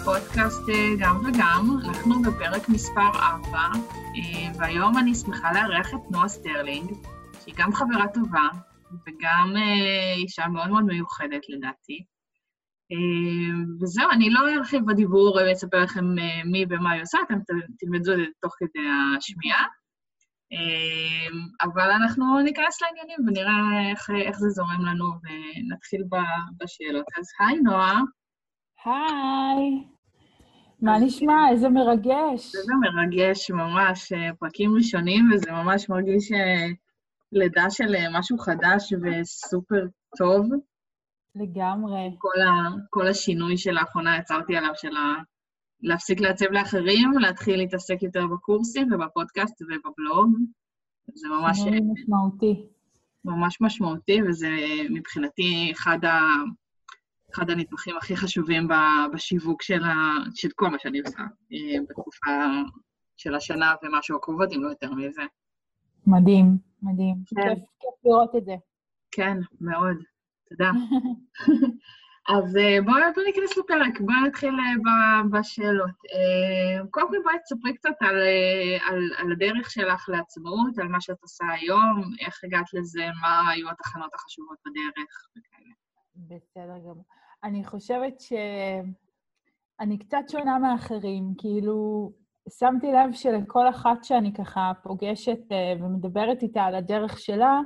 לפודקאסט 0.00 0.68
אה, 0.68 0.94
גם 0.98 1.16
וגם, 1.16 1.78
אנחנו 1.84 2.22
בפרק 2.22 2.68
מספר 2.68 3.10
4, 3.14 3.58
אה, 3.58 4.58
והיום 4.58 4.98
אני 4.98 5.14
שמחה 5.14 5.52
לארח 5.52 5.94
את 5.94 6.10
נועה 6.10 6.28
סטרלינג, 6.28 6.92
שהיא 7.42 7.54
גם 7.58 7.72
חברה 7.72 8.08
טובה 8.14 8.48
וגם 9.06 9.54
אה, 9.56 10.14
אישה 10.14 10.48
מאוד 10.48 10.70
מאוד 10.70 10.84
מיוחדת 10.84 11.42
לדעתי. 11.48 12.04
וזהו, 13.80 14.10
אני 14.10 14.30
לא 14.30 14.40
ארחיב 14.56 14.82
בדיבור 14.86 15.36
ואספר 15.36 15.82
לכם 15.82 16.04
מי 16.44 16.64
ומה 16.70 16.92
היא 16.92 17.02
עושה, 17.02 17.18
אתם 17.26 17.38
תלמדו 17.78 18.12
את 18.12 18.16
זה 18.18 18.24
תוך 18.42 18.54
כדי 18.58 18.86
השמיעה. 19.18 19.64
אבל 21.62 21.90
אנחנו 21.90 22.40
ניכנס 22.40 22.82
לעניינים 22.82 23.28
ונראה 23.28 23.90
איך, 23.90 24.10
איך 24.26 24.38
זה 24.38 24.48
זורם 24.48 24.84
לנו 24.84 25.04
ונתחיל 25.22 26.02
בשאלות. 26.60 27.06
אז 27.18 27.24
היי, 27.40 27.60
נועה. 27.60 28.00
היי. 28.84 29.84
מה 30.82 30.98
נשמע? 30.98 31.50
איזה 31.50 31.68
מרגש. 31.68 32.54
איזה 32.54 32.72
מרגש, 32.80 33.50
ממש. 33.50 34.12
אה, 34.12 34.34
פרקים 34.38 34.74
ראשונים, 34.76 35.30
וזה 35.34 35.52
ממש 35.52 35.88
מרגיש 35.88 36.32
אה, 36.32 36.66
לידה 37.32 37.70
של 37.70 37.94
אה, 37.94 38.18
משהו 38.18 38.38
חדש 38.38 38.92
וסופר 39.02 39.84
טוב. 40.18 40.46
לגמרי. 41.34 42.16
כל, 42.18 42.40
ה, 42.40 42.68
כל 42.90 43.06
השינוי 43.06 43.56
שלאחרונה 43.56 44.18
יצרתי 44.18 44.56
עליו, 44.56 44.70
של 44.74 44.96
ה, 44.96 45.22
להפסיק 45.82 46.20
לעצב 46.20 46.46
לאחרים, 46.50 47.12
להתחיל 47.12 47.56
להתעסק 47.56 48.02
יותר 48.02 48.26
בקורסים 48.26 48.92
ובפודקאסט 48.92 49.62
ובבלוג. 49.62 50.36
זה 51.14 51.28
ממש... 51.28 51.58
משמעותי. 51.92 52.66
ממש 53.24 53.60
משמעותי, 53.60 54.22
וזה 54.28 54.50
מבחינתי 54.90 55.72
אחד 55.72 56.04
ה... 56.04 56.18
אחד 57.34 57.50
הנדבכים 57.50 57.96
הכי 57.96 58.16
חשובים 58.16 58.68
בשיווק 59.12 59.62
של, 59.62 59.84
ה... 59.84 59.94
של 60.34 60.48
כל 60.54 60.68
מה 60.68 60.78
שאני 60.78 61.00
עושה 61.00 61.20
אה, 61.52 61.80
בתקופה 61.88 62.30
של 63.16 63.34
השנה 63.34 63.74
ומשהו 63.82 64.16
הקרובות, 64.16 64.52
אם 64.52 64.62
לא 64.62 64.68
יותר 64.68 64.92
מזה. 64.92 65.22
מדהים, 66.06 66.56
מדהים. 66.82 67.14
כן. 67.26 67.54
כיף, 67.54 67.58
כיף 67.80 68.04
לראות 68.04 68.36
את 68.36 68.44
זה. 68.44 68.54
כן, 69.10 69.36
מאוד. 69.60 69.96
תודה. 70.48 70.70
אז 72.34 72.56
אה, 72.56 72.78
בואו 72.84 72.96
בוא 73.14 73.22
ניכנס 73.22 73.56
לפרק, 73.58 74.00
בואו 74.00 74.26
נתחיל 74.26 74.54
אה, 74.54 75.22
בשאלות. 75.30 75.96
קודם 76.90 77.08
כל 77.08 77.16
בואי 77.22 77.38
תספרי 77.44 77.74
קצת 77.74 77.96
על, 78.00 78.16
על, 78.88 79.10
על 79.16 79.32
הדרך 79.32 79.70
שלך 79.70 80.08
לעצמאות, 80.08 80.78
על 80.78 80.88
מה 80.88 81.00
שאת 81.00 81.22
עושה 81.22 81.44
היום, 81.60 82.02
איך 82.20 82.44
הגעת 82.44 82.74
לזה, 82.74 83.06
מה 83.20 83.50
היו 83.50 83.70
התחנות 83.70 84.14
החשובות 84.14 84.58
בדרך 84.66 85.28
וכאלה. 85.30 85.87
בסדר 86.18 86.78
גמור. 86.78 87.04
אני 87.44 87.64
חושבת 87.64 88.20
שאני 88.20 89.98
קצת 89.98 90.22
שונה 90.28 90.58
מאחרים, 90.58 91.34
כאילו, 91.38 92.12
שמתי 92.50 92.86
לב 92.92 93.12
שלכל 93.12 93.68
אחת 93.68 94.04
שאני 94.04 94.32
ככה 94.32 94.72
פוגשת 94.82 95.38
uh, 95.38 95.82
ומדברת 95.82 96.42
איתה 96.42 96.62
על 96.62 96.74
הדרך 96.74 97.18
שלה, 97.18 97.60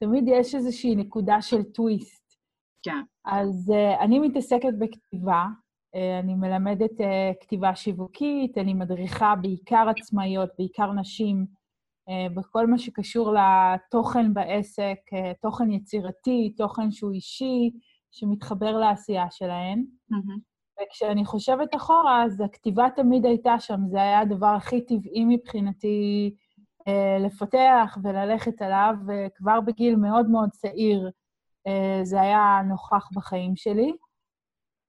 תמיד 0.00 0.24
יש 0.28 0.54
איזושהי 0.54 0.94
נקודה 0.94 1.42
של 1.42 1.62
טוויסט. 1.62 2.34
כן. 2.82 3.02
אז 3.24 3.72
uh, 3.72 4.00
אני 4.00 4.18
מתעסקת 4.18 4.72
בכתיבה, 4.78 5.44
uh, 5.96 5.98
אני 6.22 6.34
מלמדת 6.34 7.00
כתיבה 7.40 7.74
שיווקית, 7.74 8.58
אני 8.58 8.74
מדריכה 8.74 9.34
בעיקר 9.36 9.86
עצמאיות, 9.88 10.50
בעיקר 10.58 10.92
נשים, 10.92 11.60
בכל 12.34 12.66
מה 12.66 12.78
שקשור 12.78 13.34
לתוכן 13.34 14.34
בעסק, 14.34 14.98
תוכן 15.42 15.70
יצירתי, 15.72 16.54
תוכן 16.56 16.90
שהוא 16.90 17.12
אישי, 17.12 17.70
שמתחבר 18.10 18.78
לעשייה 18.78 19.26
שלהן. 19.30 19.84
Mm-hmm. 20.12 20.50
וכשאני 20.82 21.24
חושבת 21.24 21.74
אחורה, 21.76 22.24
אז 22.24 22.40
הכתיבה 22.40 22.86
תמיד 22.96 23.26
הייתה 23.26 23.58
שם, 23.58 23.80
זה 23.90 24.02
היה 24.02 24.20
הדבר 24.20 24.46
הכי 24.46 24.80
טבעי 24.80 25.24
מבחינתי 25.24 26.34
אה, 26.88 27.18
לפתח 27.20 27.98
וללכת 28.02 28.62
עליו, 28.62 28.94
וכבר 29.06 29.60
בגיל 29.60 29.96
מאוד 29.96 30.30
מאוד 30.30 30.50
צעיר 30.50 31.10
אה, 31.66 32.00
זה 32.02 32.20
היה 32.20 32.60
נוכח 32.68 33.08
בחיים 33.14 33.56
שלי. 33.56 33.92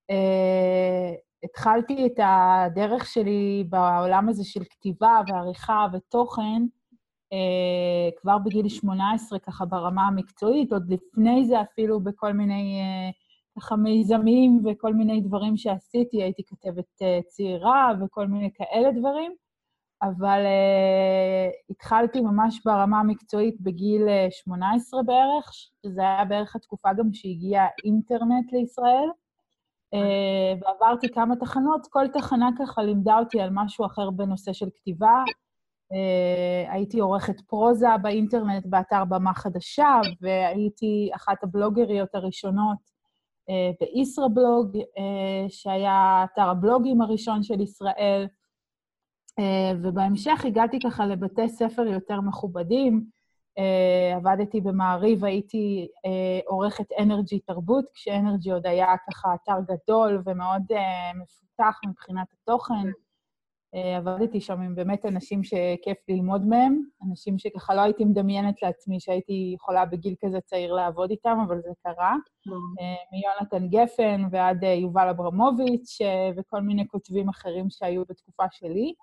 אה, 0.09 1.13
התחלתי 1.44 2.06
את 2.06 2.19
הדרך 2.24 3.06
שלי 3.06 3.66
בעולם 3.69 4.29
הזה 4.29 4.44
של 4.44 4.63
כתיבה 4.69 5.22
ועריכה 5.28 5.88
ותוכן, 5.94 6.62
כבר 8.22 8.38
בגיל 8.38 8.69
18, 8.69 9.40
ככה 9.40 9.66
ברמה 9.66 10.08
המקצועית, 10.08 10.74
עוד 10.74 10.90
לפני 10.90 11.46
זה 11.46 11.62
אפילו 11.62 12.00
בכל 12.00 12.34
מיני 12.34 12.81
אה, 12.81 13.09
ככה 13.58 13.75
מיזמים 13.75 14.64
וכל 14.66 14.94
מיני 14.94 15.22
דברים 15.22 15.58
שעשיתי, 15.58 16.24
הייתי 16.24 16.44
כתבת 16.44 17.02
אה, 17.02 17.19
צעירה 17.28 17.92
וכל 18.02 18.28
מיני 18.28 18.50
כאלה 18.53 18.92
דברים, 18.92 19.31
אבל 20.02 20.42
התחלתי 21.69 22.22
ממש 22.22 22.62
ברמה 22.66 23.00
המקצועית 23.00 23.62
בגיל 23.62 24.02
18 24.30 25.03
בערך, 25.03 25.53
שזה 25.53 26.02
היה 26.02 26.25
בערך 26.25 26.56
התקופה 26.56 26.94
גם 26.94 27.13
שהגיע 27.13 27.66
אינטרנט 27.86 28.52
לישראל, 28.52 29.09
ועברתי 30.62 31.09
כמה 31.09 31.36
תחנות, 31.36 31.88
כל 31.90 32.08
תחנה 32.13 32.50
ככה 32.59 32.84
לימדה 32.84 33.19
אותי 33.19 33.42
על 33.42 33.50
משהו 33.53 33.86
אחר 33.86 34.09
בנושא 34.09 34.53
של 34.53 34.69
כתיבה, 34.75 35.24
הייתי 36.69 37.00
עורכת 37.00 37.41
פרוזה 37.41 37.88
באינטרנט 38.02 38.66
באתר 38.66 39.06
במה 39.06 39.34
חדשה, 39.34 40.00
והייתי 40.22 41.09
אחת 41.16 41.44
הבלוגריות 41.44 42.16
הראשונות 42.16 42.78
uh, 43.50 43.53
בישראבלוג, 43.79 44.78
uh, 44.78 44.80
שהיה 45.50 46.25
אתר 46.34 46.50
הבלוגים 46.50 47.01
הראשון 47.01 47.44
של 47.44 47.62
ישראל, 47.62 48.28
ובהמשך 49.81 50.46
הגעתי 50.46 50.80
ככה 50.80 51.06
לבתי 51.06 51.50
ספר 51.50 51.81
יותר 51.81 52.22
מכובדים. 52.22 53.06
עבדתי 54.16 54.62
במעריב, 54.62 55.25
הייתי 55.25 55.88
עורכת 56.47 56.85
אנרג'י 57.00 57.40
תרבות, 57.40 57.85
כשאנרג'י 57.94 58.51
עוד 58.51 58.68
היה 58.68 58.88
ככה 59.09 59.34
אתר 59.34 59.74
גדול 59.74 60.22
ומאוד 60.25 60.63
מפותח 61.16 61.80
מבחינת 61.90 62.28
התוכן. 62.34 62.90
אה, 63.75 63.97
עבדתי 63.97 64.41
שם 64.41 64.61
עם 64.61 64.75
באמת 64.75 65.05
אנשים 65.05 65.43
שכיף 65.43 65.97
ללמוד 66.09 66.45
מהם, 66.45 66.81
אנשים 67.09 67.39
שככה 67.39 67.75
לא 67.75 67.81
הייתי 67.81 68.05
מדמיינת 68.05 68.61
לעצמי 68.61 68.99
שהייתי 68.99 69.51
יכולה 69.55 69.85
בגיל 69.85 70.15
כזה 70.25 70.41
צעיר 70.41 70.73
לעבוד 70.73 71.11
איתם, 71.11 71.37
אבל 71.47 71.61
זה 71.61 71.69
קרה. 71.83 72.15
אה, 72.79 72.95
מיונתן 73.11 73.67
גפן 73.67 74.23
ועד 74.31 74.63
אה, 74.63 74.73
יובל 74.73 75.09
אברמוביץ' 75.09 75.97
וכל 76.37 76.61
מיני 76.61 76.87
כותבים 76.87 77.29
אחרים 77.29 77.69
שהיו 77.69 78.03
בתקופה 78.09 78.43
שלי. 78.51 78.93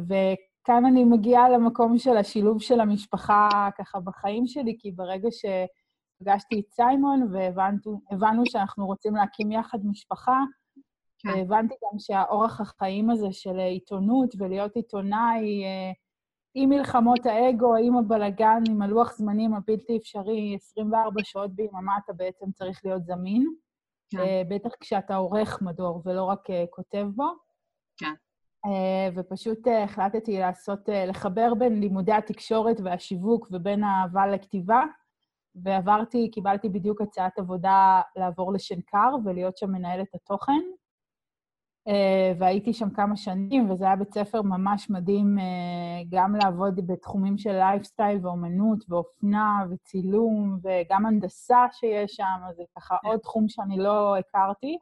וכאן 0.00 0.84
אני 0.84 1.04
מגיעה 1.04 1.48
למקום 1.48 1.98
של 1.98 2.16
השילוב 2.16 2.62
של 2.62 2.80
המשפחה 2.80 3.68
ככה 3.78 4.00
בחיים 4.00 4.46
שלי, 4.46 4.76
כי 4.78 4.92
ברגע 4.92 5.28
שפגשתי 5.30 6.60
את 6.60 6.72
סיימון 6.72 7.28
והבנו 7.32 8.42
שאנחנו 8.46 8.86
רוצים 8.86 9.14
להקים 9.14 9.52
יחד 9.52 9.78
משפחה, 9.84 10.40
כן. 11.18 11.28
והבנתי 11.28 11.74
גם 11.84 11.98
שהאורח 11.98 12.60
החיים 12.60 13.10
הזה 13.10 13.32
של 13.32 13.58
עיתונות 13.58 14.34
ולהיות 14.38 14.76
עיתונאי, 14.76 15.64
אה, 15.64 15.92
עם 16.54 16.68
מלחמות 16.68 17.26
האגו, 17.26 17.76
עם 17.76 17.96
הבלגן, 17.96 18.62
עם 18.68 18.82
הלוח 18.82 19.16
זמנים 19.16 19.54
הבלתי 19.54 19.96
אפשרי, 19.96 20.54
24 20.54 21.20
שעות 21.24 21.50
ביממה 21.54 21.98
אתה 22.04 22.12
בעצם 22.12 22.52
צריך 22.52 22.80
להיות 22.84 23.04
זמין. 23.04 23.54
כן. 24.10 24.18
אה, 24.18 24.42
בטח 24.48 24.70
כשאתה 24.80 25.16
עורך 25.16 25.62
מדור 25.62 26.02
ולא 26.04 26.24
רק 26.24 26.50
אה, 26.50 26.64
כותב 26.70 27.06
בו. 27.14 27.28
כן. 27.96 28.12
ופשוט 29.14 29.58
החלטתי 29.84 30.38
לעשות, 30.38 30.88
לחבר 31.08 31.54
בין 31.54 31.80
לימודי 31.80 32.12
התקשורת 32.12 32.76
והשיווק 32.84 33.48
ובין 33.52 33.84
האהבה 33.84 34.26
לכתיבה, 34.26 34.82
ועברתי, 35.54 36.30
קיבלתי 36.30 36.68
בדיוק 36.68 37.00
הצעת 37.00 37.38
עבודה 37.38 38.00
לעבור 38.16 38.52
לשנקר 38.52 39.10
ולהיות 39.24 39.56
שם 39.56 39.70
מנהלת 39.72 40.14
התוכן. 40.14 40.62
אה, 41.88 42.32
והייתי 42.38 42.72
שם 42.72 42.90
כמה 42.90 43.16
שנים, 43.16 43.70
וזה 43.70 43.84
היה 43.84 43.96
בית 43.96 44.14
ספר 44.14 44.42
ממש 44.42 44.90
מדהים 44.90 45.38
אה, 45.38 46.02
גם 46.08 46.34
לעבוד 46.34 46.86
בתחומים 46.86 47.38
של 47.38 47.52
לייפסטייל 47.52 48.18
ואומנות 48.22 48.84
ואופנה 48.88 49.64
וצילום 49.70 50.58
וגם 50.62 51.06
הנדסה 51.06 51.66
שיש 51.72 52.16
שם, 52.16 52.38
אז 52.48 52.56
זה 52.56 52.62
ככה 52.76 52.96
כן. 53.02 53.08
עוד 53.08 53.20
תחום 53.20 53.48
שאני 53.48 53.76
לא 53.78 54.16
הכרתי, 54.16 54.78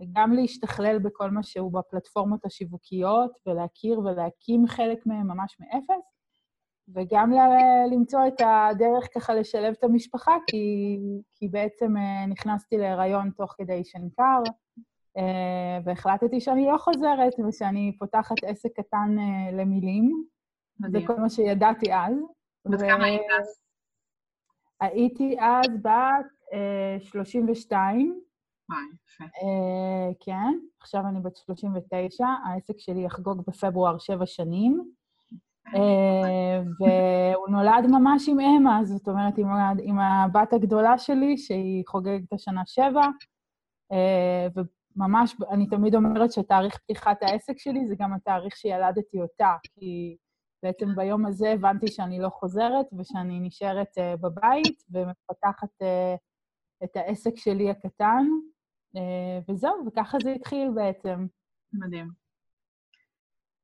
וגם 0.00 0.32
להשתכלל 0.32 0.98
בכל 0.98 1.30
מה 1.30 1.42
שהוא 1.42 1.72
בפלטפורמות 1.72 2.44
השיווקיות 2.44 3.30
ולהכיר 3.46 3.98
ולהקים 3.98 4.66
חלק 4.66 5.06
מהם 5.06 5.26
ממש 5.26 5.56
מאפס, 5.60 6.04
וגם 6.88 7.32
למצוא 7.92 8.20
את 8.26 8.40
הדרך 8.40 9.08
ככה 9.14 9.34
לשלב 9.34 9.74
את 9.78 9.84
המשפחה, 9.84 10.36
כי, 10.46 10.98
כי 11.32 11.48
בעצם 11.48 11.96
אה, 11.96 12.26
נכנסתי 12.26 12.78
להיריון 12.78 13.30
תוך 13.30 13.54
כדי 13.58 13.84
שנקר, 13.84 14.42
והחלטתי 15.84 16.40
שאני 16.40 16.66
לא 16.66 16.78
חוזרת 16.78 17.32
ושאני 17.48 17.96
פותחת 17.98 18.36
עסק 18.44 18.70
קטן 18.76 19.16
uh, 19.18 19.54
למילים. 19.54 20.24
מדהים. 20.80 21.06
זה 21.06 21.06
כל 21.06 21.20
מה 21.20 21.30
שידעתי 21.30 21.94
אז. 21.94 22.14
בת 22.66 22.80
כמה 22.80 23.04
היית 23.04 23.22
אז? 23.40 23.60
הייתי 24.80 25.36
אז 25.40 25.76
בת 25.82 26.26
uh, 27.00 27.04
32, 27.04 28.20
וואי, 28.70 28.80
יפה. 29.08 29.24
כן, 30.20 30.58
עכשיו 30.80 31.02
אני 31.08 31.20
בת 31.20 31.36
39, 31.36 32.26
העסק 32.44 32.78
שלי 32.78 33.04
יחגוג 33.04 33.42
בפברואר 33.46 33.98
שבע 33.98 34.26
שנים. 34.26 34.92
והוא 36.80 37.48
נולד 37.48 37.86
ממש 37.90 38.28
עם 38.28 38.40
אמה, 38.40 38.80
זאת 38.84 39.08
אומרת, 39.08 39.38
עם, 39.38 39.48
עם 39.82 39.98
הבת 39.98 40.52
הגדולה 40.52 40.98
שלי, 40.98 41.38
שהיא 41.38 41.84
חוגגת 41.86 42.32
השנה 42.32 42.62
שבע, 42.66 43.06
וממש, 44.96 45.36
אני 45.50 45.66
תמיד 45.66 45.94
אומרת 45.94 46.32
שתאריך 46.32 46.78
פתיחת 46.78 47.22
העסק 47.22 47.58
שלי 47.58 47.86
זה 47.88 47.94
גם 47.98 48.12
התאריך 48.12 48.56
שילדתי 48.56 49.20
אותה, 49.20 49.56
כי 49.62 50.16
בעצם 50.62 50.86
ביום 50.96 51.26
הזה 51.26 51.50
הבנתי 51.50 51.88
שאני 51.88 52.20
לא 52.20 52.28
חוזרת 52.28 52.86
ושאני 52.98 53.40
נשארת 53.40 53.98
uh, 53.98 54.16
בבית 54.16 54.82
ומפתחת 54.90 55.82
uh, 55.82 56.84
את 56.84 56.96
העסק 56.96 57.36
שלי 57.36 57.70
הקטן, 57.70 58.24
uh, 58.96 59.00
וזהו, 59.48 59.84
וככה 59.86 60.18
זה 60.22 60.32
התחיל 60.32 60.70
בעצם. 60.74 61.26
מדהים. 61.72 62.08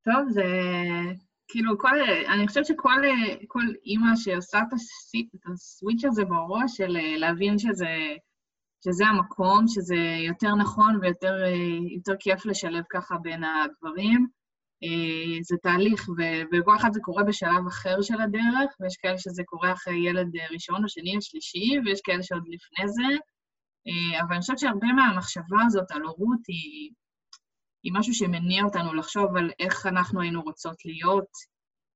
טוב, 0.04 0.28
זה 0.28 0.44
כאילו, 1.48 1.78
כל, 1.78 2.00
אני 2.34 2.46
חושבת 2.48 2.66
שכל 2.66 3.02
כל 3.46 3.64
אימא 3.84 4.16
שעושה 4.16 4.58
את 4.58 4.72
הסוויץ' 5.52 6.04
הזה 6.04 6.24
בראש 6.24 6.76
של 6.76 6.96
להבין 7.16 7.58
שזה, 7.58 7.88
שזה 8.84 9.06
המקום, 9.06 9.64
שזה 9.68 9.96
יותר 10.26 10.54
נכון 10.54 10.98
ויותר 11.02 11.34
כיף 12.20 12.46
לשלב 12.46 12.84
ככה 12.90 13.16
בין 13.22 13.42
הדברים, 13.44 14.26
אה, 14.84 15.38
זה 15.42 15.56
תהליך, 15.62 16.08
ובכל 16.08 16.76
אחד 16.76 16.92
זה 16.92 17.00
קורה 17.00 17.24
בשלב 17.24 17.66
אחר 17.68 18.02
של 18.02 18.20
הדרך, 18.20 18.76
ויש 18.80 18.96
כאלה 18.96 19.18
שזה 19.18 19.42
קורה 19.46 19.72
אחרי 19.72 20.08
ילד 20.08 20.26
ראשון 20.52 20.84
או 20.84 20.88
שני 20.88 21.16
או 21.16 21.22
שלישי, 21.22 21.78
ויש 21.84 22.00
כאלה 22.04 22.22
שעוד 22.22 22.42
לפני 22.48 22.88
זה. 22.88 23.16
אה, 23.88 24.20
אבל 24.22 24.32
אני 24.32 24.40
חושבת 24.40 24.58
שהרבה 24.58 24.86
מהמחשבה 24.86 25.62
הזאת 25.66 25.90
על 25.90 26.02
הורות 26.02 26.40
היא, 26.48 26.90
היא 27.82 27.92
משהו 27.94 28.14
שמניע 28.14 28.64
אותנו 28.64 28.94
לחשוב 28.94 29.36
על 29.36 29.50
איך 29.58 29.86
אנחנו 29.86 30.20
היינו 30.20 30.42
רוצות 30.42 30.76
להיות, 30.84 31.28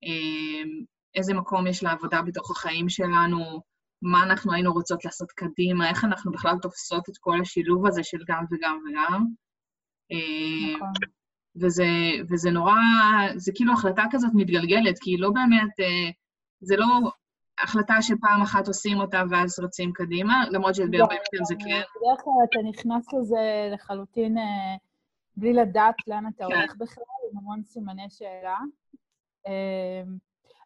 אה, 0.04 0.70
איזה 1.14 1.34
מקום 1.34 1.66
יש 1.66 1.82
לעבודה 1.82 2.22
בתוך 2.22 2.50
החיים 2.50 2.88
שלנו, 2.88 3.62
מה 4.02 4.22
אנחנו 4.22 4.52
היינו 4.52 4.72
רוצות 4.72 5.04
לעשות 5.04 5.32
קדימה, 5.32 5.88
איך 5.88 6.04
אנחנו 6.04 6.32
בכלל 6.32 6.54
תופסות 6.62 7.08
את 7.08 7.18
כל 7.20 7.40
השילוב 7.40 7.86
הזה 7.86 8.02
של 8.04 8.18
גם 8.28 8.44
וגם 8.50 8.78
וגם. 8.88 9.26
נכון. 10.76 10.92
וזה, 11.56 11.86
וזה 12.30 12.50
נורא, 12.50 12.74
זה 13.36 13.52
כאילו 13.54 13.72
החלטה 13.72 14.02
כזאת 14.10 14.30
מתגלגלת, 14.34 14.98
כי 15.00 15.10
היא 15.10 15.20
לא 15.20 15.30
באמת, 15.30 15.80
אה, 15.80 16.10
זה 16.60 16.76
לא 16.76 16.86
החלטה 17.62 18.02
שפעם 18.02 18.42
אחת 18.42 18.68
עושים 18.68 18.98
אותה 18.98 19.22
ואז 19.30 19.60
רצים 19.60 19.92
קדימה, 19.92 20.44
למרות 20.50 20.74
שבהרבה 20.74 20.98
לא, 20.98 21.04
מקרים 21.04 21.44
זה 21.44 21.54
כן. 21.54 21.64
בדרך 21.64 22.20
כלל 22.24 22.32
אתה 22.50 22.58
נכנס 22.68 23.06
לזה 23.12 23.70
לחלוטין 23.72 24.38
אה, 24.38 24.76
בלי 25.36 25.52
לדעת 25.52 25.94
לאן 26.06 26.24
אתה 26.26 26.44
כן. 26.48 26.54
הולך 26.54 26.76
בכלל, 26.76 27.04
עם 27.32 27.38
המון 27.38 27.62
סימני 27.62 28.06
שאלה. 28.10 28.58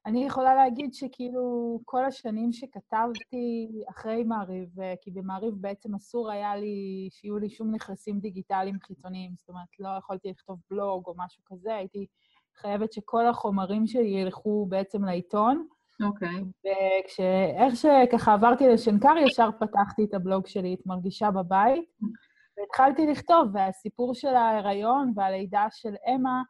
אני 0.06 0.24
יכולה 0.26 0.54
להגיד 0.54 0.94
שכאילו 0.94 1.78
כל 1.84 2.04
השנים 2.04 2.52
שכתבתי 2.52 3.68
אחרי 3.90 4.24
מעריב, 4.24 4.80
אה, 4.80 4.94
כי 5.00 5.10
במעריב 5.10 5.54
בעצם 5.60 5.94
אסור 5.94 6.30
היה 6.30 6.56
לי 6.56 7.08
שיהיו 7.10 7.38
לי 7.38 7.50
שום 7.50 7.74
נכסים 7.74 8.20
דיגיטליים 8.20 8.78
חיצוניים, 8.80 9.30
זאת 9.36 9.48
אומרת, 9.48 9.68
לא 9.78 9.88
יכולתי 9.98 10.30
לכתוב 10.30 10.58
בלוג 10.70 11.06
או 11.06 11.14
משהו 11.16 11.42
כזה, 11.46 11.74
הייתי 11.74 12.06
חייבת 12.56 12.92
שכל 12.92 13.26
החומרים 13.26 13.86
שלי 13.86 14.08
ילכו 14.08 14.66
בעצם 14.68 15.04
לעיתון. 15.04 15.66
אוקיי. 16.02 16.28
Okay. 16.28 16.68
ואיך 17.58 17.76
שככה 17.76 18.32
עברתי 18.32 18.68
לשנקר, 18.68 19.14
ישר 19.26 19.50
פתחתי 19.60 20.04
את 20.04 20.14
הבלוג 20.14 20.46
שלי, 20.46 20.74
את 20.74 20.86
מרגישה 20.86 21.30
בבית, 21.30 21.84
והתחלתי 22.58 23.06
לכתוב, 23.06 23.48
והסיפור 23.52 24.14
של 24.14 24.34
ההיריון 24.34 25.12
והלידה 25.16 25.66
של 25.70 25.94
אמה, 26.14 26.42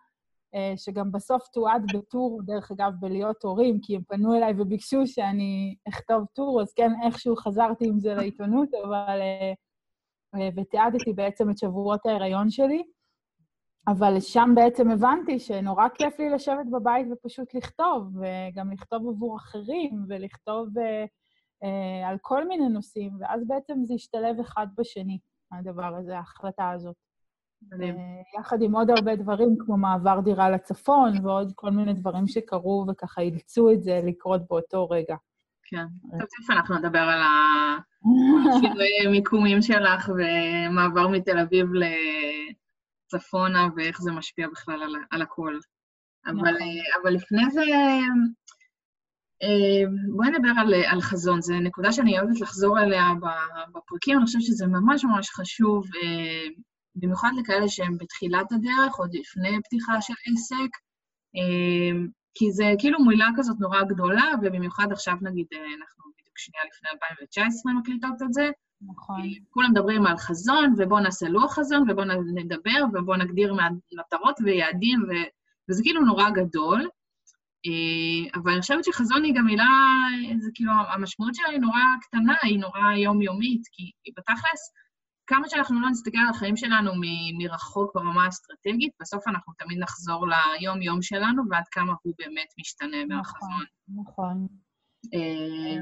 שגם 0.76 1.12
בסוף 1.12 1.48
תועד 1.48 1.82
בטור, 1.94 2.40
דרך 2.44 2.70
אגב, 2.70 2.92
בלהיות 3.00 3.42
הורים, 3.42 3.78
כי 3.82 3.96
הם 3.96 4.02
פנו 4.08 4.36
אליי 4.36 4.52
וביקשו 4.58 5.06
שאני 5.06 5.76
אכתוב 5.88 6.24
טור, 6.32 6.62
אז 6.62 6.72
כן, 6.72 6.90
איכשהו 7.04 7.36
חזרתי 7.36 7.88
עם 7.88 7.98
זה 7.98 8.14
לעיתונות, 8.14 8.68
אבל... 8.84 9.20
אה, 9.20 9.52
אה, 10.34 10.48
ותיעדתי 10.56 11.12
בעצם 11.12 11.50
את 11.50 11.58
שבועות 11.58 12.06
ההיריון 12.06 12.50
שלי. 12.50 12.82
אבל 13.88 14.20
שם 14.20 14.50
בעצם 14.54 14.90
הבנתי 14.90 15.38
שנורא 15.38 15.88
כיף 15.88 16.18
לי 16.18 16.30
לשבת 16.30 16.66
בבית 16.72 17.06
ופשוט 17.10 17.54
לכתוב, 17.54 18.16
וגם 18.16 18.72
לכתוב 18.72 19.08
עבור 19.08 19.36
אחרים, 19.36 20.04
ולכתוב 20.08 20.68
אה, 20.78 22.08
על 22.08 22.18
כל 22.22 22.48
מיני 22.48 22.68
נושאים, 22.68 23.12
ואז 23.20 23.46
בעצם 23.46 23.84
זה 23.84 23.94
השתלב 23.94 24.40
אחד 24.40 24.66
בשני, 24.78 25.18
הדבר 25.52 25.96
הזה, 25.96 26.16
ההחלטה 26.16 26.70
הזאת. 26.70 26.96
אה, 27.72 28.40
יחד 28.40 28.62
עם 28.62 28.76
עוד 28.76 28.90
הרבה 28.90 29.16
דברים, 29.16 29.56
כמו 29.58 29.76
מעבר 29.76 30.20
דירה 30.20 30.50
לצפון, 30.50 31.26
ועוד 31.26 31.52
כל 31.54 31.70
מיני 31.70 31.94
דברים 31.94 32.26
שקרו 32.26 32.86
וככה 32.88 33.20
אילצו 33.20 33.70
את 33.72 33.82
זה 33.82 34.00
לקרות 34.04 34.40
באותו 34.48 34.88
רגע. 34.88 35.16
כן. 35.68 35.86
טוב, 36.10 36.20
תכף 36.20 36.50
אנחנו 36.50 36.78
נדבר 36.78 36.98
על 36.98 37.20
השינוי 38.50 38.88
מיקומים 39.10 39.62
שלך 39.62 40.08
ומעבר 40.08 41.08
מתל 41.08 41.38
אביב 41.38 41.66
לצפונה 43.12 43.68
ואיך 43.76 44.00
זה 44.00 44.12
משפיע 44.12 44.48
בכלל 44.48 44.82
על, 44.82 44.92
על 45.10 45.22
הכל. 45.22 45.58
אבל, 46.26 46.34
נכון. 46.34 46.52
אבל 47.02 47.12
לפני 47.14 47.50
זה, 47.50 47.62
אה, 49.42 49.90
בואי 50.16 50.30
נדבר 50.30 50.52
על, 50.60 50.74
על 50.74 51.00
חזון. 51.00 51.40
זו 51.40 51.54
נקודה 51.54 51.92
שאני 51.92 52.18
אוהבת 52.18 52.40
לחזור 52.40 52.80
אליה 52.80 53.04
בפרקים, 53.74 54.16
אני 54.16 54.26
חושבת 54.26 54.42
שזה 54.42 54.66
ממש 54.66 55.04
ממש 55.04 55.30
חשוב. 55.30 55.84
במיוחד 56.96 57.30
לכאלה 57.38 57.68
שהם 57.68 57.98
בתחילת 57.98 58.52
הדרך, 58.52 58.94
עוד 58.96 59.14
לפני 59.14 59.58
פתיחה 59.64 60.00
של 60.00 60.14
עסק, 60.26 60.70
אמ, 61.34 62.06
כי 62.34 62.52
זה 62.52 62.72
כאילו 62.78 63.04
מילה 63.04 63.28
כזאת 63.36 63.56
נורא 63.60 63.82
גדולה, 63.82 64.32
ובמיוחד 64.42 64.92
עכשיו 64.92 65.14
נגיד, 65.22 65.46
אה, 65.52 65.58
אנחנו 65.58 66.04
בדיוק 66.20 66.38
שנייה 66.38 66.64
לפני 66.64 66.88
2019 66.92 67.72
מקליטות 67.72 68.22
את 68.22 68.32
זה. 68.32 68.50
נכון. 68.82 69.20
אה, 69.20 69.26
כולם 69.50 69.70
מדברים 69.70 70.06
על 70.06 70.16
חזון, 70.16 70.74
ובואו 70.78 71.00
נעשה 71.00 71.28
לוח 71.28 71.54
חזון, 71.54 71.90
ובואו 71.90 72.06
נדבר, 72.34 72.84
ובואו 72.92 73.16
נגדיר 73.16 73.54
מטרות 73.98 74.36
ויעדים, 74.44 75.02
ו... 75.02 75.12
וזה 75.70 75.82
כאילו 75.82 76.00
נורא 76.00 76.30
גדול. 76.30 76.88
אה, 77.66 78.40
אבל 78.40 78.52
אני 78.52 78.60
חושבת 78.60 78.84
שחזון 78.84 79.24
היא 79.24 79.34
גם 79.34 79.46
מילה, 79.46 79.68
זה 80.38 80.50
כאילו, 80.54 80.72
המשמעות 80.94 81.34
שלה 81.34 81.48
היא 81.48 81.60
נורא 81.60 81.80
קטנה, 82.02 82.34
היא 82.42 82.58
נורא 82.58 82.92
יומיומית, 82.96 83.62
כי 83.72 84.12
בתכלס, 84.16 84.72
כמה 85.26 85.48
שאנחנו 85.48 85.80
לא 85.80 85.90
נסתכל 85.90 86.18
על 86.18 86.34
החיים 86.34 86.56
שלנו 86.56 86.92
מרחוק 87.38 87.94
ברמה 87.94 88.24
האסטרטגית, 88.24 88.92
בסוף 89.00 89.28
אנחנו 89.28 89.52
תמיד 89.58 89.78
נחזור 89.78 90.26
ליום-יום 90.28 91.02
שלנו 91.02 91.42
ועד 91.50 91.64
כמה 91.70 91.92
הוא 92.02 92.14
באמת 92.18 92.48
משתנה 92.58 93.04
נכון, 93.04 93.16
מהחזון. 93.16 93.64
נכון. 94.00 94.46
אה, 95.14 95.76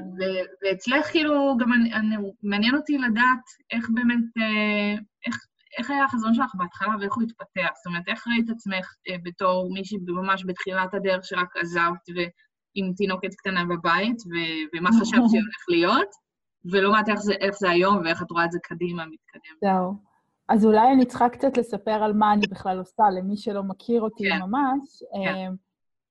ואצלך, 0.63 1.11
כאילו, 1.11 1.57
גם 1.59 1.73
אני, 1.73 1.93
אני, 1.93 2.15
מעניין 2.43 2.75
אותי 2.75 2.97
לדעת 2.97 3.43
איך 3.71 3.89
באמת, 3.93 4.23
אה, 4.37 5.01
איך, 5.27 5.35
איך 5.77 5.89
היה 5.89 6.05
החזון 6.05 6.33
שלך 6.33 6.51
בהתחלה 6.55 6.95
ואיך 6.99 7.13
הוא 7.15 7.23
התפתח. 7.23 7.69
זאת 7.75 7.85
אומרת, 7.85 8.03
איך 8.07 8.27
ראית 8.27 8.49
עצמך 8.49 8.95
אה, 9.09 9.15
בתור 9.23 9.73
מישהי 9.73 9.97
ממש 10.07 10.43
בתחילת 10.47 10.93
הדרך 10.93 11.25
שרק 11.25 11.57
עזבת 11.57 12.05
ועם 12.15 12.93
תינוקת 12.97 13.33
קטנה 13.35 13.65
בבית, 13.65 14.17
ו- 14.17 14.77
ומה 14.77 14.89
חשבת 14.89 15.23
שהולך 15.31 15.65
להיות? 15.69 16.24
ולעומת 16.71 17.09
איך 17.09 17.19
איך 17.41 17.55
זה 17.57 17.69
היום 17.69 17.97
ואיך 17.97 18.21
את 18.21 18.31
רואה 18.31 18.45
את 18.45 18.51
זה 18.51 18.59
קדימה, 18.63 19.05
מתקדם. 19.05 19.55
זהו. 19.61 19.93
אז 20.49 20.65
אולי 20.65 20.91
אני 20.93 21.05
צריכה 21.05 21.29
קצת 21.29 21.57
לספר 21.57 22.03
על 22.03 22.13
מה 22.13 22.33
אני 22.33 22.47
בכלל 22.47 22.77
עושה, 22.77 23.03
למי 23.09 23.37
שלא 23.37 23.63
מכיר 23.63 24.01
אותי 24.01 24.29
כן. 24.29 24.39
ממש. 24.41 25.03
כן. 25.13 25.35
אמ, 25.35 25.55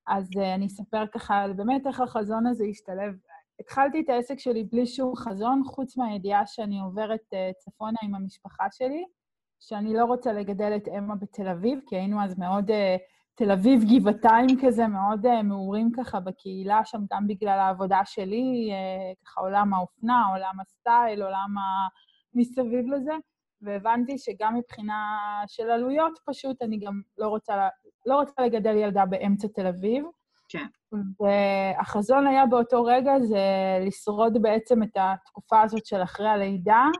אז 0.06 0.30
אה, 0.38 0.54
אני 0.54 0.66
אספר 0.66 1.06
ככה 1.06 1.46
באמת 1.56 1.86
איך 1.86 2.00
החזון 2.00 2.46
הזה 2.46 2.64
השתלב. 2.64 3.14
התחלתי 3.60 4.00
את 4.00 4.08
העסק 4.08 4.38
שלי 4.38 4.64
בלי 4.64 4.86
שום 4.86 5.16
חזון, 5.16 5.62
חוץ 5.66 5.96
מהידיעה 5.96 6.46
שאני 6.46 6.80
עוברת 6.80 7.20
אה, 7.34 7.50
צפונה 7.58 7.98
עם 8.02 8.14
המשפחה 8.14 8.64
שלי, 8.70 9.04
שאני 9.60 9.94
לא 9.94 10.04
רוצה 10.04 10.32
לגדל 10.32 10.72
את 10.76 10.88
אמה 10.98 11.14
בתל 11.14 11.48
אביב, 11.48 11.78
כי 11.86 11.96
היינו 11.96 12.24
אז 12.24 12.38
מאוד 12.38 12.70
uh, 12.70 12.74
תל 13.34 13.50
אביב 13.50 13.82
גבעתיים 13.84 14.48
כזה, 14.62 14.86
מאוד 14.86 15.26
uh, 15.26 15.42
מעורים 15.42 15.90
ככה 15.92 16.20
בקהילה 16.20 16.84
שם, 16.84 17.00
גם 17.12 17.26
בגלל 17.26 17.58
העבודה 17.58 18.00
שלי, 18.04 18.70
uh, 18.70 19.24
ככה 19.24 19.40
עולם 19.40 19.74
האופנה, 19.74 20.26
עולם 20.32 20.60
הסטייל, 20.60 21.22
עולם 21.22 21.58
ה... 21.58 21.88
מסביב 22.34 22.92
לזה, 22.92 23.12
והבנתי 23.62 24.18
שגם 24.18 24.54
מבחינה 24.54 25.18
של 25.46 25.70
עלויות, 25.70 26.18
פשוט 26.26 26.62
אני 26.62 26.78
גם 26.78 27.00
לא 27.18 27.28
רוצה, 27.28 27.68
לא 28.06 28.14
רוצה 28.14 28.42
לגדל 28.42 28.76
ילדה 28.76 29.06
באמצע 29.06 29.48
תל 29.54 29.66
אביב. 29.66 30.04
כן. 30.48 30.66
והחזון 31.20 32.26
היה 32.26 32.46
באותו 32.46 32.84
רגע 32.84 33.20
זה 33.20 33.38
לשרוד 33.86 34.42
בעצם 34.42 34.82
את 34.82 34.96
התקופה 34.96 35.62
הזאת 35.62 35.86
של 35.86 36.02
אחרי 36.02 36.28
הלידה, 36.28 36.84
אה, 36.84 36.90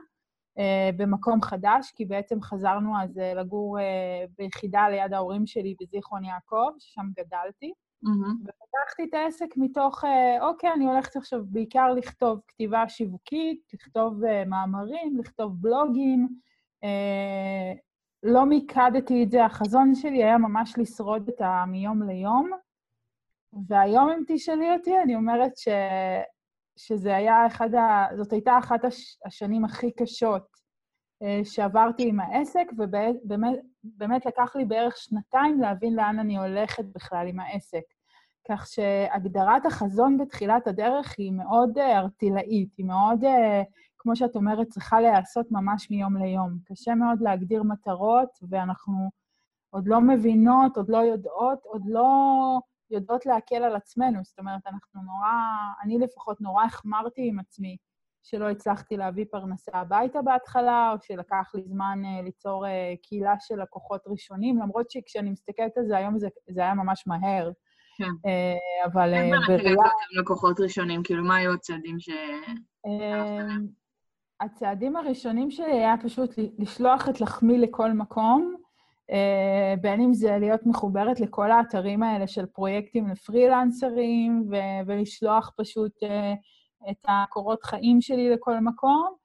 במקום 0.97 1.41
חדש, 1.41 1.91
כי 1.95 2.05
בעצם 2.05 2.41
חזרנו 2.41 3.01
אז 3.01 3.17
אה, 3.17 3.33
לגור 3.33 3.79
אה, 3.79 4.25
ביחידה 4.37 4.89
ליד 4.89 5.13
ההורים 5.13 5.45
שלי 5.45 5.75
בזיכרון 5.81 6.23
יעקב, 6.23 6.69
ששם 6.79 7.05
גדלתי. 7.17 7.73
Mm-hmm. 8.05 8.41
ופתחתי 8.41 9.03
את 9.09 9.13
העסק 9.13 9.57
מתוך, 9.57 10.03
אוקיי, 10.41 10.73
אני 10.73 10.85
הולכת 10.85 11.15
עכשיו 11.15 11.39
בעיקר 11.45 11.93
לכתוב 11.93 12.39
כתיבה 12.47 12.89
שיווקית, 12.89 13.61
לכתוב 13.73 14.21
מאמרים, 14.45 15.17
לכתוב 15.17 15.61
בלוגים, 15.61 16.27
אה, 16.83 17.73
לא 18.23 18.45
מיקדתי 18.45 19.23
את 19.23 19.31
זה, 19.31 19.45
החזון 19.45 19.95
שלי 19.95 20.23
היה 20.23 20.37
ממש 20.37 20.73
לשרוד 20.77 21.29
את 21.29 21.41
המיום 21.41 22.03
ליום, 22.03 22.51
והיום 23.67 24.09
אם 24.09 24.23
תשאלי 24.27 24.73
אותי, 24.73 24.99
אני 25.03 25.15
אומרת 25.15 25.57
ש... 25.57 25.67
שזה 26.77 27.15
היה 27.15 27.47
אחד 27.47 27.75
ה... 27.75 28.07
זאת 28.17 28.33
הייתה 28.33 28.57
אחת 28.57 28.85
הש... 28.85 29.17
השנים 29.25 29.65
הכי 29.65 29.91
קשות 29.91 30.47
אה, 31.23 31.41
שעברתי 31.43 32.09
עם 32.09 32.19
העסק, 32.19 32.67
ובאמת 32.77 33.59
באמת 33.83 34.25
לקח 34.25 34.55
לי 34.55 34.65
בערך 34.65 34.97
שנתיים 34.97 35.61
להבין 35.61 35.95
לאן 35.95 36.19
אני 36.19 36.37
הולכת 36.37 36.85
בכלל 36.95 37.27
עם 37.27 37.39
העסק. 37.39 37.83
כך 38.49 38.67
שהגדרת 38.67 39.65
החזון 39.65 40.17
בתחילת 40.17 40.67
הדרך 40.67 41.15
היא 41.17 41.31
מאוד 41.31 41.77
ארטילאית, 41.77 42.69
היא 42.77 42.85
מאוד 42.85 43.23
כמו 44.05 44.15
שאת 44.15 44.35
אומרת, 44.35 44.67
צריכה 44.67 45.01
להיעשות 45.01 45.51
ממש 45.51 45.91
מיום 45.91 46.17
ליום. 46.17 46.57
קשה 46.65 46.95
מאוד 46.95 47.21
להגדיר 47.21 47.63
מטרות, 47.63 48.29
ואנחנו 48.49 49.09
עוד 49.69 49.87
לא 49.87 50.01
מבינות, 50.01 50.77
עוד 50.77 50.89
לא 50.89 50.97
יודעות, 50.97 51.59
עוד 51.63 51.81
לא 51.85 52.07
יודעות 52.91 53.25
להקל 53.25 53.63
על 53.63 53.75
עצמנו. 53.75 54.19
זאת 54.23 54.39
אומרת, 54.39 54.61
אנחנו 54.67 55.01
נורא, 55.01 55.31
אני 55.83 55.99
לפחות 55.99 56.41
נורא 56.41 56.65
החמרתי 56.65 57.27
עם 57.27 57.39
עצמי 57.39 57.77
שלא 58.23 58.49
הצלחתי 58.49 58.97
להביא 58.97 59.25
פרנסה 59.31 59.71
הביתה 59.73 60.21
בהתחלה, 60.21 60.91
או 60.93 60.97
שלקח 61.01 61.51
לי 61.55 61.63
זמן 61.65 61.99
uh, 62.03 62.23
ליצור 62.23 62.65
uh, 62.65 62.69
קהילה 63.03 63.33
של 63.39 63.61
לקוחות 63.61 64.01
ראשונים, 64.07 64.59
למרות 64.59 64.91
שכשאני 64.91 65.29
מסתכלת 65.29 65.77
על 65.77 65.85
זה 65.87 65.97
היום 65.97 66.19
זה, 66.19 66.27
זה 66.49 66.61
היה 66.61 66.73
ממש 66.73 67.03
מהר. 67.07 67.51
כן. 67.97 68.03
Uh, 68.03 68.85
אבל... 68.85 69.13
איך 69.13 69.47
באמת 69.47 69.59
הגעת 69.59 69.91
לקוחות 70.19 70.59
ראשונים? 70.59 71.03
כאילו, 71.03 71.23
מה 71.23 71.35
היו 71.35 71.53
הצעדים 71.53 71.99
ש... 71.99 72.09
הצעדים 74.39 74.95
הראשונים 74.95 75.51
שלי 75.51 75.71
היה 75.71 75.95
פשוט 76.03 76.29
לשלוח 76.59 77.09
את 77.09 77.21
לחמי 77.21 77.57
לכל 77.57 77.91
מקום, 77.91 78.55
אה, 78.55 78.64
בין 79.81 80.01
אם 80.01 80.13
זה 80.13 80.37
להיות 80.39 80.65
מחוברת 80.65 81.19
לכל 81.19 81.51
האתרים 81.51 82.03
האלה 82.03 82.27
של 82.27 82.45
פרויקטים 82.45 83.07
לפרילנסרים, 83.07 84.47
ו- 84.51 84.87
ולשלוח 84.87 85.51
פשוט 85.57 86.03
אה, 86.03 86.33
את 86.91 87.05
הקורות 87.07 87.63
חיים 87.63 88.01
שלי 88.01 88.29
לכל 88.29 88.59
מקום, 88.59 89.15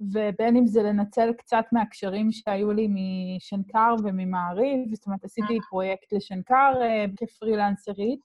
ובין 0.00 0.56
אם 0.56 0.66
זה 0.66 0.82
לנצל 0.82 1.32
קצת 1.32 1.64
מהקשרים 1.72 2.32
שהיו 2.32 2.72
לי 2.72 2.88
משנקר 2.90 3.94
וממעריב, 4.04 4.94
זאת 4.94 5.06
אומרת, 5.06 5.24
עשיתי 5.24 5.58
פרויקט 5.70 6.12
לשנקר 6.12 6.72
אה, 6.82 7.04
כפרילנסרית, 7.16 8.20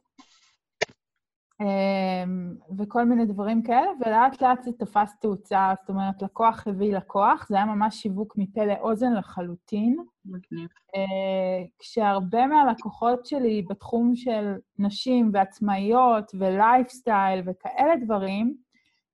וכל 2.77 3.05
מיני 3.05 3.25
דברים 3.25 3.63
כאלה, 3.63 3.91
ולאט 4.00 4.41
לאט 4.41 4.63
זה 4.63 4.71
תפס 4.71 5.19
תאוצה, 5.19 5.74
זאת 5.79 5.89
אומרת, 5.89 6.21
לקוח 6.21 6.67
הביא 6.67 6.97
לקוח, 6.97 7.47
זה 7.50 7.55
היה 7.55 7.65
ממש 7.65 7.95
שיווק 7.95 8.33
מפה 8.38 8.65
לאוזן 8.65 9.13
לחלוטין. 9.13 9.97
מגניב. 10.25 10.69
אה, 10.95 11.65
כשהרבה 11.79 12.47
מהלקוחות 12.47 13.25
שלי 13.25 13.65
בתחום 13.69 14.15
של 14.15 14.55
נשים 14.79 15.29
ועצמאיות 15.33 16.31
ולייפסטייל 16.39 17.41
וכאלה 17.45 17.95
דברים, 18.05 18.55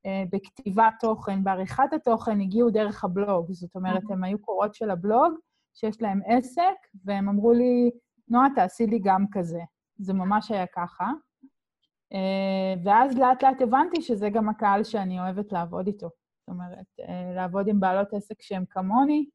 אה, 0.06 0.24
בכתיבת 0.32 0.94
תוכן, 1.00 1.44
בעריכת 1.44 1.94
התוכן, 1.96 2.42
הגיעו 2.42 2.70
דרך 2.70 3.04
הבלוג. 3.04 3.52
זאת 3.52 3.76
אומרת, 3.76 4.04
הם 4.10 4.24
היו 4.24 4.40
קורות 4.40 4.76
של 4.76 4.90
הבלוג, 4.90 5.34
שיש 5.74 6.02
להם 6.02 6.22
עסק, 6.26 6.76
והם 7.06 7.30
אמרו 7.30 7.54
לי, 7.54 7.92
נועה, 8.28 8.48
תעשי 8.56 8.88
לי 8.88 9.00
גם 9.04 9.26
כזה. 9.32 9.62
זה 9.98 10.14
ממש 10.14 10.52
היה 10.52 10.66
ככה. 10.76 11.12
אה, 12.14 12.74
ואז 12.84 13.18
לאט 13.18 13.44
לאט 13.44 13.62
הבנתי 13.62 14.02
שזה 14.02 14.30
גם 14.30 14.50
הקהל 14.50 14.84
שאני 14.84 15.20
אוהבת 15.20 15.52
לעבוד 15.52 15.88
איתו. 15.88 16.08
זאת 16.08 16.50
אומרת, 16.50 16.86
אה, 17.00 17.34
לעבוד 17.36 17.68
עם 17.68 17.80
בעלות 17.80 18.14
עסק 18.14 18.42
שהן 18.42 18.64
כמוני, 18.70 19.26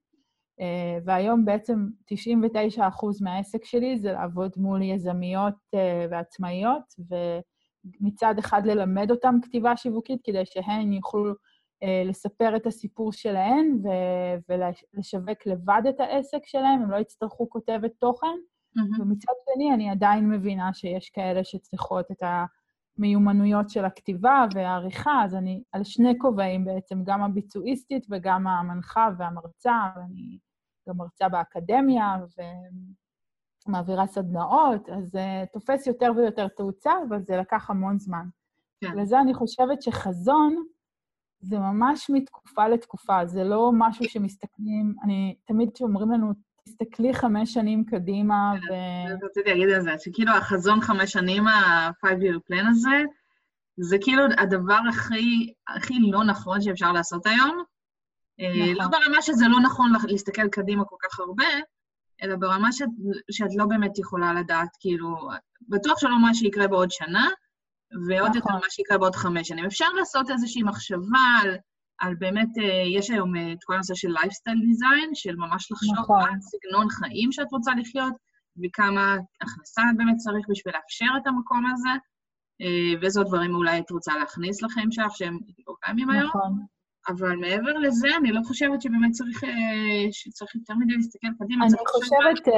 אה, 0.61 0.99
והיום 1.05 1.45
בעצם 1.45 1.87
99% 2.07 3.21
מהעסק 3.21 3.65
שלי 3.65 3.99
זה 3.99 4.13
לעבוד 4.13 4.53
מול 4.57 4.83
יזמיות 4.83 5.55
ועצמאיות, 6.11 6.95
ומצד 8.01 8.35
אחד 8.39 8.67
ללמד 8.67 9.11
אותן 9.11 9.35
כתיבה 9.43 9.77
שיווקית 9.77 10.21
כדי 10.25 10.45
שהן 10.45 10.93
יוכלו 10.93 11.35
לספר 12.05 12.57
את 12.57 12.67
הסיפור 12.67 13.13
שלהן 13.13 13.79
ולשווק 14.49 15.47
לבד 15.47 15.83
את 15.89 16.01
העסק 16.01 16.47
שלהן, 16.47 16.83
הם 16.83 16.91
לא 16.91 16.97
יצטרכו 16.97 17.51
כותבת 17.51 17.93
תוכן. 17.99 18.27
Mm-hmm. 18.27 19.03
ומצד 19.03 19.33
שני, 19.45 19.75
אני 19.75 19.91
עדיין 19.91 20.31
מבינה 20.31 20.75
שיש 20.75 21.11
כאלה 21.11 21.45
שצריכות 21.45 22.11
את 22.11 22.23
ה... 22.23 22.45
המיומנויות 22.99 23.71
של 23.71 23.85
הכתיבה 23.85 24.45
והעריכה, 24.55 25.25
אז 25.25 25.35
אני 25.35 25.63
על 25.73 25.85
שני 25.85 26.19
כובעים 26.19 26.65
בעצם, 26.65 27.05
גם 27.05 27.23
הביצועיסטית 27.23 28.07
וגם 28.11 28.47
המנחה 28.47 29.09
והמרצה, 29.19 29.75
ואני 29.97 30.39
גם 30.89 30.97
מרצה 30.97 31.29
באקדמיה 31.29 32.17
ומעבירה 33.67 34.07
סדנאות, 34.07 34.89
אז 34.89 35.11
זה 35.11 35.45
uh, 35.45 35.53
תופס 35.53 35.87
יותר 35.87 36.13
ויותר 36.17 36.49
תאוצה, 36.49 36.93
אבל 37.09 37.23
זה 37.23 37.37
לקח 37.37 37.71
המון 37.71 37.99
זמן. 37.99 38.27
כן. 38.81 38.99
לזה 38.99 39.21
אני 39.21 39.35
חושבת 39.35 39.83
שחזון 39.83 40.65
זה 41.41 41.59
ממש 41.59 42.11
מתקופה 42.11 42.69
לתקופה, 42.69 43.27
זה 43.27 43.45
לא 43.45 43.71
משהו 43.75 44.05
שמסתכלים, 44.05 44.95
אני, 45.03 45.37
תמיד 45.45 45.71
כשאומרים 45.75 46.11
לנו, 46.11 46.33
תסתכלי 46.67 47.15
חמש 47.15 47.55
שנים 47.55 47.85
קדימה 47.85 48.53
ו... 48.55 48.73
רציתי 49.27 49.51
להגיד 49.51 49.69
על 49.69 49.81
זה, 49.81 49.91
שכאילו 49.99 50.33
החזון 50.33 50.81
חמש 50.81 51.13
שנים, 51.13 51.47
ה-five-year 51.47 52.39
plan 52.53 52.69
הזה, 52.71 53.03
זה 53.77 53.97
כאילו 54.01 54.23
הדבר 54.39 54.79
הכי, 54.89 55.53
הכי 55.69 55.95
לא 56.11 56.25
נכון 56.25 56.61
שאפשר 56.61 56.93
לעשות 56.93 57.27
היום. 57.27 57.63
אה, 58.41 58.73
נכון. 58.73 58.85
לא 58.85 58.99
ברמה 58.99 59.23
שזה 59.23 59.45
לא 59.49 59.61
נכון 59.61 59.93
להסתכל 60.09 60.49
קדימה 60.49 60.85
כל 60.85 60.97
כך 61.03 61.21
הרבה, 61.21 61.45
אלא 62.23 62.37
ברמה 62.37 62.73
שאת, 62.73 62.89
שאת 63.31 63.57
לא 63.57 63.65
באמת 63.67 63.99
יכולה 63.99 64.33
לדעת, 64.35 64.69
כאילו, 64.81 65.17
בטוח 65.69 65.99
שלא 65.99 66.23
מה 66.23 66.35
שיקרה 66.35 66.69
בעוד 66.69 66.91
שנה, 66.91 67.29
ועוד 68.09 68.29
נכון. 68.29 68.37
יותר 68.37 68.53
מה 68.53 68.71
שיקרה 68.71 68.99
בעוד 68.99 69.17
חמש 69.17 69.49
שנים. 69.49 69.65
אפשר 69.65 69.89
לעשות 69.99 70.31
איזושהי 70.31 70.63
מחשבה 70.63 71.25
על 71.43 71.57
על 71.99 72.15
באמת, 72.15 72.59
אה, 72.59 72.83
יש 72.99 73.11
היום 73.11 73.37
אה, 73.37 73.53
את 73.53 73.59
כל 73.65 73.75
הנושא 73.75 73.95
של 73.95 74.09
lifestyle 74.09 74.61
design, 74.61 75.11
של 75.15 75.37
ממש 75.37 75.73
לחשוב 75.73 75.99
נכון. 75.99 76.23
על 76.23 76.41
סגנון 76.41 76.89
חיים 76.91 77.33
שאת 77.33 77.53
רוצה 77.53 77.73
לחיות, 77.75 78.15
וכמה 78.65 79.17
הכנסה 79.41 79.83
באמת 79.97 80.17
צריך 80.17 80.47
בשביל 80.51 80.75
לאפשר 80.75 81.19
את 81.23 81.27
המקום 81.27 81.67
הזה, 81.73 81.89
אה, 82.61 83.01
ואיזה 83.01 83.23
דברים 83.23 83.55
אולי 83.55 83.79
את 83.79 83.91
רוצה 83.91 84.17
להכניס 84.17 84.63
לחיים 84.63 84.93
שלך, 84.93 85.17
שהם 85.17 85.39
לא 85.69 85.75
קיימים 85.81 86.11
היום. 86.11 86.29
נכון. 86.29 86.67
אבל 87.09 87.37
מעבר 87.37 87.79
לזה, 87.79 88.09
אני 88.21 88.33
לא 88.33 88.41
חושבת 88.45 88.83
שבאמת 88.83 89.11
צריך, 89.11 89.41
שצריך 90.13 90.55
יותר 90.55 90.75
מדי 90.75 90.95
להסתכל 90.95 91.29
קדימה. 91.39 91.65
אני 91.65 91.75
חושבת 91.89 92.55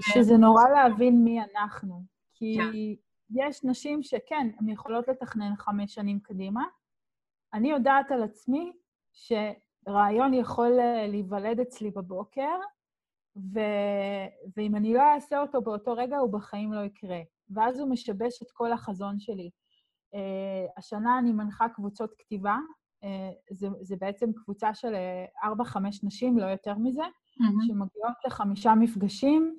שזה 0.00 0.36
נורא 0.36 0.68
להבין 0.68 1.24
מי 1.24 1.40
אנחנו. 1.40 2.04
כי 2.34 2.56
כן. 2.58 2.70
יש 3.34 3.64
נשים 3.64 4.02
שכן, 4.02 4.50
הן 4.60 4.68
יכולות 4.68 5.08
לתכנן 5.08 5.56
חמש 5.56 5.94
שנים 5.94 6.18
קדימה, 6.20 6.62
אני 7.54 7.70
יודעת 7.70 8.10
על 8.10 8.22
עצמי 8.22 8.72
שרעיון 9.12 10.34
יכול 10.34 10.80
אה, 10.80 11.06
להיוולד 11.06 11.60
אצלי 11.60 11.90
בבוקר, 11.90 12.58
ו... 13.36 13.60
ואם 14.56 14.76
אני 14.76 14.94
לא 14.94 15.02
אעשה 15.02 15.40
אותו 15.40 15.62
באותו 15.62 15.92
רגע, 15.92 16.18
הוא 16.18 16.32
בחיים 16.32 16.72
לא 16.72 16.80
יקרה. 16.80 17.20
ואז 17.50 17.80
הוא 17.80 17.90
משבש 17.90 18.42
את 18.42 18.50
כל 18.52 18.72
החזון 18.72 19.20
שלי. 19.20 19.50
Uh, 20.14 20.72
השנה 20.76 21.18
אני 21.18 21.32
מנחה 21.32 21.68
קבוצות 21.68 22.14
כתיבה, 22.18 22.56
uh, 23.04 23.06
זה, 23.50 23.68
זה 23.80 23.96
בעצם 23.96 24.32
קבוצה 24.32 24.74
של 24.74 24.94
4-5 25.44 25.46
נשים, 26.02 26.38
לא 26.38 26.46
יותר 26.46 26.74
מזה, 26.74 27.02
mm-hmm. 27.02 27.66
שמגיעות 27.66 28.16
לחמישה 28.26 28.74
מפגשים 28.74 29.58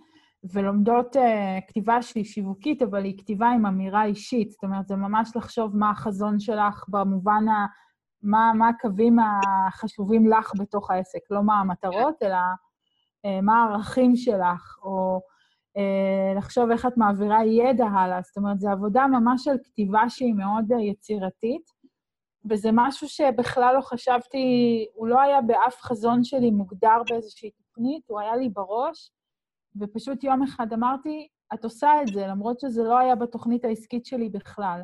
ולומדות 0.51 1.15
uh, 1.15 1.19
כתיבה 1.67 2.01
שהיא 2.01 2.25
שיווקית, 2.25 2.81
אבל 2.81 3.03
היא 3.03 3.17
כתיבה 3.17 3.49
עם 3.49 3.65
אמירה 3.65 4.05
אישית. 4.05 4.51
זאת 4.51 4.63
אומרת, 4.63 4.87
זה 4.87 4.95
ממש 4.95 5.31
לחשוב 5.35 5.77
מה 5.77 5.91
החזון 5.91 6.39
שלך 6.39 6.85
במובן 6.87 7.47
ה... 7.47 7.65
מה, 8.23 8.51
מה 8.55 8.69
הקווים 8.69 9.17
החשובים 9.19 10.27
לך 10.27 10.51
בתוך 10.59 10.91
העסק, 10.91 11.19
לא 11.29 11.43
מה 11.43 11.59
המטרות, 11.59 12.15
אלא 12.23 12.37
אה, 13.25 13.41
מה 13.41 13.63
הערכים 13.63 14.15
שלך, 14.15 14.77
או 14.83 15.21
אה, 15.77 16.33
לחשוב 16.37 16.71
איך 16.71 16.85
את 16.85 16.97
מעבירה 16.97 17.45
ידע 17.45 17.85
הלאה. 17.85 18.21
זאת 18.21 18.37
אומרת, 18.37 18.59
זו 18.59 18.69
עבודה 18.69 19.07
ממש 19.07 19.43
של 19.43 19.55
כתיבה 19.63 20.09
שהיא 20.09 20.33
מאוד 20.33 20.71
אה, 20.71 20.81
יצירתית, 20.81 21.83
וזה 22.49 22.69
משהו 22.73 23.09
שבכלל 23.09 23.75
לא 23.75 23.81
חשבתי, 23.81 24.45
הוא 24.93 25.07
לא 25.07 25.21
היה 25.21 25.41
באף 25.41 25.81
חזון 25.81 26.23
שלי 26.23 26.51
מוגדר 26.51 27.01
באיזושהי 27.09 27.51
תוכנית, 27.51 28.03
הוא 28.07 28.19
היה 28.19 28.35
לי 28.35 28.49
בראש, 28.49 29.11
ופשוט 29.79 30.23
יום 30.23 30.43
אחד 30.43 30.73
אמרתי, 30.73 31.27
את 31.53 31.63
עושה 31.63 31.89
את 32.01 32.07
זה, 32.07 32.27
למרות 32.27 32.59
שזה 32.59 32.83
לא 32.83 32.99
היה 32.99 33.15
בתוכנית 33.15 33.65
העסקית 33.65 34.05
שלי 34.05 34.29
בכלל. 34.29 34.81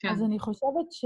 כן. 0.00 0.08
אז 0.08 0.22
אני 0.22 0.38
חושבת 0.38 0.92
ש... 0.92 1.04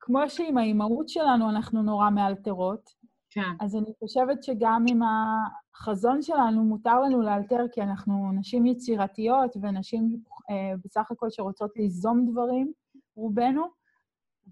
כמו 0.00 0.18
שעם 0.28 0.58
האימהות 0.58 1.08
שלנו 1.08 1.50
אנחנו 1.50 1.82
נורא 1.82 2.10
מאלתרות, 2.10 2.90
כן. 3.30 3.50
אז 3.60 3.76
אני 3.76 3.92
חושבת 3.98 4.42
שגם 4.42 4.84
עם 4.88 5.00
החזון 5.02 6.22
שלנו 6.22 6.64
מותר 6.64 7.00
לנו 7.00 7.22
לאלתר, 7.22 7.64
כי 7.72 7.82
אנחנו 7.82 8.32
נשים 8.32 8.66
יצירתיות 8.66 9.56
ונשים 9.62 10.16
אה, 10.50 10.76
בסך 10.84 11.10
הכל 11.10 11.30
שרוצות 11.30 11.70
ליזום 11.76 12.30
דברים, 12.30 12.72
רובנו, 13.16 13.66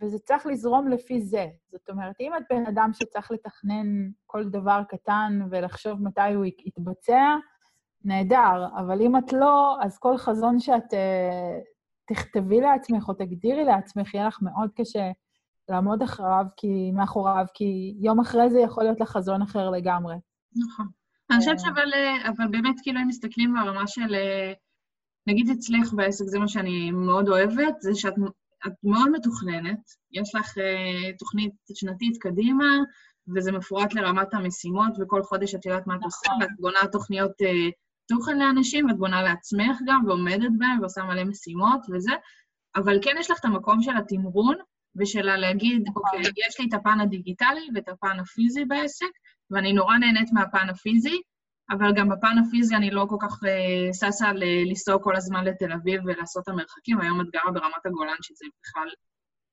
וזה 0.00 0.18
צריך 0.18 0.46
לזרום 0.46 0.88
לפי 0.88 1.20
זה. 1.20 1.46
זאת 1.70 1.90
אומרת, 1.90 2.16
אם 2.20 2.32
את 2.36 2.42
בן 2.50 2.66
אדם 2.66 2.90
שצריך 2.92 3.30
לתכנן 3.30 3.86
כל 4.26 4.48
דבר 4.48 4.82
קטן 4.88 5.40
ולחשוב 5.50 6.02
מתי 6.02 6.34
הוא 6.34 6.44
יתבצע, 6.44 7.36
נהדר, 8.04 8.66
אבל 8.76 9.02
אם 9.02 9.16
את 9.16 9.32
לא, 9.32 9.76
אז 9.82 9.98
כל 9.98 10.16
חזון 10.16 10.60
שאת 10.60 10.92
uh, 10.92 10.96
תכתבי 12.06 12.60
לעצמך 12.60 13.08
או 13.08 13.14
תגדירי 13.14 13.64
לעצמך, 13.64 14.14
יהיה 14.14 14.26
לך 14.26 14.38
מאוד 14.42 14.70
קשה 14.76 15.10
לעמוד 15.68 16.02
אחריו, 16.02 16.44
כי, 16.56 16.90
מאחוריו, 16.92 17.44
כי 17.54 17.94
יום 18.00 18.20
אחרי 18.20 18.50
זה 18.50 18.60
יכול 18.60 18.84
להיות 18.84 19.00
לך 19.00 19.08
חזון 19.08 19.42
אחר 19.42 19.70
לגמרי. 19.70 20.16
נכון. 20.56 20.86
אני 21.30 21.38
חושבת 21.38 21.54
אה. 21.54 21.58
שאבל 21.58 21.92
אבל 22.28 22.48
באמת, 22.50 22.74
כאילו, 22.82 23.00
אם 23.00 23.08
מסתכלים 23.08 23.54
ברמה 23.54 23.86
של... 23.86 24.14
אה, 24.14 24.52
נגיד 25.26 25.50
אצלך 25.50 25.92
בעסק, 25.92 26.24
זה 26.24 26.38
מה 26.38 26.48
שאני 26.48 26.90
מאוד 26.90 27.28
אוהבת, 27.28 27.80
זה 27.80 27.94
שאת 27.94 28.14
מאוד 28.82 29.10
מתוכננת, 29.10 29.78
יש 30.12 30.34
לך 30.34 30.46
uh, 30.48 31.16
תוכנית 31.18 31.52
שנתית 31.74 32.16
קדימה, 32.20 32.64
וזה 33.36 33.52
מפורט 33.52 33.94
לרמת 33.94 34.34
המשימות, 34.34 34.92
וכל 35.00 35.22
חודש 35.22 35.54
את 35.54 35.66
יודעת 35.66 35.86
מה 35.86 35.94
את 35.94 36.00
עושה, 36.02 36.28
נכון. 36.28 36.42
ואת 36.42 36.50
בונה 36.58 36.78
תוכניות 36.92 37.30
uh, 37.30 37.70
תוכן 38.08 38.38
לאנשים, 38.38 38.86
ואת 38.86 38.96
בונה 38.96 39.22
לעצמך 39.22 39.78
גם, 39.86 40.02
ועומדת 40.06 40.50
בהם, 40.58 40.80
ועושה 40.80 41.02
מלא 41.02 41.24
משימות 41.24 41.80
וזה, 41.92 42.12
אבל 42.76 42.98
כן 43.02 43.14
יש 43.20 43.30
לך 43.30 43.38
את 43.40 43.44
המקום 43.44 43.82
של 43.82 43.96
התמרון, 43.96 44.56
ושל 44.96 45.36
להגיד, 45.36 45.82
נכון. 45.88 46.02
אוקיי, 46.06 46.32
יש 46.48 46.60
לי 46.60 46.66
את 46.68 46.74
הפן 46.74 47.00
הדיגיטלי 47.00 47.68
ואת 47.74 47.88
הפן 47.88 48.20
הפיזי 48.20 48.64
בעסק, 48.64 49.10
ואני 49.50 49.72
נורא 49.72 49.96
נהנית 49.98 50.32
מהפן 50.32 50.68
הפיזי, 50.68 51.20
אבל 51.70 51.92
גם 51.96 52.08
בפן 52.08 52.38
הפיזי 52.38 52.76
אני 52.76 52.90
לא 52.90 53.06
כל 53.08 53.16
כך 53.20 53.42
uh, 53.42 53.94
ששה 53.94 54.32
לנסוע 54.66 54.98
כל 55.02 55.16
הזמן 55.16 55.44
לתל 55.44 55.72
אביב 55.72 56.00
ולעשות 56.04 56.42
את 56.42 56.48
המרחקים. 56.48 57.00
היום 57.00 57.20
את 57.20 57.26
גרה 57.32 57.52
ברמת 57.52 57.86
הגולן, 57.86 58.16
שזה 58.22 58.44
בכלל 58.62 58.88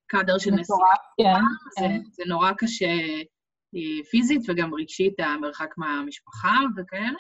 קאדר 0.08 0.38
של 0.38 0.52
נסיעה. 0.52 0.80
כן, 1.18 1.42
זה, 1.80 1.88
כן. 1.88 2.02
זה 2.12 2.24
נורא 2.28 2.52
קשה 2.58 2.96
uh, 3.76 4.10
פיזית 4.12 4.42
וגם 4.48 4.74
רגשית, 4.74 5.20
המרחק 5.20 5.70
מהמשפחה 5.78 6.58
וכאלה. 6.78 7.20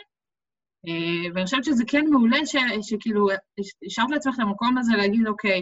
ואני 1.33 1.45
חושבת 1.45 1.63
שזה 1.63 1.83
כן 1.87 2.05
מעולה 2.09 2.45
ש, 2.45 2.55
שכאילו 2.81 3.27
השארת 3.87 4.09
לעצמך 4.09 4.35
את 4.35 4.39
המקום 4.39 4.77
הזה 4.77 4.93
להגיד, 4.97 5.27
אוקיי, 5.27 5.61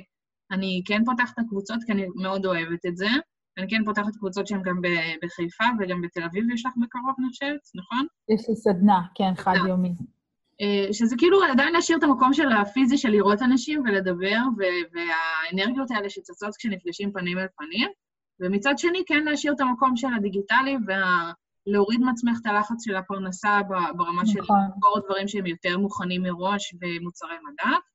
אני 0.52 0.82
כן 0.86 1.06
פותחת 1.06 1.34
את 1.34 1.40
הקבוצות 1.40 1.80
כי 1.86 1.92
אני 1.92 2.08
מאוד 2.16 2.46
אוהבת 2.46 2.86
את 2.86 2.98
זה. 2.98 3.08
אני 3.58 3.68
כן 3.70 3.86
פותחת 3.86 4.16
קבוצות 4.16 4.48
שהן 4.48 4.62
גם 4.62 4.82
בחיפה 5.24 5.64
וגם 5.80 6.02
בתל 6.02 6.24
אביב 6.24 6.50
יש 6.54 6.66
לך 6.66 6.72
בקרוב, 6.82 7.16
אני 7.20 7.28
חושבת, 7.30 7.70
נכון? 7.76 8.06
יש 8.30 8.50
לי 8.50 8.56
סדנה, 8.56 9.02
כן, 9.16 9.36
חד-יומי. 9.36 9.94
אה, 10.62 10.94
שזה 10.94 11.16
כאילו 11.18 11.44
עדיין 11.44 11.74
להשאיר 11.74 11.98
את 11.98 12.04
המקום 12.04 12.34
של 12.34 12.52
הפיזי 12.52 12.98
של 12.98 13.10
לראות 13.10 13.42
אנשים 13.42 13.84
ולדבר, 13.86 14.40
והאנרגיות 14.94 15.92
האלה 15.92 16.10
שצצות 16.10 16.56
כשנפגשים 16.58 17.12
פנים 17.12 17.38
אל 17.38 17.48
פנים, 17.58 17.90
ומצד 18.40 18.74
שני 18.78 19.04
כן 19.08 19.24
להשאיר 19.24 19.54
את 19.54 19.60
המקום 19.60 19.96
של 19.96 20.08
הדיגיטלי 20.18 20.78
ולהוריד 21.68 22.00
מעצמך 22.00 22.38
את 22.42 22.46
הלחץ 22.46 22.86
של 22.86 22.96
הפרנסה 22.96 23.62
ברמה 23.68 24.12
נכון. 24.12 24.26
של 24.26 24.40
לקרוא 24.78 25.00
דברים 25.06 25.28
שהם 25.28 25.46
יותר 25.46 25.78
מוכנים 25.78 26.24
מראש 26.24 26.76
ומוצרי 26.82 27.36
מדף. 27.50 27.95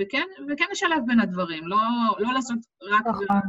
וכן, 0.00 0.26
וכן 0.48 0.64
לשלב 0.70 1.02
בין 1.06 1.20
הדברים, 1.20 1.66
לא, 1.66 1.78
לא 2.18 2.32
לעשות 2.32 2.58
רק 2.90 3.06
נכון. 3.06 3.40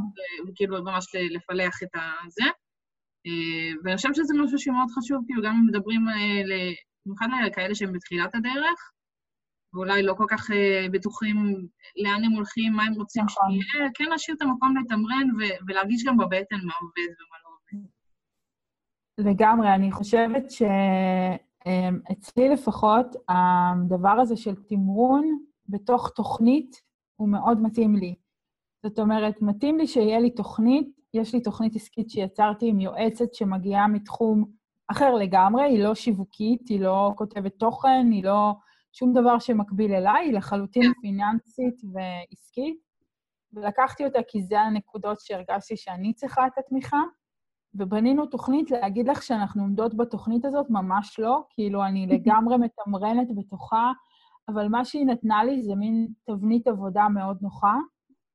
וכאילו 0.48 0.84
ממש 0.84 1.06
לפלח 1.16 1.84
את 1.84 1.90
הזה. 1.96 2.50
אה, 3.28 3.72
ואני 3.84 3.96
חושבת 3.96 4.16
שזה 4.16 4.34
משהו 4.44 4.60
שמאוד 4.60 4.90
חשוב, 4.98 5.24
כאילו 5.28 5.42
גם 5.44 5.56
אם 5.56 5.68
מדברים, 5.68 6.08
אה, 6.10 6.72
במיוחד 7.06 7.28
לכאלה 7.46 7.76
שהם 7.76 7.94
בתחילת 7.94 8.36
הדרך, 8.36 8.92
ואולי 9.74 10.04
לא 10.04 10.14
כל 10.14 10.26
כך 10.30 10.52
אה, 10.52 10.86
בטוחים 10.92 11.68
לאן 12.04 12.24
הם 12.24 12.32
הולכים, 12.32 12.74
מה 12.74 12.84
הם 12.84 12.94
רוצים 12.94 13.24
נכון. 13.24 13.46
שיהיה, 13.50 13.90
כן 13.94 14.06
להשאיר 14.06 14.38
את 14.38 14.42
המקום 14.42 14.78
לתמרן 14.78 15.28
ולהרגיש 15.68 16.04
גם 16.04 16.18
בבטן 16.18 16.56
מה 16.64 16.74
עובד 16.82 17.14
ומה 17.20 17.38
לא 17.44 17.50
עובד. 17.50 17.88
לגמרי, 19.18 19.74
אני 19.74 19.92
חושבת 19.92 20.52
שאצלי 20.52 22.50
לפחות, 22.50 23.16
הדבר 23.30 24.20
הזה 24.22 24.38
של 24.38 24.56
תמרון, 24.56 25.44
בתוך 25.74 26.10
תוכנית, 26.10 26.82
הוא 27.16 27.30
מאוד 27.30 27.62
מתאים 27.62 27.96
לי. 27.96 28.16
זאת 28.84 29.00
אומרת, 29.00 29.42
מתאים 29.42 29.78
לי 29.78 29.88
שיהיה 29.88 30.20
לי 30.20 30.30
תוכנית, 30.30 31.00
יש 31.14 31.34
לי 31.34 31.42
תוכנית 31.42 31.76
עסקית 31.76 32.10
שיצרתי 32.10 32.68
עם 32.70 32.80
יועצת 32.80 33.34
שמגיעה 33.34 33.88
מתחום 33.88 34.46
אחר 34.88 35.16
לגמרי, 35.16 35.64
היא 35.64 35.84
לא 35.84 35.96
שיווקית, 35.96 36.68
היא 36.70 36.82
לא 36.82 37.12
כותבת 37.16 37.54
תוכן, 37.58 38.08
היא 38.12 38.24
לא 38.24 38.52
שום 38.94 39.14
דבר 39.14 39.40
שמקביל 39.40 39.94
אליי, 39.94 40.26
היא 40.26 40.34
לחלוטין 40.34 40.92
פיננסית 41.02 41.82
ועסקית. 41.94 42.78
ולקחתי 43.54 44.06
אותה 44.06 44.20
כי 44.28 44.44
זה 44.44 44.60
הנקודות 44.60 45.20
שהרגשתי 45.20 45.78
שאני 45.78 46.14
צריכה 46.14 46.48
את 46.48 46.58
התמיכה, 46.58 47.02
ובנינו 47.76 48.26
תוכנית 48.26 48.72
להגיד 48.72 49.08
לך 49.08 49.24
שאנחנו 49.24 49.64
עומדות 49.64 49.98
בתוכנית 49.98 50.46
הזאת, 50.46 50.70
ממש 50.70 51.20
לא, 51.20 51.44
כאילו 51.50 51.86
אני 51.86 52.08
לגמרי 52.14 52.58
מתמרנת 52.58 53.28
בתוכה, 53.36 53.92
אבל 54.50 54.68
מה 54.68 54.86
שהיא 54.86 55.06
נתנה 55.06 55.44
לי 55.44 55.62
זה 55.62 55.76
מין 55.76 56.08
תבנית 56.26 56.68
עבודה 56.68 57.08
מאוד 57.10 57.38
נוחה, 57.42 57.76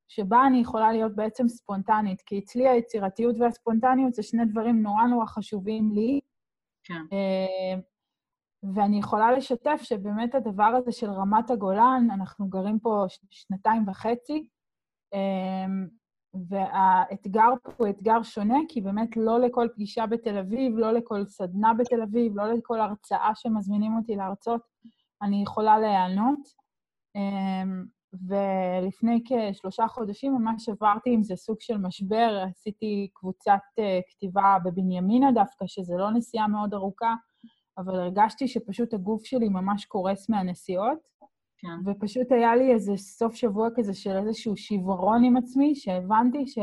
שבה 0.07 0.47
אני 0.47 0.57
יכולה 0.57 0.91
להיות 0.91 1.15
בעצם 1.15 1.47
ספונטנית, 1.47 2.21
כי 2.21 2.39
אצלי 2.39 2.67
היצירתיות 2.67 3.35
והספונטניות 3.39 4.13
זה 4.13 4.23
שני 4.23 4.45
דברים 4.45 4.81
נורא 4.81 5.03
נורא 5.03 5.25
חשובים 5.25 5.91
לי. 5.91 6.19
כן. 6.83 7.03
אה, 7.13 7.79
ואני 8.73 8.99
יכולה 8.99 9.31
לשתף 9.31 9.79
שבאמת 9.83 10.35
הדבר 10.35 10.63
הזה 10.63 10.91
של 10.91 11.09
רמת 11.09 11.49
הגולן, 11.49 12.07
אנחנו 12.13 12.47
גרים 12.47 12.79
פה 12.79 13.05
שנתיים 13.29 13.87
וחצי, 13.87 14.47
אה, 15.13 15.65
והאתגר 16.49 17.49
פה 17.63 17.71
הוא 17.77 17.89
אתגר 17.89 18.23
שונה, 18.23 18.57
כי 18.69 18.81
באמת 18.81 19.17
לא 19.17 19.39
לכל 19.39 19.67
פגישה 19.73 20.05
בתל 20.05 20.37
אביב, 20.37 20.77
לא 20.77 20.91
לכל 20.91 21.25
סדנה 21.25 21.73
בתל 21.73 22.01
אביב, 22.01 22.33
לא 22.35 22.53
לכל 22.53 22.79
הרצאה 22.79 23.31
שמזמינים 23.35 23.97
אותי 23.97 24.15
להרצות, 24.15 24.61
אני 25.21 25.41
יכולה 25.43 25.79
להיענות. 25.79 26.39
אמ, 27.15 27.85
ולפני 28.13 29.23
כשלושה 29.25 29.87
חודשים 29.87 30.33
ממש 30.33 30.69
עברתי 30.69 31.13
עם 31.13 31.23
זה 31.23 31.35
סוג 31.35 31.57
של 31.59 31.77
משבר, 31.77 32.43
עשיתי 32.49 33.09
קבוצת 33.13 33.59
אה, 33.79 33.99
כתיבה 34.09 34.57
בבנימינה 34.65 35.31
דווקא, 35.31 35.67
שזה 35.67 35.93
לא 35.97 36.11
נסיעה 36.11 36.47
מאוד 36.47 36.73
ארוכה, 36.73 37.13
אבל 37.77 37.95
הרגשתי 37.95 38.47
שפשוט 38.47 38.93
הגוף 38.93 39.25
שלי 39.25 39.49
ממש 39.49 39.85
קורס 39.85 40.29
מהנסיעות. 40.29 40.97
כן. 41.57 41.91
ופשוט 41.91 42.31
היה 42.31 42.55
לי 42.55 42.73
איזה 42.73 42.97
סוף 42.97 43.35
שבוע 43.35 43.67
כזה 43.75 43.93
של 43.93 44.17
איזשהו 44.17 44.57
שברון 44.57 45.23
עם 45.23 45.37
עצמי, 45.37 45.75
שהבנתי 45.75 46.47
ש... 46.47 46.57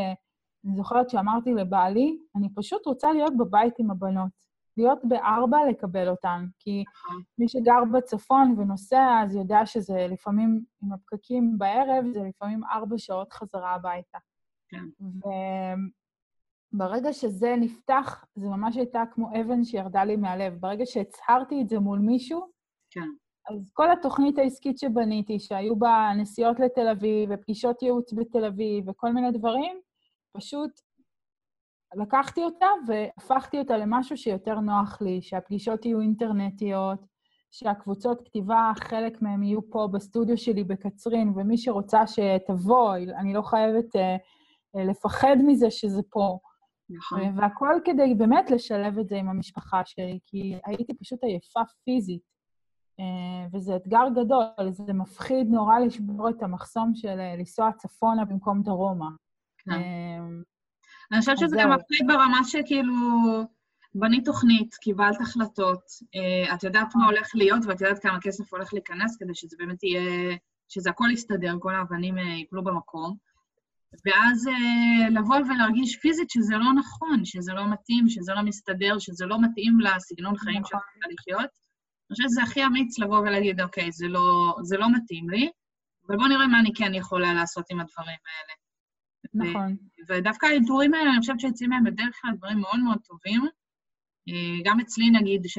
אני 0.66 0.76
זוכרת 0.76 1.10
שאמרתי 1.10 1.54
לבעלי, 1.54 2.18
אני 2.36 2.48
פשוט 2.54 2.86
רוצה 2.86 3.12
להיות 3.12 3.36
בבית 3.36 3.74
עם 3.78 3.90
הבנות. 3.90 4.45
להיות 4.76 4.98
בארבע, 5.04 5.58
לקבל 5.70 6.08
אותן. 6.08 6.46
כי 6.58 6.84
נכון. 6.88 7.22
מי 7.38 7.48
שגר 7.48 7.84
בצפון 7.92 8.54
ונוסע, 8.58 9.20
אז 9.22 9.34
יודע 9.34 9.66
שזה 9.66 10.06
לפעמים, 10.10 10.64
עם 10.82 10.92
הפקקים 10.92 11.58
בערב, 11.58 12.04
זה 12.12 12.20
לפעמים 12.28 12.60
ארבע 12.64 12.98
שעות 12.98 13.32
חזרה 13.32 13.74
הביתה. 13.74 14.18
כן. 14.68 14.84
וברגע 16.74 17.12
שזה 17.12 17.54
נפתח, 17.56 18.24
זה 18.34 18.48
ממש 18.48 18.76
הייתה 18.76 19.02
כמו 19.10 19.30
אבן 19.40 19.64
שירדה 19.64 20.04
לי 20.04 20.16
מהלב. 20.16 20.56
ברגע 20.60 20.86
שהצהרתי 20.86 21.62
את 21.62 21.68
זה 21.68 21.78
מול 21.78 21.98
מישהו, 21.98 22.46
כן. 22.90 23.08
אז 23.50 23.70
כל 23.72 23.90
התוכנית 23.90 24.38
העסקית 24.38 24.78
שבניתי, 24.78 25.40
שהיו 25.40 25.76
בה 25.76 26.10
נסיעות 26.16 26.60
לתל 26.60 26.88
אביב 26.88 27.30
ופגישות 27.32 27.82
ייעוץ 27.82 28.12
בתל 28.12 28.44
אביב 28.44 28.88
וכל 28.88 29.12
מיני 29.12 29.30
דברים, 29.30 29.76
פשוט 30.32 30.70
לקחתי 31.96 32.44
אותה 32.44 32.66
והפכתי 32.86 33.58
אותה 33.58 33.76
למשהו 33.76 34.16
שיותר 34.16 34.60
נוח 34.60 34.98
לי, 35.00 35.22
שהפגישות 35.22 35.84
יהיו 35.84 36.00
אינטרנטיות, 36.00 37.06
שהקבוצות 37.50 38.22
כתיבה, 38.24 38.72
חלק 38.76 39.22
מהן 39.22 39.42
יהיו 39.42 39.70
פה 39.70 39.88
בסטודיו 39.92 40.38
שלי 40.38 40.64
בקצרין, 40.64 41.32
ומי 41.36 41.58
שרוצה 41.58 42.06
שתבוא, 42.06 42.96
אני 42.96 43.34
לא 43.34 43.42
חייבת 43.42 43.96
אה, 43.96 44.16
אה, 44.76 44.84
לפחד 44.84 45.36
מזה 45.46 45.70
שזה 45.70 46.02
פה. 46.10 46.38
נכון. 46.90 47.38
והכל 47.38 47.74
כדי 47.84 48.14
באמת 48.14 48.50
לשלב 48.50 48.98
את 48.98 49.08
זה 49.08 49.16
עם 49.16 49.28
המשפחה 49.28 49.82
שלי, 49.84 50.18
כי 50.26 50.58
הייתי 50.66 50.94
פשוט 50.94 51.24
עייפה 51.24 51.60
פיזית. 51.84 52.22
אה, 53.00 53.46
וזה 53.52 53.76
אתגר 53.76 54.08
גדול, 54.14 54.70
זה 54.70 54.92
מפחיד 54.92 55.46
נורא 55.50 55.78
לשבור 55.78 56.28
את 56.28 56.42
המחסום 56.42 56.94
של 56.94 57.20
אה, 57.20 57.36
לנסוע 57.36 57.70
צפונה 57.72 58.24
במקום 58.24 58.62
דרומה. 58.62 59.08
כן. 59.58 59.70
אה, 59.70 60.18
אני 61.12 61.20
חושבת 61.20 61.38
שזה 61.38 61.56
גם 61.60 61.72
מפחיד 61.72 62.06
ברמה 62.06 62.40
שכאילו, 62.44 62.94
בנית 63.94 64.24
תוכנית, 64.24 64.74
קיבלת 64.74 65.20
החלטות, 65.20 65.80
אה, 66.14 66.54
את 66.54 66.64
יודעת 66.64 66.94
מה 66.94 67.06
הולך 67.06 67.28
להיות 67.34 67.66
ואת 67.66 67.80
יודעת 67.80 68.02
כמה 68.02 68.18
כסף 68.20 68.52
הולך 68.52 68.74
להיכנס 68.74 69.16
כדי 69.16 69.34
שזה 69.34 69.56
באמת 69.58 69.82
יהיה, 69.82 70.36
שזה 70.68 70.90
הכל 70.90 71.08
יסתדר, 71.12 71.54
כל 71.60 71.74
האבנים 71.74 72.18
אה, 72.18 72.22
ייפלו 72.22 72.64
במקום. 72.64 73.16
ואז 74.06 74.48
אה, 74.48 75.08
לבוא 75.10 75.36
ולהרגיש 75.36 75.96
פיזית 75.96 76.30
שזה 76.30 76.56
לא 76.56 76.72
נכון, 76.72 77.24
שזה 77.24 77.52
לא 77.52 77.70
מתאים, 77.72 78.08
שזה 78.08 78.32
לא 78.34 78.42
מסתדר, 78.42 78.98
שזה 78.98 79.26
לא 79.26 79.42
מתאים 79.42 79.80
לסגנון 79.80 80.36
חיים 80.36 80.60
נכון. 80.60 80.80
שאת 80.80 80.94
רוצה 80.94 81.08
לחיות. 81.12 81.50
אני 82.10 82.14
חושבת 82.14 82.26
שזה 82.30 82.42
הכי 82.42 82.66
אמיץ 82.66 82.98
לבוא 82.98 83.18
ולהגיד, 83.18 83.60
אוקיי, 83.60 83.92
זה 83.92 84.08
לא, 84.08 84.56
זה 84.62 84.76
לא 84.76 84.86
מתאים 84.92 85.30
לי, 85.30 85.50
אבל 86.06 86.16
בואו 86.16 86.28
נראה 86.28 86.46
מה 86.46 86.60
אני 86.60 86.70
כן 86.74 86.94
יכולה 86.94 87.34
לעשות 87.34 87.64
עם 87.70 87.80
הדברים 87.80 88.18
האלה. 88.26 88.65
נכון. 89.34 89.76
ודווקא 90.08 90.46
האלתורים 90.46 90.94
האלה, 90.94 91.10
אני 91.10 91.20
חושבת 91.20 91.40
שיוצאים 91.40 91.70
מהם 91.70 91.84
בדרך 91.84 92.18
כלל 92.22 92.30
דברים 92.36 92.58
מאוד 92.58 92.80
מאוד 92.84 92.98
טובים. 93.06 93.40
אה, 94.28 94.62
גם 94.64 94.80
אצלי, 94.80 95.10
נגיד, 95.10 95.42
ש, 95.46 95.58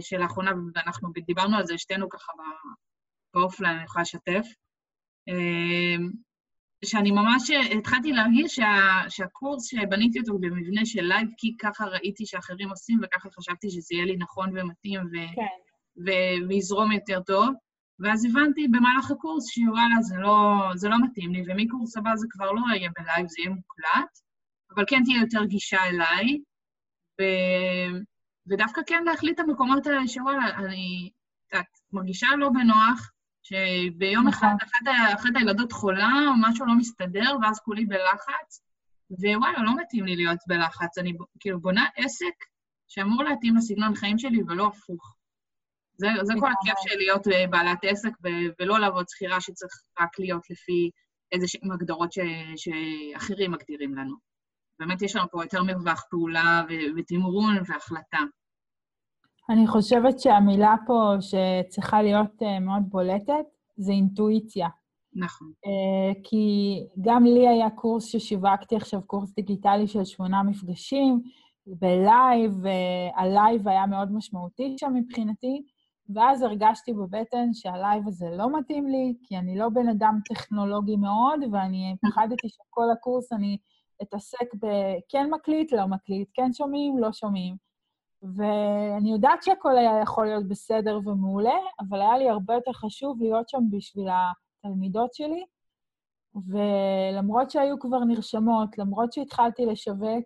שלאחרונה, 0.00 0.50
ואנחנו 0.74 1.08
דיברנו 1.26 1.56
על 1.56 1.66
זה, 1.66 1.78
שתינו 1.78 2.08
ככה 2.08 2.32
ב 3.34 3.39
offline, 3.39 3.76
אני 3.76 3.84
יכולה 3.84 4.02
לשתף, 4.02 4.46
אה, 5.28 6.04
שאני 6.84 7.10
ממש 7.10 7.50
התחלתי 7.78 8.12
להרגיש 8.12 8.54
שה, 8.54 9.02
שהקורס 9.08 9.66
שבניתי 9.66 10.20
אותו 10.20 10.38
במבנה 10.38 10.86
של 10.86 11.02
live, 11.02 11.28
כי 11.38 11.56
ככה 11.60 11.84
ראיתי 11.84 12.26
שאחרים 12.26 12.70
עושים, 12.70 13.00
וככה 13.02 13.28
חשבתי 13.30 13.70
שזה 13.70 13.94
יהיה 13.94 14.04
לי 14.04 14.16
נכון 14.16 14.58
ומתאים 14.58 15.00
ו, 15.00 15.16
כן. 15.34 15.42
ו, 16.06 16.10
ויזרום 16.48 16.92
יותר 16.92 17.20
טוב. 17.20 17.48
ואז 18.00 18.24
הבנתי 18.24 18.68
במהלך 18.68 19.10
הקורס 19.10 19.48
שוואלה, 19.50 20.02
זה 20.02 20.16
לא, 20.16 20.54
זה 20.74 20.88
לא 20.88 20.96
מתאים 21.04 21.32
לי, 21.32 21.44
ומקורס 21.48 21.96
הבא 21.96 22.16
זה 22.16 22.26
כבר 22.30 22.52
לא 22.52 22.60
יהיה 22.74 22.90
בלייב, 22.98 23.26
זה 23.28 23.36
יהיה 23.38 23.50
מוקלט, 23.50 24.18
אבל 24.74 24.84
כן 24.86 25.02
תהיה 25.04 25.20
יותר 25.20 25.44
גישה 25.44 25.84
אליי, 25.84 26.40
ו... 27.20 27.24
ודווקא 28.46 28.80
כן 28.86 29.04
להחליט 29.04 29.40
את 29.40 29.44
המקומות 29.44 29.86
האלה 29.86 30.08
שוואלה, 30.08 30.58
אני 30.58 31.10
את 31.54 31.66
מרגישה 31.92 32.28
לא 32.38 32.48
בנוח, 32.48 33.10
שביום 33.42 34.28
נכון. 34.28 34.48
אחד 34.48 34.56
אחת, 34.62 35.14
אחת 35.14 35.30
הילדות 35.34 35.72
חולה, 35.72 36.12
או 36.28 36.32
משהו 36.40 36.66
לא 36.66 36.74
מסתדר, 36.74 37.36
ואז 37.42 37.60
כולי 37.60 37.86
בלחץ, 37.86 38.62
ווואלה, 39.10 39.62
לא 39.62 39.76
מתאים 39.76 40.04
לי 40.04 40.16
להיות 40.16 40.38
בלחץ. 40.46 40.98
אני 40.98 41.12
כאילו 41.40 41.60
בונה 41.60 41.86
עסק 41.96 42.34
שאמור 42.88 43.24
להתאים 43.24 43.56
לסגנון 43.56 43.94
חיים 43.94 44.18
שלי 44.18 44.42
ולא 44.48 44.66
הפוך. 44.66 45.17
זה, 46.00 46.08
זה 46.22 46.34
כל 46.40 46.50
הכיף 46.52 46.74
של 46.78 46.96
להיות 46.98 47.28
אה, 47.28 47.46
בעלת 47.50 47.78
עסק 47.82 48.10
ו- 48.24 48.50
ולא 48.60 48.78
לעבוד 48.78 49.04
שכירה 49.08 49.40
שצריך 49.40 49.72
רק 50.00 50.18
להיות 50.18 50.50
לפי 50.50 50.90
איזה 51.32 51.48
שהן 51.48 51.72
הגדרות 51.72 52.12
ש- 52.12 52.18
שאחרים 52.56 53.50
מגדירים 53.50 53.94
לנו. 53.94 54.14
באמת 54.78 55.02
יש 55.02 55.16
לנו 55.16 55.26
פה 55.30 55.44
יותר 55.44 55.62
מרווח 55.62 56.04
פעולה 56.10 56.62
ו- 56.68 56.98
ותמרון 56.98 57.56
והחלטה. 57.66 58.18
אני 59.50 59.66
חושבת 59.66 60.20
שהמילה 60.20 60.74
פה 60.86 61.14
שצריכה 61.20 62.02
להיות 62.02 62.42
אה, 62.42 62.60
מאוד 62.60 62.82
בולטת 62.88 63.46
זה 63.76 63.92
אינטואיציה. 63.92 64.68
נכון. 65.14 65.52
אה, 65.66 66.20
כי 66.24 66.46
גם 67.00 67.24
לי 67.24 67.48
היה 67.48 67.70
קורס 67.70 68.04
ששיווקתי 68.04 68.76
עכשיו, 68.76 69.02
קורס 69.06 69.34
דיגיטלי 69.34 69.88
של 69.88 70.04
שמונה 70.04 70.42
מפגשים, 70.42 71.22
ב 71.66 71.80
live, 71.80 72.52
וה 72.62 72.97
live 72.97 73.68
היה 73.68 73.86
מאוד 73.86 74.12
משמעותי 74.12 74.76
שם 74.80 74.94
מבחינתי, 74.94 75.62
ואז 76.14 76.42
הרגשתי 76.42 76.92
בבטן 76.92 77.52
שה 77.52 77.76
live 77.76 78.08
הזה 78.08 78.26
לא 78.30 78.58
מתאים 78.58 78.86
לי, 78.88 79.14
כי 79.22 79.38
אני 79.38 79.58
לא 79.58 79.68
בן 79.68 79.88
אדם 79.88 80.18
טכנולוגי 80.28 80.96
מאוד, 80.96 81.40
ואני 81.52 81.96
פחדתי 82.02 82.48
שכל 82.48 82.90
הקורס 82.92 83.32
אני 83.32 83.58
אתעסק 84.02 84.54
בכן 84.54 85.30
מקליט, 85.30 85.72
לא 85.72 85.86
מקליט, 85.86 86.28
כן 86.34 86.52
שומעים, 86.52 86.98
לא 86.98 87.12
שומעים. 87.12 87.56
ואני 88.22 89.12
יודעת 89.12 89.42
שהכל 89.42 89.78
היה 89.78 90.00
יכול 90.02 90.26
להיות 90.26 90.48
בסדר 90.48 91.00
ומעולה, 91.04 91.58
אבל 91.80 92.00
היה 92.00 92.18
לי 92.18 92.28
הרבה 92.28 92.54
יותר 92.54 92.72
חשוב 92.72 93.22
להיות 93.22 93.48
שם 93.48 93.62
בשביל 93.70 94.08
התלמידות 94.08 95.14
שלי. 95.14 95.44
ולמרות 96.46 97.50
שהיו 97.50 97.78
כבר 97.78 98.04
נרשמות, 98.04 98.78
למרות 98.78 99.12
שהתחלתי 99.12 99.66
לשווק, 99.66 100.24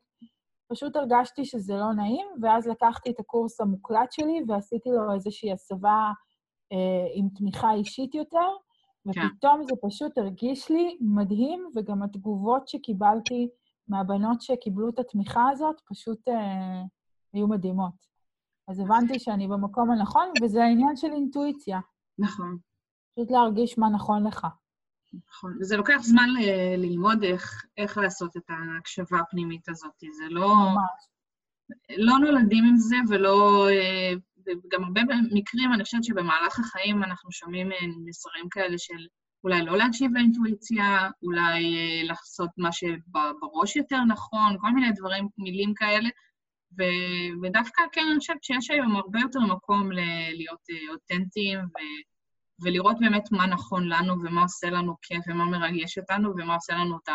פשוט 0.73 0.97
הרגשתי 0.97 1.45
שזה 1.45 1.75
לא 1.75 1.93
נעים, 1.93 2.27
ואז 2.43 2.67
לקחתי 2.67 3.11
את 3.11 3.21
הקורס 3.21 3.61
המוקלט 3.61 4.13
שלי 4.13 4.41
ועשיתי 4.49 4.89
לו 4.91 5.15
איזושהי 5.15 5.53
הסבה 5.53 6.11
אה, 6.73 7.07
עם 7.15 7.29
תמיכה 7.29 7.73
אישית 7.73 8.15
יותר, 8.15 8.49
ופתאום 9.07 9.63
זה 9.63 9.75
פשוט 9.83 10.19
הרגיש 10.19 10.71
לי 10.71 10.99
מדהים, 11.01 11.71
וגם 11.75 12.03
התגובות 12.03 12.69
שקיבלתי 12.69 13.49
מהבנות 13.89 14.41
שקיבלו 14.41 14.89
את 14.89 14.99
התמיכה 14.99 15.49
הזאת 15.51 15.81
פשוט 15.89 16.29
אה, 16.29 16.83
היו 17.33 17.49
מדהימות. 17.49 18.07
אז 18.69 18.81
הבנתי 18.81 19.19
שאני 19.19 19.49
במקום 19.49 19.91
הנכון, 19.91 20.29
וזה 20.43 20.65
העניין 20.65 20.97
של 20.97 21.13
אינטואיציה. 21.13 21.81
נכון. 22.19 22.57
פשוט 23.15 23.31
להרגיש 23.31 23.79
מה 23.79 23.91
נכון 23.91 24.27
לך. 24.27 24.47
נכון, 25.29 25.57
וזה 25.61 25.77
לוקח 25.77 25.99
זמן 26.01 26.29
ל- 26.31 26.77
ללמוד 26.77 27.23
איך, 27.25 27.65
איך 27.77 27.99
לעשות 27.99 28.37
את 28.37 28.43
ההקשבה 28.49 29.19
הפנימית 29.19 29.69
הזאת. 29.69 29.93
זה 30.19 30.25
לא... 30.31 30.49
ממש. 30.49 31.09
לא 31.97 32.19
נולדים 32.19 32.65
עם 32.65 32.77
זה, 32.77 32.97
ולא... 33.09 33.69
אה, 33.71 34.13
וגם 34.47 34.85
הרבה 34.85 35.01
מקרים, 35.33 35.73
אני 35.73 35.85
חושבת 35.85 36.05
שבמהלך 36.05 36.59
החיים 36.59 37.05
אנחנו 37.05 37.33
שומעים 37.33 37.73
אה, 37.73 37.77
מסרים 38.05 38.49
כאלה 38.51 38.79
של 38.79 39.07
אולי 39.45 39.63
לא 39.65 39.77
להקשיב 39.77 40.11
לאינטואיציה, 40.15 41.09
אולי 41.23 41.77
אה, 41.77 42.03
לעשות 42.05 42.51
מה 42.59 42.73
שבראש 42.73 43.77
יותר 43.77 44.05
נכון, 44.09 44.57
כל 44.61 44.71
מיני 44.71 44.93
דברים, 44.93 45.29
מילים 45.39 45.75
כאלה. 45.75 46.09
ו, 46.79 46.83
ודווקא 47.43 47.83
כן, 47.93 48.07
אני 48.11 48.19
חושבת 48.19 48.45
שיש 48.45 48.71
היום 48.71 48.97
הרבה 48.97 49.21
יותר 49.21 49.41
מקום 49.41 49.93
ל- 49.93 50.31
להיות 50.37 50.61
אה, 50.71 50.93
אותנטיים 50.93 51.59
ו, 51.59 51.79
ולראות 52.61 52.97
באמת 53.01 53.33
מה 53.33 53.47
נכון 53.47 53.89
לנו 53.89 54.15
ומה 54.21 54.43
עושה 54.43 54.71
לנו 54.71 54.95
כיף 55.03 55.25
ומה 55.29 55.45
מרגש 55.45 55.99
אותנו 55.99 56.31
ומה 56.31 56.55
עושה 56.55 56.75
לנו 56.75 56.97
את 56.97 57.09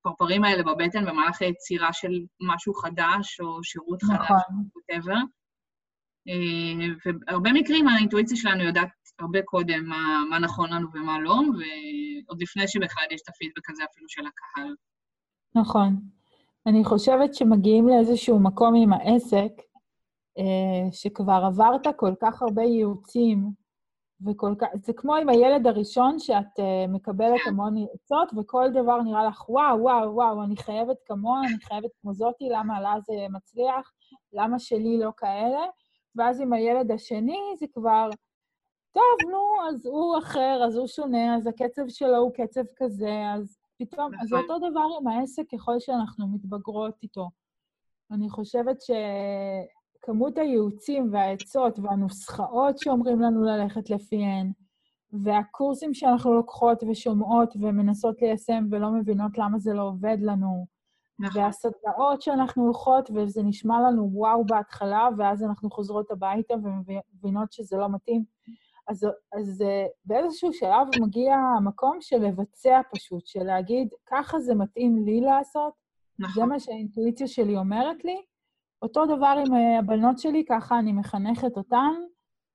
הפרפרים 0.00 0.44
האלה 0.44 0.62
בבטן 0.62 1.06
במהלך 1.06 1.42
היצירה 1.42 1.92
של 1.92 2.12
משהו 2.40 2.74
חדש 2.74 3.40
או 3.40 3.64
שירות 3.64 4.02
חדש, 4.02 4.30
נכון. 4.30 4.64
whatever. 4.76 5.16
והרבה 7.28 7.52
מקרים 7.52 7.88
האינטואיציה 7.88 8.36
שלנו 8.36 8.62
יודעת 8.64 8.88
הרבה 9.18 9.42
קודם 9.42 9.84
מה, 9.84 10.22
מה 10.30 10.38
נכון 10.38 10.72
לנו 10.72 10.88
ומה 10.94 11.20
לא, 11.20 11.32
ועוד 11.32 12.42
לפני 12.42 12.68
שבכלל 12.68 13.04
יש 13.10 13.20
את 13.22 13.28
הפידבק 13.28 13.70
הזה 13.70 13.82
אפילו 13.90 14.08
של 14.08 14.22
הקהל. 14.26 14.74
נכון. 15.54 16.00
אני 16.66 16.84
חושבת 16.84 17.34
שמגיעים 17.34 17.88
לאיזשהו 17.88 18.38
מקום 18.38 18.74
עם 18.74 18.92
העסק, 18.92 19.52
אה, 20.38 20.92
שכבר 20.92 21.42
עברת 21.46 21.86
כל 21.96 22.12
כך 22.22 22.42
הרבה 22.42 22.62
ייעוצים, 22.62 23.50
וכל 24.26 24.54
כך... 24.58 24.66
זה 24.82 24.92
כמו 24.92 25.14
עם 25.14 25.28
הילד 25.28 25.66
הראשון, 25.66 26.18
שאת 26.18 26.58
אה, 26.58 26.86
מקבלת 26.88 27.40
המון 27.46 27.74
עצות, 27.94 28.28
וכל 28.36 28.68
דבר 28.74 29.02
נראה 29.02 29.24
לך, 29.24 29.48
וואו, 29.48 29.80
וואו, 29.80 30.14
וואו, 30.14 30.42
אני 30.42 30.56
חייבת 30.56 30.96
כמוה, 31.06 31.40
אני 31.40 31.60
חייבת 31.60 31.90
כמו 32.02 32.14
זאתי, 32.14 32.48
למה 32.48 32.80
לה 32.80 32.94
זה 33.06 33.12
מצליח, 33.30 33.92
למה 34.32 34.58
שלי 34.58 34.98
לא 34.98 35.10
כאלה? 35.16 35.66
ואז 36.16 36.40
עם 36.40 36.52
הילד 36.52 36.90
השני 36.90 37.40
זה 37.58 37.66
כבר, 37.74 38.08
טוב, 38.92 39.30
נו, 39.30 39.68
אז 39.68 39.86
הוא 39.86 40.18
אחר, 40.18 40.62
אז 40.66 40.76
הוא 40.76 40.86
שונה, 40.86 41.36
אז 41.36 41.46
הקצב 41.46 41.88
שלו 41.88 42.16
הוא 42.16 42.32
קצב 42.34 42.64
כזה, 42.76 43.22
אז 43.34 43.58
פתאום, 43.78 44.10
אז 44.20 44.32
נכון. 44.32 44.38
אותו 44.50 44.70
דבר 44.70 44.86
עם 45.00 45.06
העסק 45.06 45.42
ככל 45.52 45.78
שאנחנו 45.78 46.28
מתבגרות 46.28 46.94
איתו. 47.02 47.28
אני 48.10 48.30
חושבת 48.30 48.80
שכמות 50.00 50.38
הייעוצים 50.38 51.08
והעצות 51.12 51.78
והנוסחאות 51.78 52.78
שאומרים 52.78 53.20
לנו 53.20 53.42
ללכת 53.42 53.90
לפיהן, 53.90 54.52
והקורסים 55.12 55.94
שאנחנו 55.94 56.34
לוקחות 56.34 56.82
ושומעות 56.90 57.54
ומנסות 57.60 58.22
ליישם 58.22 58.64
ולא 58.70 58.90
מבינות 58.90 59.38
למה 59.38 59.58
זה 59.58 59.72
לא 59.72 59.82
עובד 59.82 60.16
לנו, 60.20 60.66
נכון. 61.18 61.42
והסדנאות 61.42 62.22
שאנחנו 62.22 62.64
הולכות, 62.64 63.10
וזה 63.14 63.42
נשמע 63.42 63.80
לנו 63.80 64.10
וואו 64.12 64.44
בהתחלה, 64.44 65.08
ואז 65.18 65.42
אנחנו 65.42 65.70
חוזרות 65.70 66.10
הביתה 66.10 66.54
ומבינות 66.54 67.52
שזה 67.52 67.76
לא 67.76 67.88
מתאים. 67.88 68.24
אז, 68.88 69.06
אז 69.32 69.64
באיזשהו 70.04 70.52
שלב 70.52 70.86
מגיע 71.00 71.36
המקום 71.36 71.96
של 72.00 72.18
לבצע 72.18 72.80
פשוט, 72.94 73.26
של 73.26 73.42
להגיד, 73.42 73.88
ככה 74.06 74.40
זה 74.40 74.54
מתאים 74.54 75.04
לי 75.04 75.20
לעשות, 75.20 75.72
זה 76.18 76.26
נכון. 76.26 76.48
מה 76.48 76.60
שהאינטואיציה 76.60 77.26
שלי 77.26 77.56
אומרת 77.56 78.04
לי. 78.04 78.22
אותו 78.82 79.06
דבר 79.06 79.34
עם 79.46 79.54
אה, 79.54 79.78
הבנות 79.78 80.18
שלי, 80.18 80.44
ככה 80.48 80.78
אני 80.78 80.92
מחנכת 80.92 81.56
אותן. 81.56 81.92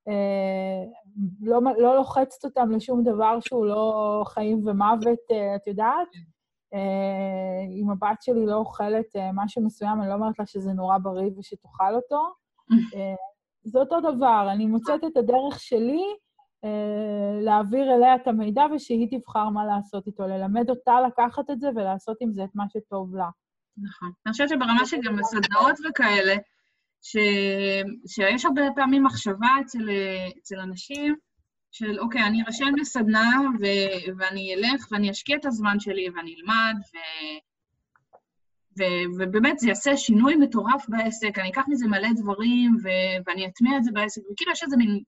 אה, 0.07 0.83
לא, 1.41 1.59
לא 1.77 1.95
לוחצת 1.95 2.45
אותן 2.45 2.69
לשום 2.69 3.03
דבר 3.03 3.39
שהוא 3.39 3.65
לא 3.65 4.23
חיים 4.27 4.67
ומוות, 4.67 5.19
אה, 5.31 5.55
את 5.55 5.67
יודעת? 5.67 6.07
אם 7.81 7.89
הבת 7.89 8.21
שלי 8.21 8.45
לא 8.45 8.55
אוכלת 8.55 9.05
משהו 9.33 9.65
מסוים, 9.65 10.01
אני 10.01 10.09
לא 10.09 10.13
אומרת 10.13 10.39
לה 10.39 10.45
שזה 10.45 10.73
נורא 10.73 10.97
בריא 10.97 11.29
ושתאכל 11.37 11.95
אותו. 11.95 12.19
זה 13.71 13.79
אותו 13.79 13.99
דבר, 14.01 14.47
אני 14.51 14.65
מוצאת 14.65 15.03
את 15.03 15.17
הדרך 15.17 15.59
שלי 15.59 16.03
להעביר 17.41 17.95
אליה 17.95 18.15
את 18.15 18.27
המידע 18.27 18.65
ושהיא 18.75 19.07
תבחר 19.11 19.49
מה 19.49 19.65
לעשות 19.65 20.07
איתו, 20.07 20.27
ללמד 20.27 20.69
אותה 20.69 21.01
לקחת 21.07 21.49
את 21.49 21.59
זה 21.59 21.69
ולעשות 21.75 22.17
עם 22.21 22.31
זה 22.31 22.43
את 22.43 22.55
מה 22.55 22.63
שטוב 22.69 23.15
לה. 23.15 23.29
נכון. 23.77 24.11
אני 24.25 24.31
חושבת 24.31 24.49
שברמה 24.49 24.85
שגם 24.85 25.15
בסדנאות 25.15 25.75
וכאלה, 25.89 26.35
ש... 27.01 27.17
שיש 28.07 28.45
הרבה 28.45 28.61
פעמים 28.75 29.03
מחשבה 29.03 29.47
אצל, 29.61 29.89
אצל 30.39 30.59
אנשים 30.59 31.15
של, 31.71 31.99
אוקיי, 31.99 32.23
אני 32.23 32.43
ארשם 32.47 32.75
לסדנה 32.75 33.39
ו... 33.59 33.65
ואני 34.17 34.55
אלך 34.55 34.87
ואני 34.91 35.11
אשקיע 35.11 35.37
את 35.37 35.45
הזמן 35.45 35.79
שלי 35.79 36.09
ואני 36.09 36.35
אלמד, 36.35 36.75
ו... 36.93 36.97
ו... 38.79 38.83
ובאמת 39.17 39.59
זה 39.59 39.67
יעשה 39.67 39.97
שינוי 39.97 40.35
מטורף 40.35 40.85
בעסק, 40.89 41.39
אני 41.39 41.49
אקח 41.49 41.63
מזה 41.67 41.87
מלא 41.87 42.09
דברים 42.15 42.75
ו... 42.83 42.87
ואני 43.25 43.47
אטמיע 43.47 43.77
את 43.77 43.83
זה 43.83 43.91
בעסק, 43.93 44.21
וכאילו 44.31 44.51
יש 44.51 44.63
איזה 44.63 44.77
מין 44.77 44.99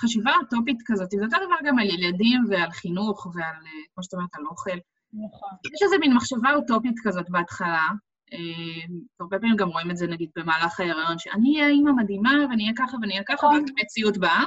חשיבה 0.00 0.32
אוטופית 0.40 0.78
כזאת. 0.86 1.10
זה 1.10 1.24
אותו 1.24 1.46
דבר 1.46 1.56
גם 1.64 1.78
על 1.78 1.86
ילדים 1.86 2.44
ועל 2.48 2.70
חינוך 2.70 3.26
ועל, 3.34 3.56
כמו 3.94 4.04
שאת 4.04 4.14
אומרת, 4.14 4.34
על 4.34 4.46
אוכל. 4.46 4.78
נכון. 5.26 5.48
יש 5.74 5.82
איזו 5.82 5.96
מין 6.00 6.14
מחשבה 6.14 6.54
אוטופית 6.54 6.94
כזאת 7.04 7.30
בהתחלה, 7.30 7.88
אה, 8.32 8.86
הרבה 9.20 9.38
פעמים 9.38 9.56
גם 9.56 9.68
רואים 9.68 9.90
את 9.90 9.96
זה 9.96 10.06
נגיד 10.06 10.30
במהלך 10.36 10.80
ההיריון, 10.80 11.18
שאני 11.18 11.54
אהיה 11.56 11.68
אימא 11.68 11.92
מדהימה 11.92 12.30
ואני 12.50 12.62
אהיה 12.62 12.74
ככה 12.76 12.96
ואני 13.00 13.12
אהיה 13.12 13.24
ככה, 13.24 13.46
נכון. 13.46 13.60
ואז 13.60 13.70
המציאות 13.78 14.18
באה. 14.18 14.44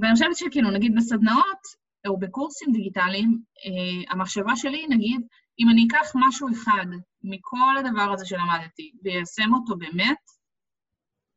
ואני 0.00 0.12
חושבת 0.12 0.36
שכאילו, 0.36 0.70
נגיד 0.70 0.94
בסדנאות 0.96 1.62
או 2.06 2.18
בקורסים 2.18 2.72
דיגיטליים, 2.72 3.38
אה, 3.66 4.12
המחשבה 4.12 4.56
שלי, 4.56 4.86
נגיד, 4.90 5.20
אם 5.58 5.68
אני 5.70 5.86
אקח 5.86 6.12
משהו 6.14 6.48
אחד 6.52 6.86
מכל 7.24 7.76
הדבר 7.78 8.12
הזה 8.12 8.26
שלמדתי 8.26 8.92
ואיישם 9.04 9.54
אותו 9.54 9.76
באמת, 9.76 10.16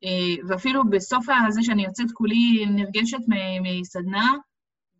אה, 0.03 0.47
ואפילו 0.47 0.89
בסוף 0.89 1.25
הזה 1.47 1.63
שאני 1.63 1.85
יוצאת 1.85 2.11
כולי 2.13 2.65
נרגשת 2.65 3.17
מסדנה, 3.61 4.33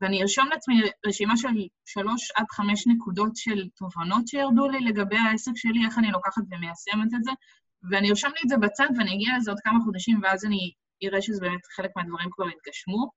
ואני 0.02 0.22
ארשום 0.22 0.48
לעצמי 0.48 0.76
רשימה 1.06 1.38
של 1.38 1.48
שלוש 1.86 2.32
עד 2.36 2.46
חמש 2.52 2.88
נקודות 2.88 3.36
של 3.36 3.68
תובנות 3.76 4.28
שירדו 4.28 4.70
לי 4.70 4.80
לגבי 4.80 5.18
העסק 5.18 5.52
שלי, 5.56 5.86
איך 5.86 5.98
אני 5.98 6.12
לוקחת 6.12 6.42
ומיישמת 6.52 7.14
את 7.16 7.24
זה, 7.24 7.32
ואני 7.92 8.10
ארשום 8.10 8.30
לי 8.30 8.40
את 8.44 8.50
זה 8.50 8.58
בצד 8.58 8.88
ואני 8.98 9.16
אגיע 9.16 9.38
לזה 9.38 9.52
עוד 9.52 9.60
כמה 9.64 9.80
חודשים, 9.86 10.20
ואז 10.24 10.46
אני 10.46 10.72
אראה 11.04 11.22
שזה 11.22 11.42
באמת 11.42 11.66
חלק 11.76 11.92
מהדברים 11.96 12.30
כבר 12.32 12.46
התגשמו. 12.48 13.10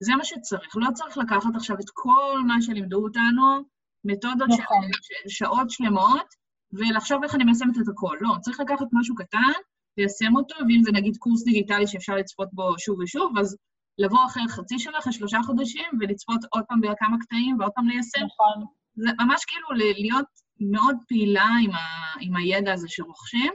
זה 0.00 0.16
מה 0.16 0.24
שצריך. 0.24 0.76
לא 0.76 0.88
צריך 0.94 1.18
לקחת 1.18 1.50
עכשיו 1.54 1.76
את 1.76 1.90
כל 1.92 2.40
מה 2.46 2.62
שלימדו 2.62 3.04
אותנו, 3.04 3.62
מתודות 4.04 4.48
נכון. 4.48 4.88
של 5.02 5.28
שעות 5.28 5.70
שלמות, 5.70 6.26
ולחשוב 6.72 7.24
איך 7.24 7.34
אני 7.34 7.44
מיישמת 7.44 7.76
את 7.82 7.88
הכל. 7.88 8.16
לא, 8.20 8.34
צריך 8.40 8.60
לקחת 8.60 8.86
משהו 8.92 9.14
קטן, 9.14 9.52
ליישם 9.96 10.36
אותו, 10.36 10.54
ואם 10.68 10.82
זה 10.82 10.92
נגיד 10.92 11.16
קורס 11.16 11.44
דיגיטלי 11.44 11.86
שאפשר 11.86 12.14
לצפות 12.14 12.48
בו 12.52 12.78
שוב 12.78 12.98
ושוב, 12.98 13.38
אז 13.38 13.56
לבוא 13.98 14.18
אחרי 14.26 14.42
חצי 14.48 14.78
שנה, 14.78 14.98
אחרי 14.98 15.12
שלושה 15.12 15.38
חודשים, 15.46 15.86
ולצפות 16.00 16.40
עוד 16.50 16.64
פעם 16.68 16.80
בכמה 16.80 17.16
קטעים 17.20 17.60
ועוד 17.60 17.72
פעם 17.74 17.88
ליישם. 17.88 18.24
נכון. 18.24 18.64
זה 18.94 19.08
ממש 19.20 19.44
כאילו 19.44 19.68
להיות 19.98 20.26
מאוד 20.60 20.96
פעילה 21.08 21.46
עם, 21.64 21.70
ה, 21.70 21.78
עם 22.20 22.36
הידע 22.36 22.72
הזה 22.72 22.88
שרוכשים, 22.88 23.52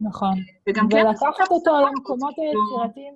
נכון. 0.00 0.34
וגם 0.68 0.88
כן... 0.88 1.06
ולקחת 1.06 1.50
אותו 1.50 1.70
למקומות 1.86 2.34
היצירתיים. 2.38 3.14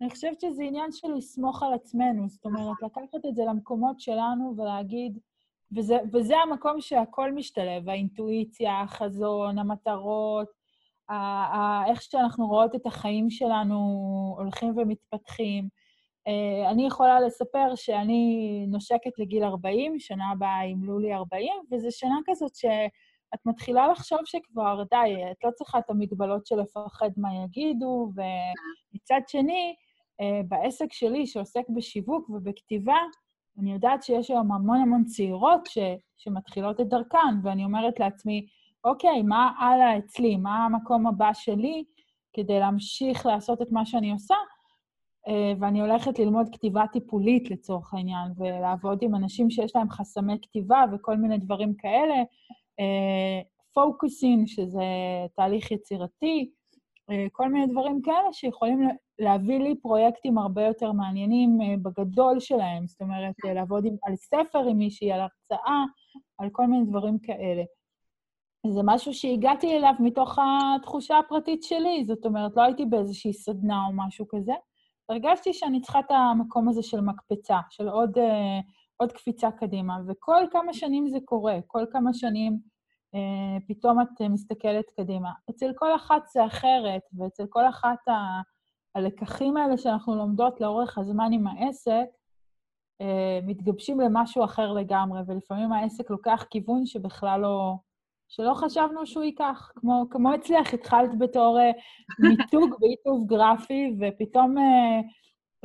אני 0.00 0.10
חושבת 0.10 0.40
שזה 0.40 0.62
עניין 0.62 0.92
של 0.92 1.08
לסמוך 1.16 1.62
על 1.62 1.74
עצמנו, 1.74 2.28
זאת 2.28 2.44
אומרת, 2.44 2.82
לקחת 2.82 3.24
את 3.28 3.34
זה 3.34 3.42
למקומות 3.48 4.00
שלנו 4.00 4.54
ולהגיד, 4.56 5.18
וזה, 5.76 5.96
וזה 6.12 6.38
המקום 6.38 6.80
שהכל 6.80 7.32
משתלב, 7.32 7.88
האינטואיציה, 7.88 8.80
החזון, 8.80 9.58
המטרות, 9.58 10.48
ה, 11.08 11.14
ה, 11.14 11.84
איך 11.86 12.02
שאנחנו 12.02 12.46
רואות 12.46 12.74
את 12.74 12.86
החיים 12.86 13.30
שלנו 13.30 13.78
הולכים 14.38 14.78
ומתפתחים. 14.78 15.68
אה, 16.28 16.70
אני 16.70 16.86
יכולה 16.86 17.20
לספר 17.20 17.74
שאני 17.74 18.64
נושקת 18.68 19.18
לגיל 19.18 19.44
40, 19.44 19.98
שנה 19.98 20.30
הבאה 20.32 20.66
ימלאו 20.66 20.98
לי 20.98 21.14
40, 21.14 21.52
וזו 21.72 21.88
שנה 21.90 22.16
כזאת 22.26 22.54
שאת 22.54 23.46
מתחילה 23.46 23.88
לחשוב 23.88 24.18
שכבר, 24.24 24.82
די, 24.90 25.14
את 25.30 25.44
לא 25.44 25.50
צריכה 25.50 25.78
את 25.78 25.90
המגבלות 25.90 26.46
של 26.46 26.60
לפחד 26.60 27.10
מה 27.16 27.28
יגידו, 27.44 28.10
ומצד 28.14 29.20
שני, 29.28 29.74
אה, 30.20 30.40
בעסק 30.48 30.92
שלי 30.92 31.26
שעוסק 31.26 31.64
בשיווק 31.68 32.30
ובכתיבה, 32.30 32.98
אני 33.58 33.72
יודעת 33.72 34.02
שיש 34.02 34.30
היום 34.30 34.52
המון 34.52 34.80
המון 34.80 35.04
צעירות 35.04 35.66
ש, 35.66 35.78
שמתחילות 36.16 36.80
את 36.80 36.88
דרכן, 36.88 37.34
ואני 37.42 37.64
אומרת 37.64 38.00
לעצמי, 38.00 38.46
אוקיי, 38.84 39.22
מה 39.22 39.52
הלאה 39.58 39.98
אצלי? 39.98 40.36
מה 40.36 40.64
המקום 40.64 41.06
הבא 41.06 41.30
שלי 41.32 41.84
כדי 42.32 42.58
להמשיך 42.58 43.26
לעשות 43.26 43.62
את 43.62 43.72
מה 43.72 43.86
שאני 43.86 44.12
עושה? 44.12 44.34
אה, 45.28 45.52
ואני 45.60 45.80
הולכת 45.80 46.18
ללמוד 46.18 46.46
כתיבה 46.52 46.84
טיפולית 46.92 47.50
לצורך 47.50 47.94
העניין, 47.94 48.32
ולעבוד 48.36 48.98
עם 49.02 49.14
אנשים 49.14 49.50
שיש 49.50 49.76
להם 49.76 49.90
חסמי 49.90 50.38
כתיבה 50.42 50.84
וכל 50.92 51.16
מיני 51.16 51.38
דברים 51.38 51.74
כאלה. 51.74 52.14
פוקוסין, 53.74 54.46
שזה 54.46 54.82
תהליך 55.36 55.70
יצירתי, 55.70 56.50
אה, 57.10 57.26
כל 57.32 57.48
מיני 57.48 57.66
דברים 57.66 58.02
כאלה 58.02 58.32
שיכולים 58.32 58.82
לה- 58.82 58.94
להביא 59.18 59.58
לי 59.58 59.74
פרויקטים 59.74 60.38
הרבה 60.38 60.62
יותר 60.62 60.92
מעניינים 60.92 61.58
אה, 61.62 61.74
בגדול 61.82 62.40
שלהם. 62.40 62.86
זאת 62.86 63.00
אומרת, 63.00 63.34
אה, 63.46 63.54
לעבוד 63.54 63.84
עם, 63.86 63.96
על 64.02 64.16
ספר 64.16 64.58
עם 64.68 64.78
מישהי, 64.78 65.12
על 65.12 65.20
הרצאה, 65.20 65.84
על 66.38 66.48
כל 66.50 66.66
מיני 66.66 66.84
דברים 66.84 67.18
כאלה. 67.18 67.62
זה 68.66 68.80
משהו 68.84 69.14
שהגעתי 69.14 69.76
אליו 69.76 69.92
מתוך 70.00 70.38
התחושה 70.38 71.18
הפרטית 71.18 71.62
שלי, 71.62 72.04
זאת 72.06 72.26
אומרת, 72.26 72.56
לא 72.56 72.62
הייתי 72.62 72.84
באיזושהי 72.86 73.32
סדנה 73.32 73.86
או 73.86 73.92
משהו 73.92 74.26
כזה. 74.28 74.52
הרגשתי 75.08 75.52
שאני 75.52 75.80
צריכה 75.80 76.00
את 76.00 76.10
המקום 76.10 76.68
הזה 76.68 76.82
של 76.82 77.00
מקפצה, 77.00 77.58
של 77.70 77.88
עוד, 77.88 78.18
אה, 78.18 78.60
עוד 78.96 79.12
קפיצה 79.12 79.50
קדימה, 79.50 79.98
וכל 80.08 80.42
כמה 80.50 80.72
שנים 80.72 81.08
זה 81.08 81.18
קורה, 81.24 81.58
כל 81.66 81.84
כמה 81.92 82.14
שנים 82.14 82.58
אה, 83.14 83.60
פתאום 83.68 84.00
את 84.00 84.20
אה, 84.20 84.28
מסתכלת 84.28 84.84
קדימה. 84.96 85.30
אצל 85.50 85.72
כל 85.76 85.94
אחת 85.94 86.22
זה 86.32 86.46
אחרת, 86.46 87.02
ואצל 87.18 87.46
כל 87.46 87.68
אחת 87.68 88.08
ה... 88.08 88.40
הלקחים 88.94 89.56
האלה 89.56 89.78
שאנחנו 89.78 90.14
לומדות 90.14 90.60
לאורך 90.60 90.98
הזמן 90.98 91.32
עם 91.32 91.46
העסק, 91.46 92.06
אה, 93.00 93.38
מתגבשים 93.42 94.00
למשהו 94.00 94.44
אחר 94.44 94.72
לגמרי, 94.72 95.20
ולפעמים 95.26 95.72
העסק 95.72 96.10
לוקח 96.10 96.44
כיוון 96.50 96.86
שבכלל 96.86 97.40
לא... 97.40 97.74
שלא 98.36 98.54
חשבנו 98.54 99.06
שהוא 99.06 99.24
ייקח. 99.24 99.70
כמו, 99.76 100.06
כמו 100.10 100.34
אצלך, 100.34 100.74
התחלת 100.74 101.18
בתור 101.18 101.58
אה, 101.60 101.70
מיתוג 102.18 102.74
ועיטוב 102.80 103.26
גרפי, 103.26 103.96
ופתאום 104.00 104.58
אה, 104.58 105.00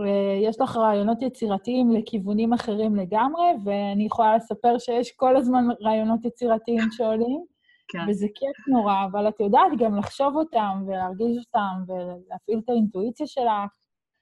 אה, 0.06 0.40
יש 0.44 0.62
לך 0.62 0.78
רעיונות 0.78 1.22
יצירתיים 1.22 1.92
לכיוונים 1.92 2.54
אחרים 2.54 2.96
לגמרי, 2.96 3.46
ואני 3.64 4.06
יכולה 4.06 4.36
לספר 4.36 4.78
שיש 4.78 5.12
כל 5.12 5.38
הזמן 5.38 5.66
רעיונות 5.82 6.26
יצירתיים 6.26 6.92
שעולים, 6.92 7.46
כן. 7.88 8.00
וזה 8.10 8.28
כיף 8.36 8.68
נורא, 8.68 9.06
אבל 9.12 9.28
את 9.28 9.40
יודעת 9.40 9.72
גם 9.80 9.98
לחשוב 9.98 10.36
אותם 10.36 10.84
ולהרגיש 10.88 11.38
אותם 11.38 11.84
ולהפעיל 11.88 12.60
את 12.64 12.70
האינטואיציה 12.70 13.28
שלך. 13.28 13.72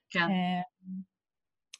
כן. 0.09 0.27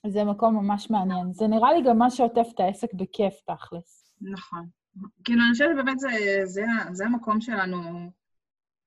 זה 0.07 0.23
מקום 0.23 0.55
ממש 0.55 0.91
מעניין. 0.91 1.33
זה 1.33 1.47
נראה 1.47 1.73
לי 1.73 1.81
גם 1.81 1.97
מה 1.97 2.09
שעוטף 2.09 2.47
את 2.55 2.59
העסק 2.59 2.93
בכיף, 2.93 3.41
תכלס. 3.45 4.13
נכון. 4.21 4.76
כאילו, 5.23 5.41
אני 5.43 5.51
חושבת 5.51 5.69
שבאמת 5.73 5.99
זה, 5.99 6.09
זה, 6.43 6.65
זה 6.91 7.05
המקום 7.05 7.41
שלנו 7.41 8.11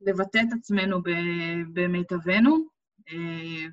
לבטא 0.01 0.39
את 0.49 0.53
עצמנו 0.59 0.99
במיטבנו, 1.73 2.65
אה, 3.09 3.67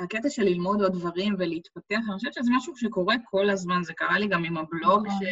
והקטע 0.00 0.30
של 0.30 0.42
ללמוד 0.42 0.82
עוד 0.82 0.92
דברים 0.92 1.34
ולהתפתח, 1.38 1.98
אני 2.08 2.14
חושבת 2.14 2.34
שזה 2.34 2.50
משהו 2.56 2.76
שקורה 2.76 3.14
כל 3.24 3.50
הזמן, 3.50 3.82
זה 3.82 3.92
קרה 3.92 4.18
לי 4.18 4.28
גם 4.28 4.44
עם 4.44 4.56
הבלוג, 4.56 5.06
נכון. 5.06 5.26
ש... 5.26 5.30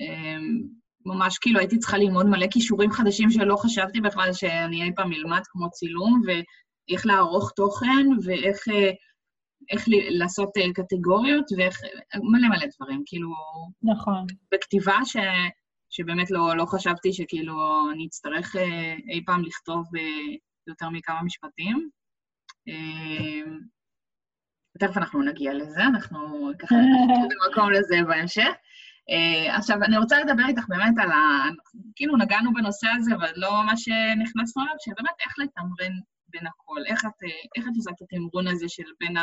אה, 0.00 0.36
ממש 1.06 1.38
כאילו 1.38 1.58
הייתי 1.58 1.78
צריכה 1.78 1.98
ללמוד 1.98 2.26
מלא 2.26 2.46
כישורים 2.50 2.90
חדשים 2.90 3.30
שלא 3.30 3.56
חשבתי 3.56 4.00
בכלל 4.00 4.32
שאני 4.32 4.82
אי 4.82 4.90
פעם 4.96 5.12
אלמד, 5.12 5.42
כמו 5.46 5.70
צילום, 5.70 6.22
ואיך 6.26 7.06
לערוך 7.06 7.52
תוכן, 7.56 8.06
ואיך 8.24 8.68
אה, 8.68 8.90
איך 9.70 9.88
ל- 9.88 10.18
לעשות 10.18 10.50
אה, 10.56 10.72
קטגוריות, 10.74 11.44
ואיך... 11.56 11.80
מלא 12.32 12.48
מלא 12.48 12.66
דברים. 12.76 13.02
כאילו, 13.06 13.28
נכון. 13.82 14.26
בכתיבה 14.52 14.96
ש... 15.04 15.16
שבאמת 15.90 16.30
לא, 16.30 16.56
לא 16.56 16.64
חשבתי 16.66 17.12
שכאילו 17.12 17.54
אני 17.92 18.06
אצטרך 18.06 18.56
אה, 18.56 18.94
אי 19.12 19.24
פעם 19.26 19.42
לכתוב 19.44 19.96
אה, 19.96 20.34
יותר 20.66 20.88
מכמה 20.88 21.22
משפטים. 21.22 21.88
אה, 22.68 23.42
תכף 24.78 24.96
אנחנו 24.96 25.22
נגיע 25.22 25.54
לזה, 25.54 25.82
אנחנו 25.82 26.50
ככה 26.58 26.74
נגיע 26.74 27.36
מקום 27.50 27.70
לזה 27.70 27.96
בהמשך. 28.08 28.52
אה, 29.10 29.56
עכשיו, 29.56 29.82
אני 29.82 29.98
רוצה 29.98 30.20
לדבר 30.20 30.44
איתך 30.48 30.64
באמת 30.68 30.94
על 30.98 31.12
ה... 31.12 31.18
כאילו 31.96 32.16
נגענו 32.16 32.54
בנושא 32.54 32.88
הזה, 32.96 33.14
אבל 33.14 33.30
לא 33.36 33.62
ממש 33.62 33.88
אה, 33.88 34.14
נכנסנו 34.14 34.62
אליו, 34.62 34.74
שבאמת 34.80 35.14
איך 35.26 35.34
לתמרן 35.38 35.92
בין 36.28 36.46
הכל, 36.46 36.80
איך 36.86 37.04
את, 37.04 37.22
אה, 37.24 37.28
איך 37.56 37.64
את 37.68 37.72
עושה 37.76 37.90
את 37.90 38.02
התמרון 38.02 38.46
הזה 38.46 38.68
של 38.68 38.90
בין 39.00 39.16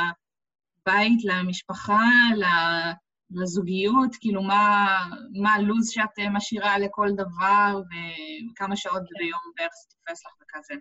הבית 0.88 1.20
למשפחה, 1.26 2.00
לזוגיות, 3.32 4.16
כאילו 4.20 4.44
מה, 4.44 4.88
מה 5.42 5.54
הלו"ז 5.54 5.90
שאת 5.90 6.20
אה, 6.20 6.30
משאירה 6.30 6.80
לכל 6.80 7.10
דבר, 7.12 7.82
וכמה 8.52 8.76
שעות 8.76 9.04
ביום 9.20 9.40
בערך 9.58 9.72
זה 9.74 9.96
תופס 9.98 10.26
לך 10.26 10.32
וכזה. 10.42 10.74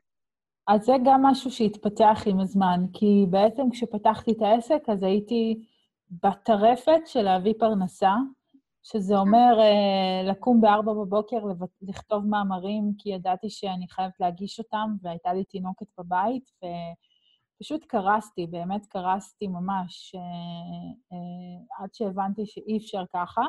אז 0.68 0.84
זה 0.84 0.92
גם 1.04 1.22
משהו 1.22 1.50
שהתפתח 1.50 2.22
עם 2.26 2.40
הזמן, 2.40 2.80
כי 2.92 3.26
בעצם 3.30 3.62
כשפתחתי 3.72 4.32
את 4.32 4.42
העסק, 4.42 4.82
אז 4.88 5.02
הייתי 5.02 5.66
בטרפת 6.10 7.00
של 7.06 7.22
להביא 7.22 7.54
פרנסה, 7.58 8.12
שזה 8.82 9.16
אומר 9.18 9.60
אה, 9.60 10.30
לקום 10.30 10.60
בארבע 10.60 10.92
בבוקר, 10.92 11.36
לבט- 11.36 11.82
לכתוב 11.82 12.26
מאמרים, 12.26 12.92
כי 12.98 13.08
ידעתי 13.10 13.50
שאני 13.50 13.88
חייבת 13.88 14.20
להגיש 14.20 14.58
אותם, 14.58 14.88
והייתה 15.02 15.32
לי 15.32 15.44
תינוקת 15.44 15.86
בבית, 15.98 16.50
ופשוט 17.56 17.84
קרסתי, 17.84 18.46
באמת 18.46 18.86
קרסתי 18.86 19.46
ממש, 19.46 20.14
אה, 20.14 20.20
אה, 21.12 21.84
עד 21.84 21.94
שהבנתי 21.94 22.46
שאי 22.46 22.76
אפשר 22.76 23.04
ככה. 23.12 23.42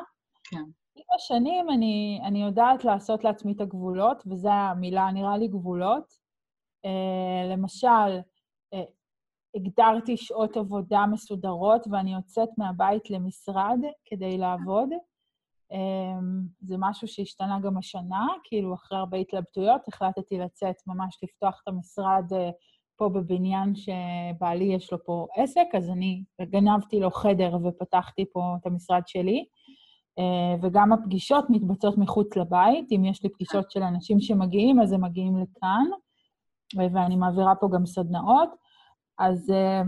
כן. 0.44 0.64
עם 0.96 1.04
השנים 1.14 1.70
אני, 1.70 2.20
אני 2.24 2.42
יודעת 2.42 2.84
לעשות 2.84 3.24
לעצמי 3.24 3.52
את 3.52 3.60
הגבולות, 3.60 4.22
וזו 4.26 4.50
המילה, 4.50 5.10
נראה 5.10 5.38
לי 5.38 5.48
גבולות. 5.48 6.24
Uh, 6.86 7.52
למשל, 7.52 8.18
uh, 8.74 8.78
הגדרתי 9.54 10.16
שעות 10.16 10.56
עבודה 10.56 11.06
מסודרות 11.12 11.86
ואני 11.90 12.14
יוצאת 12.14 12.48
מהבית 12.58 13.10
למשרד 13.10 13.78
כדי 14.04 14.38
לעבוד. 14.38 14.88
Um, 15.72 15.76
זה 16.60 16.76
משהו 16.78 17.08
שהשתנה 17.08 17.60
גם 17.60 17.78
השנה, 17.78 18.26
כאילו 18.44 18.74
אחרי 18.74 18.98
הרבה 18.98 19.16
התלבטויות, 19.16 19.88
החלטתי 19.88 20.38
לצאת 20.38 20.76
ממש 20.86 21.18
לפתוח 21.22 21.60
את 21.62 21.68
המשרד 21.68 22.32
אה, 22.32 22.50
פה 22.96 23.08
בבניין 23.08 23.72
שבעלי 23.74 24.64
יש 24.64 24.92
לו 24.92 25.04
פה 25.04 25.26
עסק, 25.36 25.66
אז 25.76 25.90
אני 25.90 26.24
גנבתי 26.42 27.00
לו 27.00 27.10
חדר 27.10 27.56
ופתחתי 27.64 28.24
פה 28.32 28.54
את 28.60 28.66
המשרד 28.66 29.02
שלי. 29.06 29.44
אה, 30.18 30.56
וגם 30.62 30.92
הפגישות 30.92 31.44
מתבצעות 31.50 31.98
מחוץ 31.98 32.36
לבית. 32.36 32.92
אם 32.92 33.04
יש 33.04 33.22
לי 33.22 33.28
פגישות 33.28 33.70
של 33.70 33.82
אנשים 33.82 34.20
שמגיעים, 34.20 34.80
אז 34.80 34.92
הם 34.92 35.04
מגיעים 35.04 35.38
לכאן, 35.38 35.84
ואני 36.76 37.16
מעבירה 37.16 37.54
פה 37.54 37.68
גם 37.72 37.86
סדנאות. 37.86 38.48
אז, 39.18 39.50
אה, 39.50 39.82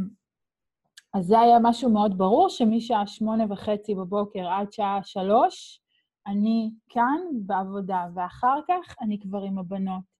אז 1.14 1.26
זה 1.26 1.40
היה 1.40 1.58
משהו 1.62 1.90
מאוד 1.90 2.18
ברור, 2.18 2.48
שמשעה 2.48 3.06
שמונה 3.06 3.44
וחצי 3.50 3.94
בבוקר 3.94 4.48
עד 4.48 4.72
שעה 4.72 5.00
שלוש, 5.02 5.80
אני 6.26 6.70
כאן 6.88 7.18
בעבודה, 7.32 8.06
ואחר 8.14 8.60
כך 8.68 8.94
אני 9.00 9.18
כבר 9.20 9.42
עם 9.42 9.58
הבנות. 9.58 10.15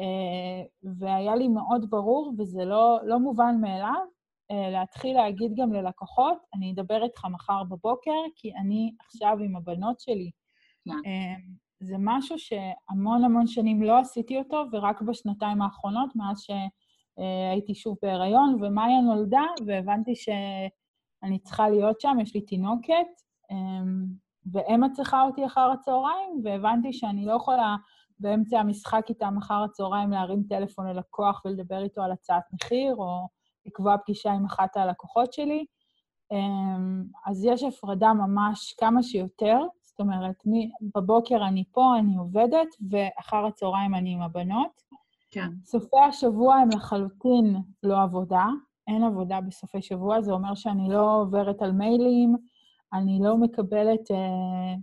אה, 0.00 0.62
והיה 0.98 1.36
לי 1.36 1.48
מאוד 1.48 1.90
ברור, 1.90 2.32
וזה 2.38 2.64
לא, 2.64 2.98
לא 3.04 3.18
מובן 3.18 3.56
מאליו, 3.60 4.04
אה, 4.50 4.70
להתחיל 4.70 5.16
להגיד 5.16 5.52
גם 5.56 5.72
ללקוחות, 5.72 6.38
אני 6.54 6.72
אדבר 6.72 7.04
איתך 7.04 7.24
מחר 7.24 7.64
בבוקר, 7.64 8.20
כי 8.36 8.52
אני 8.54 8.92
עכשיו 9.04 9.36
עם 9.44 9.56
הבנות 9.56 10.00
שלי. 10.00 10.30
Yeah. 10.88 10.92
אה, 11.06 11.34
זה 11.80 11.94
משהו 11.98 12.38
שהמון 12.38 13.24
המון 13.24 13.46
שנים 13.46 13.82
לא 13.82 13.98
עשיתי 13.98 14.38
אותו, 14.38 14.64
ורק 14.72 15.02
בשנתיים 15.02 15.62
האחרונות, 15.62 16.16
מאז 16.16 16.40
שהייתי 16.40 17.74
שוב 17.74 17.96
בהיריון, 18.02 18.56
ומאיה 18.60 19.00
נולדה, 19.00 19.44
והבנתי 19.66 20.14
שאני 20.14 21.38
צריכה 21.38 21.68
להיות 21.68 22.00
שם, 22.00 22.16
יש 22.20 22.34
לי 22.34 22.40
תינוקת, 22.40 23.06
ואמה 24.52 24.90
צריכה 24.90 25.22
אותי 25.22 25.46
אחר 25.46 25.70
הצהריים, 25.70 26.40
והבנתי 26.44 26.92
שאני 26.92 27.26
לא 27.26 27.32
יכולה 27.32 27.76
באמצע 28.20 28.60
המשחק 28.60 29.06
איתם 29.08 29.34
אחר 29.38 29.62
הצהריים 29.64 30.10
להרים 30.10 30.42
טלפון 30.48 30.86
ללקוח 30.86 31.42
ולדבר 31.44 31.82
איתו 31.82 32.02
על 32.02 32.12
הצעת 32.12 32.42
מחיר, 32.52 32.94
או 32.94 33.28
לקבוע 33.66 33.98
פגישה 33.98 34.32
עם 34.32 34.44
אחת 34.44 34.76
הלקוחות 34.76 35.32
שלי. 35.32 35.64
אמ, 36.32 37.04
אז 37.26 37.44
יש 37.44 37.62
הפרדה 37.62 38.12
ממש 38.12 38.74
כמה 38.78 39.02
שיותר, 39.02 39.58
זאת 39.82 40.00
אומרת, 40.00 40.42
בבוקר 40.96 41.46
אני 41.46 41.64
פה, 41.72 41.94
אני 41.98 42.16
עובדת, 42.16 42.68
ואחר 42.90 43.46
הצהריים 43.46 43.94
אני 43.94 44.12
עם 44.12 44.22
הבנות. 44.22 44.82
כן. 45.30 45.48
סופי 45.64 46.00
השבוע 46.08 46.54
הם 46.54 46.68
לחלוטין 46.70 47.56
לא 47.82 48.02
עבודה, 48.02 48.46
אין 48.88 49.02
עבודה 49.02 49.40
בסופי 49.40 49.82
שבוע, 49.82 50.20
זה 50.20 50.32
אומר 50.32 50.54
שאני 50.54 50.88
לא 50.88 51.20
עוברת 51.20 51.62
על 51.62 51.72
מיילים, 51.72 52.36
אני 52.92 53.18
לא 53.22 53.36
מקבלת 53.36 54.10
אה, 54.10 54.74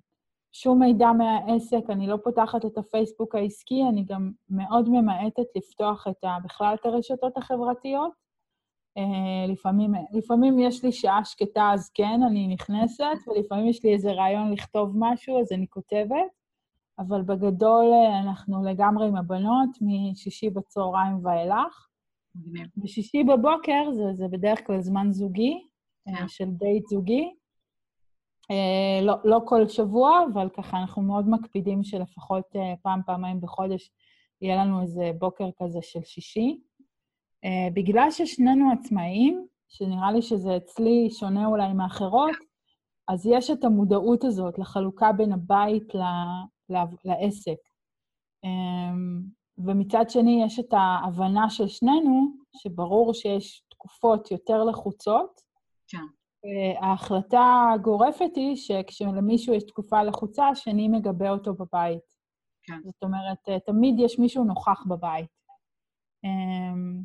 שום 0.55 0.79
מידע 0.79 1.11
מהעסק, 1.11 1.89
אני 1.89 2.07
לא 2.07 2.17
פותחת 2.23 2.65
את 2.65 2.77
הפייסבוק 2.77 3.35
העסקי, 3.35 3.83
אני 3.89 4.03
גם 4.03 4.31
מאוד 4.49 4.89
ממעטת 4.89 5.45
לפתוח 5.55 6.07
את 6.07 6.23
ה, 6.23 6.37
בכלל 6.43 6.75
את 6.79 6.85
הרשתות 6.85 7.37
החברתיות. 7.37 8.11
אה, 8.97 9.53
לפעמים, 9.53 9.91
לפעמים 10.13 10.59
יש 10.59 10.83
לי 10.83 10.91
שעה 10.91 11.25
שקטה, 11.25 11.71
אז 11.73 11.89
כן, 11.89 12.19
אני 12.27 12.47
נכנסת, 12.47 13.27
ולפעמים 13.27 13.67
יש 13.67 13.83
לי 13.85 13.93
איזה 13.93 14.11
רעיון 14.11 14.51
לכתוב 14.51 14.91
משהו, 14.99 15.39
אז 15.39 15.51
אני 15.51 15.67
כותבת, 15.69 16.31
אבל 16.99 17.21
בגדול 17.21 17.85
אה, 17.93 18.19
אנחנו 18.19 18.63
לגמרי 18.63 19.07
עם 19.07 19.15
הבנות, 19.15 19.69
משישי 19.81 20.49
בצהריים 20.49 21.25
ואילך. 21.25 21.87
בשישי 22.77 23.23
בבוקר 23.23 23.91
זה, 23.91 24.13
זה 24.13 24.27
בדרך 24.27 24.67
כלל 24.67 24.81
זמן 24.81 25.11
זוגי, 25.11 25.67
yeah. 26.09 26.21
אה, 26.21 26.27
של 26.27 26.49
דייט 26.49 26.87
זוגי. 26.87 27.33
לא, 29.01 29.15
לא 29.23 29.39
כל 29.45 29.67
שבוע, 29.67 30.19
אבל 30.33 30.49
ככה 30.49 30.77
אנחנו 30.77 31.01
מאוד 31.01 31.29
מקפידים 31.29 31.83
שלפחות 31.83 32.55
פעם, 32.81 33.01
פעמיים 33.05 33.41
בחודש 33.41 33.91
יהיה 34.41 34.55
לנו 34.55 34.81
איזה 34.81 35.11
בוקר 35.19 35.49
כזה 35.61 35.79
של 35.81 36.03
שישי. 36.03 36.59
Uh, 37.45 37.73
בגלל 37.73 38.11
ששנינו 38.11 38.71
עצמאים, 38.71 39.47
שנראה 39.67 40.11
לי 40.11 40.21
שזה 40.21 40.57
אצלי 40.57 41.09
שונה 41.11 41.45
אולי 41.45 41.73
מאחרות, 41.73 42.35
אז 43.07 43.25
יש 43.25 43.51
את 43.51 43.63
המודעות 43.63 44.23
הזאת 44.23 44.59
לחלוקה 44.59 45.11
בין 45.11 45.31
הבית 45.31 45.95
ל, 45.95 46.01
לעסק. 47.05 47.57
ומצד 49.57 50.09
שני, 50.09 50.43
יש 50.45 50.59
את 50.59 50.73
ההבנה 50.73 51.49
של 51.49 51.67
שנינו, 51.67 52.27
שברור 52.57 53.13
שיש 53.13 53.63
תקופות 53.69 54.31
יותר 54.31 54.63
לחוצות. 54.63 55.41
ההחלטה 56.79 57.65
הגורפת 57.73 58.35
היא 58.35 58.55
שכשלמישהו 58.55 59.53
יש 59.53 59.63
תקופה 59.63 60.03
לחוצה, 60.03 60.47
השני 60.47 60.87
מגבה 60.87 61.29
אותו 61.29 61.53
בבית. 61.53 62.23
כן. 62.63 62.79
זאת 62.83 63.03
אומרת, 63.03 63.49
uh, 63.49 63.59
תמיד 63.65 63.95
יש 63.99 64.19
מישהו 64.19 64.43
נוכח 64.43 64.83
בבית. 64.87 65.29
Um, 66.25 67.03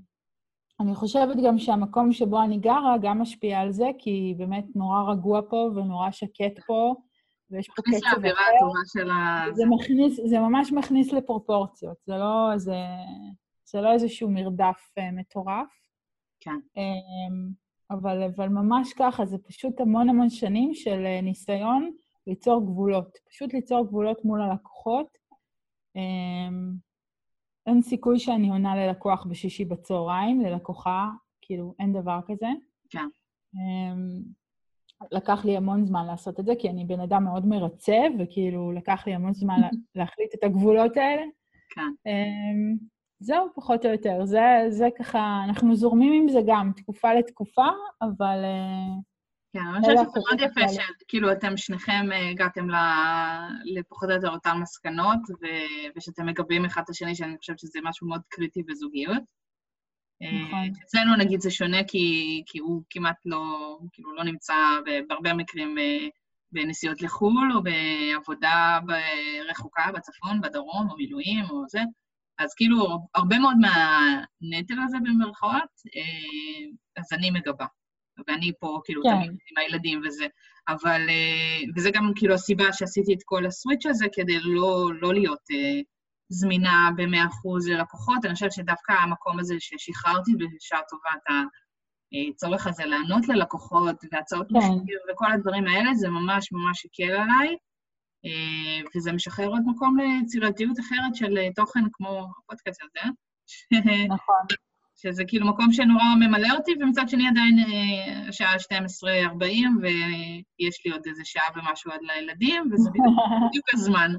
אני 0.80 0.94
חושבת 0.94 1.36
גם 1.46 1.58
שהמקום 1.58 2.12
שבו 2.12 2.42
אני 2.42 2.58
גרה 2.58 2.96
גם 3.02 3.20
משפיע 3.20 3.60
על 3.60 3.72
זה, 3.72 3.86
כי 3.98 4.34
באמת 4.38 4.64
נורא 4.74 5.12
רגוע 5.12 5.40
פה 5.50 5.70
ונורא 5.74 6.10
שקט 6.10 6.58
פה, 6.66 6.94
ויש 7.50 7.68
פה 7.68 7.82
קצב 7.82 7.90
אחר. 7.90 7.98
מכניס 7.98 8.12
לאווירה 8.12 8.40
הטובה 8.56 8.80
של 8.86 9.10
ה... 9.10 9.44
זה 9.54 9.64
מכניס, 9.66 10.20
זה 10.24 10.38
ממש 10.38 10.72
מכניס 10.72 11.12
לפרופורציות, 11.12 11.96
זה 12.06 12.16
לא 12.16 12.52
איזה... 12.52 12.76
זה 13.64 13.80
לא 13.80 13.92
איזשהו 13.92 14.30
מרדף 14.30 14.90
uh, 14.98 15.02
מטורף. 15.12 15.68
כן. 16.40 16.58
Um, 16.76 17.67
אבל, 17.90 18.22
אבל 18.22 18.48
ממש 18.48 18.92
ככה, 18.92 19.26
זה 19.26 19.38
פשוט 19.38 19.80
המון 19.80 20.08
המון 20.08 20.30
שנים 20.30 20.74
של 20.74 21.04
uh, 21.04 21.24
ניסיון 21.24 21.90
ליצור 22.26 22.66
גבולות. 22.66 23.18
פשוט 23.28 23.54
ליצור 23.54 23.86
גבולות 23.86 24.24
מול 24.24 24.42
הלקוחות. 24.42 25.18
Um, 25.96 26.76
אין 27.66 27.82
סיכוי 27.82 28.18
שאני 28.18 28.48
עונה 28.48 28.76
ללקוח 28.76 29.26
בשישי 29.26 29.64
בצהריים, 29.64 30.40
ללקוחה, 30.40 31.08
כאילו, 31.42 31.74
אין 31.78 31.92
דבר 31.92 32.20
כזה. 32.26 32.48
כן. 32.90 33.08
Um, 33.54 34.28
לקח 35.12 35.44
לי 35.44 35.56
המון 35.56 35.86
זמן 35.86 36.06
לעשות 36.06 36.40
את 36.40 36.44
זה, 36.44 36.52
כי 36.58 36.70
אני 36.70 36.84
בן 36.84 37.00
אדם 37.00 37.24
מאוד 37.24 37.46
מרצה, 37.46 37.98
וכאילו, 38.18 38.72
לקח 38.72 39.06
לי 39.06 39.14
המון 39.14 39.34
זמן 39.34 39.60
להחליט 39.94 40.34
את 40.34 40.44
הגבולות 40.44 40.96
האלה. 40.96 41.22
כן. 41.70 42.10
זהו, 43.20 43.48
פחות 43.54 43.86
או 43.86 43.90
יותר. 43.90 44.24
זה, 44.24 44.40
זה 44.68 44.88
ככה, 44.98 45.40
אנחנו 45.48 45.76
זורמים 45.76 46.12
עם 46.12 46.28
זה 46.28 46.38
גם, 46.46 46.72
תקופה 46.76 47.14
לתקופה, 47.14 47.66
אבל... 48.02 48.44
Uh, 48.44 49.02
כן, 49.52 49.60
אני 49.60 49.80
חושבת 49.80 49.96
שזה 49.98 50.20
מאוד 50.28 50.40
יפה 50.40 50.60
שכאילו 50.68 51.32
אתם 51.32 51.56
שניכם 51.56 52.12
אה, 52.12 52.30
הגעתם 52.30 52.66
לפחות 53.64 54.08
או 54.08 54.14
יותר 54.14 54.28
אותן 54.28 54.56
מסקנות, 54.62 55.18
ושאתם 55.96 56.26
מגבים 56.26 56.64
אחד 56.64 56.82
את 56.84 56.90
השני, 56.90 57.14
שאני 57.14 57.38
חושבת 57.38 57.58
שזה 57.58 57.78
משהו 57.82 58.08
מאוד 58.08 58.20
קריטי 58.28 58.62
בזוגיות. 58.62 59.22
נכון. 60.22 60.58
אה, 60.58 60.66
אצלנו 60.84 61.16
נגיד 61.16 61.40
זה 61.40 61.50
שונה 61.50 61.84
כי, 61.88 62.42
כי 62.46 62.58
הוא 62.58 62.82
כמעט 62.90 63.16
לא, 63.24 63.38
כאילו 63.92 64.14
לא 64.14 64.24
נמצא 64.24 64.54
בהרבה 65.08 65.34
מקרים 65.34 65.78
אה, 65.78 66.08
בנסיעות 66.52 67.02
לחו"ל 67.02 67.52
או 67.54 67.62
בעבודה 67.62 68.78
רחוקה 69.50 69.86
בצפון, 69.94 70.40
בדרום, 70.40 70.90
או 70.90 70.96
מילואים 70.96 71.44
או 71.50 71.64
זה. 71.68 71.80
אז 72.38 72.54
כאילו, 72.54 72.98
הרבה 73.14 73.38
מאוד 73.38 73.56
מהנטל 73.60 74.74
הזה 74.84 74.96
במרכאות, 75.02 75.70
אז 76.96 77.12
אני 77.12 77.30
מגבה. 77.30 77.66
ואני 78.28 78.52
פה, 78.60 78.80
כאילו, 78.84 79.02
כן. 79.02 79.10
תמיד 79.10 79.30
עם 79.30 79.58
הילדים 79.58 80.02
וזה. 80.06 80.26
אבל, 80.68 81.08
אה, 81.08 81.60
וזה 81.76 81.90
גם 81.90 82.12
כאילו 82.16 82.34
הסיבה 82.34 82.72
שעשיתי 82.72 83.14
את 83.14 83.22
כל 83.24 83.46
הסוויץ' 83.46 83.86
הזה, 83.86 84.06
כדי 84.12 84.38
לא, 84.40 84.90
לא 85.00 85.14
להיות 85.14 85.38
uh, 85.52 85.84
זמינה 86.28 86.90
ב-100% 86.96 87.70
ללקוחות. 87.70 88.24
אני 88.24 88.34
חושבת 88.34 88.52
שדווקא 88.52 88.92
המקום 88.92 89.38
הזה 89.38 89.54
ששחררתי 89.58 90.32
בשעה 90.34 90.80
טובה 90.90 91.10
את 91.16 91.32
הצורך 92.34 92.66
הזה 92.66 92.84
לענות 92.84 93.28
ללקוחות, 93.28 93.96
והצעות 94.12 94.46
כן. 94.48 94.58
משקיע 94.58 94.96
וכל 95.12 95.32
הדברים 95.32 95.66
האלה, 95.66 95.94
זה 95.94 96.08
ממש 96.08 96.52
ממש 96.52 96.86
הקל 96.86 97.12
עליי. 97.12 97.56
Uh, 98.28 98.88
וזה 98.96 99.12
משחרר 99.12 99.48
עוד 99.48 99.62
מקום 99.66 99.96
ליצירתיות 99.98 100.80
אחרת 100.80 101.14
של 101.14 101.38
תוכן 101.54 101.84
כמו 101.92 102.26
הפודקאסט 102.44 102.80
הזה. 102.82 103.10
נכון. 104.08 104.36
שזה 105.02 105.24
כאילו 105.24 105.46
מקום 105.46 105.72
שנורא 105.72 106.04
ממלא 106.20 106.48
אותי, 106.56 106.72
ומצד 106.80 107.08
שני 107.08 107.28
עדיין 107.28 107.58
אה, 107.58 108.28
השעה 108.28 108.54
12.40, 108.54 109.44
ויש 109.80 110.86
לי 110.86 110.92
עוד 110.92 111.02
איזה 111.06 111.24
שעה 111.24 111.44
ומשהו 111.56 111.92
עד 111.92 112.00
לילדים, 112.02 112.70
וזה 112.72 112.90
בדיוק 112.90 113.66
הזמן. 113.74 114.12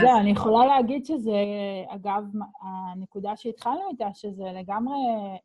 זהו, 0.00 0.18
אני 0.20 0.30
יכולה 0.30 0.66
להגיד 0.66 1.06
שזה, 1.06 1.32
אגב, 1.88 2.22
הנקודה 2.62 3.36
שהתחלנו 3.36 3.88
איתה, 3.90 4.08
שזה 4.14 4.44
לגמרי 4.54 4.96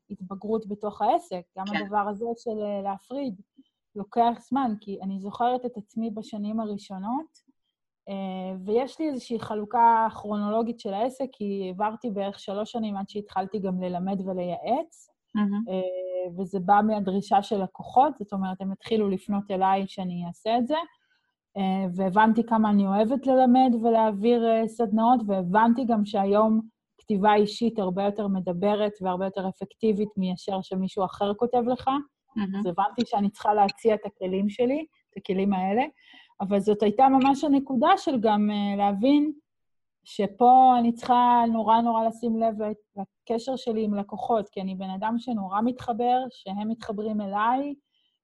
התבגרות 0.09 0.67
בתוך 0.67 1.01
העסק. 1.01 1.41
גם 1.57 1.65
כן. 1.65 1.77
הדבר 1.77 2.05
הזה 2.09 2.25
של 2.37 2.63
אה, 2.63 2.81
להפריד 2.81 3.35
לוקח 3.95 4.33
זמן, 4.49 4.73
כי 4.81 4.99
אני 5.01 5.19
זוכרת 5.19 5.65
את 5.65 5.77
עצמי 5.77 6.09
בשנים 6.09 6.59
הראשונות, 6.59 7.53
אה, 8.09 8.55
ויש 8.65 8.99
לי 8.99 9.09
איזושהי 9.09 9.39
חלוקה 9.39 10.07
כרונולוגית 10.13 10.79
של 10.79 10.93
העסק, 10.93 11.25
כי 11.31 11.63
העברתי 11.65 12.09
בערך 12.09 12.39
שלוש 12.39 12.71
שנים 12.71 12.97
עד 12.97 13.09
שהתחלתי 13.09 13.59
גם 13.59 13.81
ללמד 13.81 14.21
ולייעץ, 14.21 15.09
mm-hmm. 15.37 16.39
וזה 16.39 16.59
בא 16.59 16.81
מהדרישה 16.87 17.43
של 17.43 17.63
לקוחות, 17.63 18.13
זאת 18.19 18.33
אומרת, 18.33 18.61
הם 18.61 18.71
התחילו 18.71 19.09
לפנות 19.09 19.51
אליי 19.51 19.85
שאני 19.87 20.23
אעשה 20.27 20.57
את 20.57 20.67
זה. 20.67 20.77
אה, 21.57 21.85
והבנתי 21.95 22.43
כמה 22.43 22.69
אני 22.69 22.87
אוהבת 22.87 23.27
ללמד 23.27 23.71
ולהעביר 23.83 24.67
סדנאות, 24.67 25.19
והבנתי 25.27 25.85
גם 25.85 26.05
שהיום 26.05 26.61
כתיבה 26.97 27.35
אישית 27.35 27.79
הרבה 27.79 28.03
יותר 28.03 28.27
מדברת 28.27 28.91
והרבה 29.01 29.25
יותר 29.25 29.49
אפקטיבית 29.49 30.09
מאשר 30.17 30.61
שמישהו 30.61 31.05
אחר 31.05 31.33
כותב 31.33 31.63
לך. 31.67 31.89
Mm-hmm. 32.37 32.59
אז 32.59 32.65
הבנתי 32.65 33.01
שאני 33.05 33.29
צריכה 33.29 33.53
להציע 33.53 33.95
את 33.95 34.05
הכלים 34.05 34.49
שלי, 34.49 34.85
את 35.09 35.17
הכלים 35.17 35.53
האלה, 35.53 35.83
אבל 36.41 36.59
זאת 36.59 36.83
הייתה 36.83 37.07
ממש 37.09 37.43
הנקודה 37.43 37.97
של 37.97 38.19
גם 38.19 38.49
uh, 38.49 38.77
להבין 38.77 39.31
שפה 40.03 40.75
אני 40.79 40.93
צריכה 40.93 41.43
נורא 41.51 41.81
נורא 41.81 42.07
לשים 42.07 42.37
לב 42.39 42.55
לקשר 42.95 43.55
שלי 43.55 43.83
עם 43.83 43.93
לקוחות, 43.93 44.49
כי 44.49 44.61
אני 44.61 44.75
בן 44.75 44.89
אדם 44.89 45.15
שנורא 45.17 45.61
מתחבר, 45.61 46.19
שהם 46.31 46.69
מתחברים 46.69 47.21
אליי, 47.21 47.73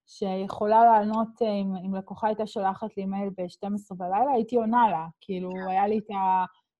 שיכולה 0.07 0.83
לענות, 0.85 1.41
אה, 1.41 1.51
אם, 1.51 1.75
אם 1.85 1.95
לקוחה 1.95 2.27
הייתה 2.27 2.47
שולחת 2.47 2.97
לי 2.97 3.05
מייל 3.05 3.29
ב-12 3.29 3.95
בלילה, 3.97 4.31
הייתי 4.33 4.55
עונה 4.55 4.89
לה. 4.89 5.07
כאילו, 5.21 5.49
כן. 5.49 5.67
היה 5.69 5.87
לי 5.87 5.97
את 5.97 6.07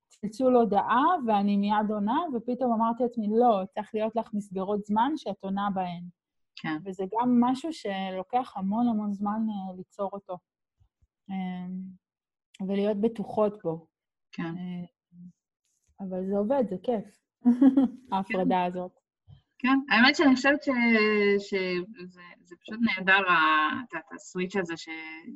הצלצול 0.07 0.55
הודעה, 0.55 1.05
ואני 1.27 1.57
מיד 1.57 1.91
עונה, 1.91 2.19
ופתאום 2.33 2.73
אמרתי 2.73 3.03
לעצמי, 3.03 3.27
לא, 3.39 3.61
צריך 3.73 3.89
להיות 3.93 4.15
לך 4.15 4.33
מסגרות 4.33 4.85
זמן 4.85 5.11
שאת 5.15 5.43
עונה 5.43 5.69
בהן. 5.73 6.03
כן. 6.61 6.77
וזה 6.85 7.03
גם 7.03 7.39
משהו 7.41 7.69
שלוקח 7.73 8.53
המון 8.55 8.87
המון 8.87 9.13
זמן 9.13 9.39
uh, 9.47 9.77
ליצור 9.77 10.09
אותו. 10.13 10.37
Um, 11.29 12.67
ולהיות 12.67 13.01
בטוחות 13.01 13.53
בו. 13.63 13.87
כן. 14.31 14.53
Uh, 14.53 14.89
אבל 15.99 16.25
זה 16.25 16.37
עובד, 16.37 16.63
זה 16.69 16.75
כיף, 16.83 17.05
ההפרדה 18.11 18.55
כן. 18.55 18.65
הזאת. 18.67 18.91
כן, 19.61 19.79
האמת 19.89 20.15
שאני 20.15 20.35
חושבת 20.35 20.63
שזה 21.39 22.55
פשוט 22.61 22.79
נהדר, 22.81 23.21
את 23.97 24.13
הסוויץ' 24.15 24.55
הזה 24.55 24.77
ש, 24.77 24.89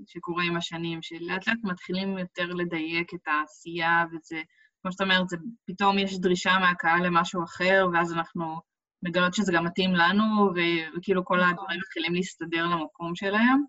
שקורה 0.08 0.44
עם 0.44 0.58
השנים, 0.58 1.02
שלאט 1.02 1.48
לאט 1.48 1.58
מתחילים 1.64 2.18
יותר 2.18 2.46
לדייק 2.46 3.14
את 3.14 3.28
העשייה, 3.28 4.06
וזה, 4.12 4.42
כמו 4.82 4.92
שאת 4.92 5.02
אומרת, 5.02 5.30
זה, 5.30 5.38
פתאום 5.66 6.00
יש 6.00 6.20
דרישה 6.20 6.60
מהקהל 6.60 7.06
למשהו 7.06 7.44
אחר, 7.44 7.88
ואז 7.94 8.14
אנחנו 8.14 8.62
מגלות 9.04 9.34
שזה 9.34 9.52
גם 9.56 9.66
מתאים 9.66 9.96
לנו, 9.96 10.50
וכאילו 10.96 11.26
כל 11.26 11.38
נכון. 11.38 11.50
הדברים 11.50 11.80
מתחילים 11.80 12.14
להסתדר 12.14 12.66
למקום 12.66 13.16
שלהם, 13.16 13.64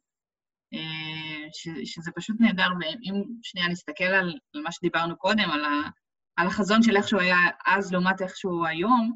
אה, 0.75 1.49
ש, 1.53 1.69
שזה 1.85 2.11
פשוט 2.17 2.37
נהדר, 2.41 2.69
ואם 2.81 3.25
שנייה 3.43 3.69
נסתכל 3.69 4.05
על, 4.05 4.39
על 4.55 4.63
מה 4.63 4.73
שדיברנו 4.73 5.17
קודם, 5.17 5.51
על, 5.51 5.65
ה, 5.65 5.89
על 6.37 6.47
החזון 6.47 6.83
של 6.83 6.97
איך 6.97 7.09
שהוא 7.09 7.21
היה 7.21 7.37
אז 7.67 7.93
לעומת 7.93 8.23
איך 8.23 8.37
שהוא 8.37 8.67
היום, 8.67 9.13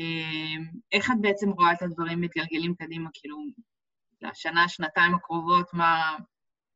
אה, 0.00 0.64
איך 0.92 1.10
את 1.10 1.20
בעצם 1.20 1.50
רואה 1.50 1.72
את 1.72 1.82
הדברים 1.82 2.20
מתגלגלים 2.20 2.74
קדימה, 2.74 3.10
כאילו, 3.14 3.36
לשנה, 4.22 4.68
שנתיים 4.68 5.14
הקרובות, 5.14 5.66
מה, 5.72 6.16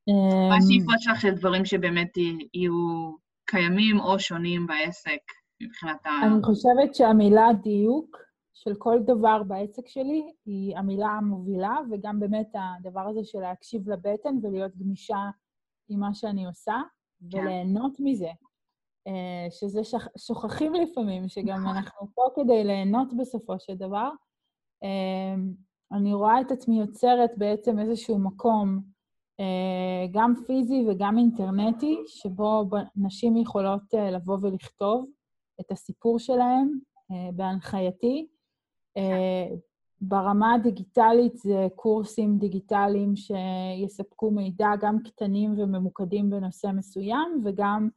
מה 0.08 0.56
אמ, 0.56 0.58
השאיפות 0.58 1.00
שלך 1.00 1.20
של 1.20 1.30
דברים 1.30 1.64
שבאמת 1.64 2.16
יהיו 2.16 3.12
קיימים 3.46 4.00
או 4.00 4.18
שונים 4.18 4.66
בעסק 4.66 5.20
מבחינת 5.62 6.06
ה... 6.06 6.10
אני 6.26 6.42
חושבת 6.42 6.94
שהמילה 6.94 7.48
דיוק 7.62 8.27
של 8.58 8.74
כל 8.74 8.98
דבר 9.04 9.42
בעסק 9.42 9.88
שלי 9.88 10.32
היא 10.46 10.76
המילה 10.76 11.08
המובילה, 11.08 11.76
וגם 11.90 12.20
באמת 12.20 12.48
הדבר 12.54 13.08
הזה 13.08 13.24
של 13.24 13.40
להקשיב 13.40 13.90
לבטן 13.90 14.34
ולהיות 14.42 14.76
גמישה 14.76 15.18
עם 15.88 16.00
מה 16.00 16.14
שאני 16.14 16.46
עושה, 16.46 16.76
כן. 17.30 17.38
וליהנות 17.38 17.96
מזה. 18.00 18.30
אה, 19.06 19.50
שזה 19.50 19.84
שכ... 19.84 20.08
שוכחים 20.18 20.74
לפעמים, 20.74 21.28
שגם 21.28 21.60
נכון. 21.60 21.76
אנחנו 21.76 22.06
פה 22.14 22.22
כדי 22.36 22.64
ליהנות 22.64 23.08
בסופו 23.18 23.58
של 23.58 23.74
דבר. 23.74 24.10
אה, 24.82 25.34
אני 25.92 26.14
רואה 26.14 26.40
את 26.40 26.50
עצמי 26.50 26.80
יוצרת 26.80 27.30
בעצם 27.36 27.78
איזשהו 27.78 28.18
מקום, 28.18 28.80
אה, 29.40 30.06
גם 30.10 30.34
פיזי 30.46 30.86
וגם 30.88 31.18
אינטרנטי, 31.18 31.98
שבו 32.06 32.64
נשים 32.96 33.36
יכולות 33.36 33.94
לבוא 34.12 34.38
ולכתוב 34.42 35.06
את 35.60 35.70
הסיפור 35.70 36.18
שלהן 36.18 36.78
בהנחייתי. 37.32 38.28
כן. 38.94 39.54
ברמה 40.00 40.54
הדיגיטלית 40.54 41.36
זה 41.36 41.66
קורסים 41.74 42.38
דיגיטליים 42.38 43.14
שיספקו 43.16 44.30
מידע 44.30 44.68
גם 44.80 44.98
קטנים 45.02 45.54
וממוקדים 45.58 46.30
בנושא 46.30 46.66
מסוים, 46.74 47.42
וגם 47.44 47.88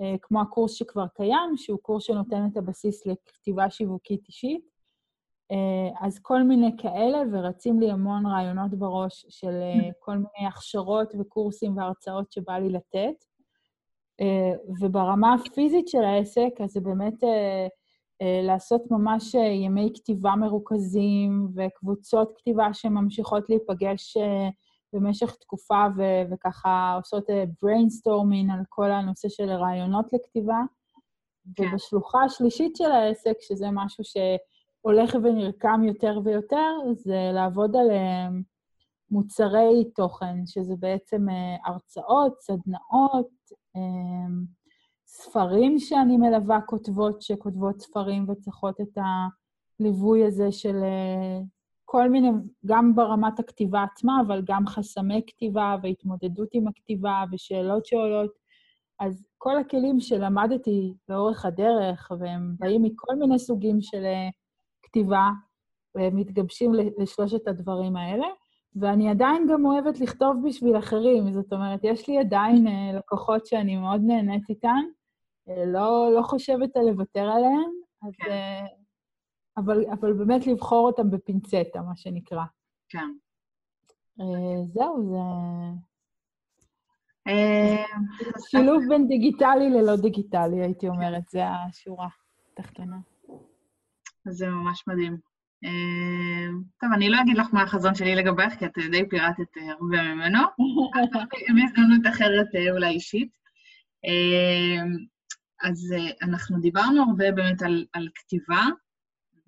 אה, 0.00 0.14
כמו 0.22 0.40
הקורס 0.40 0.72
שכבר 0.72 1.06
קיים, 1.06 1.56
שהוא 1.56 1.78
קורס 1.82 2.04
שנותן 2.04 2.46
את 2.52 2.56
הבסיס 2.56 3.06
לכתיבה 3.06 3.70
שיווקית 3.70 4.26
אישית. 4.28 4.70
אה, 5.50 6.06
אז 6.06 6.18
כל 6.18 6.42
מיני 6.42 6.76
כאלה, 6.78 7.18
ורצים 7.32 7.80
לי 7.80 7.90
המון 7.90 8.26
רעיונות 8.26 8.74
בראש 8.74 9.26
של 9.28 9.60
אה, 9.62 9.90
כל 10.04 10.16
מיני 10.16 10.48
הכשרות 10.48 11.12
וקורסים 11.20 11.76
והרצאות 11.76 12.32
שבא 12.32 12.58
לי 12.58 12.68
לתת. 12.68 13.24
וברמה 14.80 15.34
הפיזית 15.34 15.88
של 15.88 16.04
העסק, 16.04 16.50
אז 16.64 16.70
זה 16.70 16.80
באמת... 16.80 17.24
אה, 17.24 17.66
לעשות 18.42 18.90
ממש 18.90 19.34
אה, 19.34 19.40
ימי 19.40 19.92
כתיבה 19.94 20.36
מרוכזים 20.36 21.48
וקבוצות 21.54 22.32
כתיבה 22.36 22.74
שממשיכות 22.74 23.48
להיפגש 23.48 24.16
אה, 24.16 24.48
במשך 24.92 25.34
תקופה 25.34 25.84
ו- 25.96 26.22
וככה 26.32 26.94
עושות 26.96 27.30
brainstorming 27.30 28.52
על 28.52 28.60
כל 28.68 28.90
הנושא 28.90 29.28
של 29.28 29.50
רעיונות 29.50 30.06
לכתיבה. 30.12 30.62
כן. 31.54 31.64
ובשלוחה 31.64 32.24
השלישית 32.24 32.76
של 32.76 32.92
העסק, 32.92 33.36
שזה 33.40 33.66
משהו 33.72 34.04
שהולך 34.04 35.14
ונרקם 35.14 35.84
יותר 35.84 36.20
ויותר, 36.24 36.70
זה 36.94 37.30
לעבוד 37.34 37.76
על 37.76 37.88
מוצרי 39.10 39.84
תוכן, 39.94 40.46
שזה 40.46 40.74
בעצם 40.78 41.26
הרצאות, 41.64 42.40
סדנאות, 42.40 43.30
ספרים 45.12 45.78
שאני 45.78 46.16
מלווה 46.16 46.60
כותבות 46.60 47.22
שכותבות 47.22 47.80
ספרים 47.80 48.28
וצריכות 48.28 48.80
את 48.80 48.98
הליווי 49.80 50.24
הזה 50.24 50.52
של 50.52 50.76
אה, 50.82 51.40
כל 51.84 52.08
מיני, 52.08 52.30
גם 52.66 52.94
ברמת 52.94 53.38
הכתיבה 53.38 53.82
עצמה, 53.82 54.20
אבל 54.26 54.42
גם 54.44 54.66
חסמי 54.66 55.22
כתיבה 55.26 55.76
והתמודדות 55.82 56.48
עם 56.52 56.68
הכתיבה 56.68 57.24
ושאלות 57.32 57.86
שעולות. 57.86 58.30
אז 59.00 59.24
כל 59.38 59.58
הכלים 59.58 60.00
שלמדתי 60.00 60.94
לאורך 61.08 61.44
הדרך, 61.44 62.12
והם 62.18 62.54
באים 62.58 62.82
מכל 62.82 63.14
מיני 63.14 63.38
סוגים 63.38 63.80
של 63.80 64.04
אה, 64.04 64.28
כתיבה, 64.82 65.28
והם 65.94 66.16
מתגבשים 66.16 66.72
לשלושת 66.98 67.48
הדברים 67.48 67.96
האלה. 67.96 68.26
ואני 68.76 69.08
עדיין 69.08 69.46
גם 69.52 69.66
אוהבת 69.66 70.00
לכתוב 70.00 70.36
בשביל 70.48 70.78
אחרים, 70.78 71.32
זאת 71.32 71.52
אומרת, 71.52 71.80
יש 71.82 72.08
לי 72.08 72.18
עדיין 72.18 72.66
אה, 72.66 72.92
לקוחות 72.98 73.46
שאני 73.46 73.76
מאוד 73.76 74.00
נהנית 74.04 74.48
איתן, 74.48 74.80
לא, 75.46 76.10
לא 76.16 76.22
חושבת 76.22 76.76
על 76.76 76.82
לוותר 76.90 77.20
עליהם, 77.20 77.70
אז... 78.02 78.12
כן. 78.18 78.30
אה, 78.30 78.66
אבל, 79.56 79.84
אבל 79.92 80.12
באמת 80.12 80.46
לבחור 80.46 80.86
אותם 80.86 81.10
בפינצטה, 81.10 81.80
מה 81.82 81.96
שנקרא. 81.96 82.44
כן. 82.88 83.12
אה, 84.20 84.64
זהו, 84.72 85.10
זה... 85.10 85.18
שילוב 88.50 88.82
בין 88.88 89.08
דיגיטלי 89.08 89.70
ללא 89.70 89.96
דיגיטלי, 89.96 90.60
הייתי 90.62 90.88
אומרת, 90.88 91.28
זה 91.28 91.48
השורה 91.48 92.08
התחתונה. 92.52 92.96
זה 94.28 94.48
ממש 94.48 94.84
מדהים. 94.86 95.16
טוב, 96.80 96.90
אני 96.94 97.10
לא 97.10 97.20
אגיד 97.22 97.38
לך 97.38 97.54
מה 97.54 97.62
החזון 97.62 97.94
שלי 97.94 98.14
לגבייך, 98.14 98.58
כי 98.58 98.66
את 98.66 98.72
די 98.90 99.08
פירטת 99.08 99.56
הרבה 99.56 100.02
ממנו. 100.14 100.38
בהזדמנות 101.54 102.06
אחרת 102.08 102.46
אולי 102.70 102.88
אישית. 102.88 103.30
אז 105.62 105.94
uh, 105.96 106.26
אנחנו 106.28 106.60
דיברנו 106.60 107.02
הרבה 107.02 107.32
באמת 107.32 107.62
על, 107.62 107.86
על 107.92 108.08
כתיבה, 108.14 108.62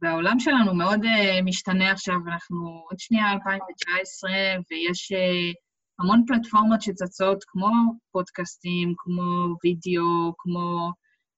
והעולם 0.03 0.41
שלנו 0.41 0.75
מאוד 0.75 1.01
uh, 1.05 1.43
משתנה 1.45 1.91
עכשיו, 1.91 2.17
אנחנו 2.27 2.85
עוד 2.91 2.99
שנייה 2.99 3.33
2019, 3.33 4.31
ויש 4.71 5.13
uh, 5.13 5.55
המון 5.99 6.25
פלטפורמות 6.27 6.83
שצצות, 6.83 7.45
כמו 7.47 7.69
פודקאסטים, 8.13 8.95
כמו 8.97 9.23
וידאו, 9.65 10.33
כמו 10.39 10.91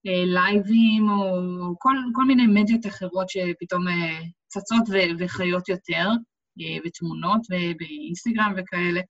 לייבים, 0.06 1.10
או 1.10 1.74
כל, 1.78 1.96
כל 2.14 2.24
מיני 2.24 2.46
מדיות 2.46 2.86
אחרות 2.86 3.28
שפתאום 3.28 3.84
צצות 4.48 4.82
ו- 4.88 5.18
וחיות 5.18 5.68
יותר, 5.68 6.08
ותמונות 6.84 7.40
ובאינסטגרם 7.50 8.54
וכאלה. 8.56 9.00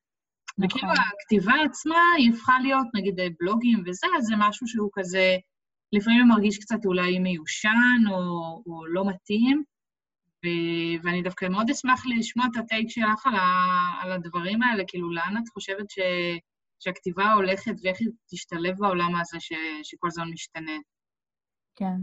נכון. 0.58 0.78
וכאילו 0.78 0.92
הכתיבה 0.92 1.52
עצמה 1.64 1.98
היא 2.16 2.32
הפכה 2.32 2.52
להיות, 2.62 2.86
נגיד, 2.94 3.14
בלוגים 3.40 3.82
וזה, 3.86 4.06
אז 4.18 4.24
זה 4.24 4.34
משהו 4.38 4.66
שהוא 4.68 4.90
כזה 4.94 5.36
לפעמים 5.94 6.28
מרגיש 6.28 6.58
קצת 6.58 6.86
אולי 6.86 7.18
מיושן 7.18 8.02
או, 8.10 8.18
או 8.66 8.86
לא 8.86 9.08
מתאים, 9.08 9.62
ו, 10.44 10.48
ואני 11.02 11.22
דווקא 11.22 11.46
מאוד 11.48 11.70
אשמח 11.70 12.02
לשמוע 12.06 12.46
את 12.52 12.56
הטייק 12.56 12.90
שלך 12.90 13.26
על, 13.26 13.34
ה, 13.34 13.46
על 14.02 14.12
הדברים 14.12 14.62
האלה, 14.62 14.84
כאילו, 14.86 15.12
לאן 15.12 15.34
את 15.42 15.48
חושבת 15.48 15.90
ש, 15.90 15.98
שהכתיבה 16.80 17.32
הולכת 17.32 17.74
ואיך 17.82 18.00
היא 18.00 18.08
תשתלב 18.30 18.76
בעולם 18.78 19.16
הזה 19.20 19.40
ש, 19.40 19.52
שכל 19.82 20.06
הזמן 20.06 20.28
משתנה? 20.32 20.72
כן. 21.76 21.96